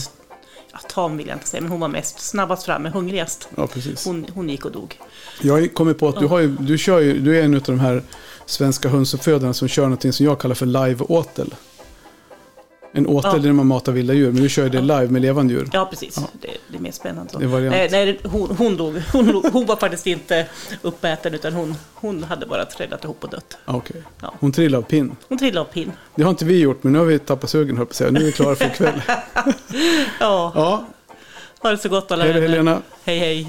ja. 0.72 0.78
tam 0.90 1.18
vill 1.18 1.28
jag 1.28 1.36
inte 1.36 1.48
säga, 1.48 1.62
men 1.62 1.72
hon 1.72 1.80
var 1.80 1.88
mest 1.88 2.20
snabbast 2.20 2.64
framme, 2.66 2.90
hungrigast. 2.90 3.50
ja, 3.56 3.68
precis. 3.68 4.06
Hon, 4.06 4.26
hon 4.34 4.50
gick 4.50 4.66
och 4.66 4.72
dog. 4.72 5.00
Jag 5.42 5.54
har 5.54 5.68
kommit 5.68 6.00
på 6.00 6.08
att 6.10 6.20
du, 6.20 6.28
har 6.28 6.40
ju, 6.40 6.48
du, 6.60 6.78
kör 6.78 7.00
ju, 7.00 7.20
du 7.20 7.40
är 7.40 7.44
en 7.44 7.56
av 7.56 7.62
de 7.62 7.80
här 7.80 8.04
svenska 8.46 8.90
hönsuppfödarna 8.90 9.54
som 9.54 9.68
kör 9.68 9.84
någonting 9.84 10.14
som 10.14 10.26
jag 10.26 10.40
kallar 10.40 10.56
för 10.56 10.66
live-åtel. 10.66 11.54
En 12.93 13.07
åtel 13.07 13.31
Ja. 13.34 13.38
är 13.38 13.41
när 13.43 13.53
man 13.53 13.68
matar 13.68 13.91
vilda 13.91 14.13
djur, 14.13 14.31
men 14.31 14.41
du 14.43 14.49
kör 14.49 14.63
ju 14.63 14.69
det 14.69 14.81
live 14.81 15.07
med 15.07 15.22
levande 15.22 15.53
djur. 15.53 15.69
Ja, 15.73 15.85
precis. 15.89 16.18
Ja. 16.18 16.27
Det, 16.41 16.47
det 16.68 16.77
är 16.77 16.81
mer 16.81 16.91
spännande. 16.91 17.31
Så. 17.31 17.39
Det. 17.39 17.47
Nej, 17.47 17.88
nej 17.91 18.19
hon, 18.23 18.55
hon 18.57 18.77
dog. 18.77 19.01
Hon, 19.13 19.27
dog. 19.31 19.45
hon 19.53 19.65
var 19.65 19.76
faktiskt 19.76 20.07
inte 20.07 20.45
uppäten, 20.81 21.34
utan 21.34 21.53
hon, 21.53 21.76
hon 21.93 22.23
hade 22.23 22.45
bara 22.45 22.65
trillat 22.65 23.03
ihop 23.03 23.23
och 23.23 23.30
dött. 23.30 23.57
Ah, 23.65 23.76
okej. 23.76 24.03
Ja. 24.22 24.34
Hon 24.39 24.51
trillade 24.51 24.84
av 24.84 24.89
pinn. 24.89 25.15
Hon 25.30 25.38
trillade 25.38 25.59
av 25.61 25.65
pinn. 25.73 25.91
Det 26.15 26.23
har 26.23 26.30
inte 26.30 26.45
vi 26.45 26.59
gjort, 26.59 26.84
men 26.84 26.93
nu 26.93 26.99
har 26.99 27.05
vi 27.05 27.19
tappat 27.19 27.49
sugen, 27.49 27.77
höll 27.77 27.85
på. 27.85 27.93
Nu 28.11 28.19
är 28.19 28.23
vi 28.26 28.31
klara 28.31 28.55
för 28.55 28.65
ikväll. 28.65 29.01
Ja, 30.19 30.51
Ja, 30.55 30.85
ha 31.61 31.69
det 31.72 31.77
så 31.77 31.89
gott 31.89 32.11
alla 32.11 32.23
hej. 32.23 32.41
Helena. 32.41 32.81
Hej, 33.03 33.19
hej. 33.19 33.47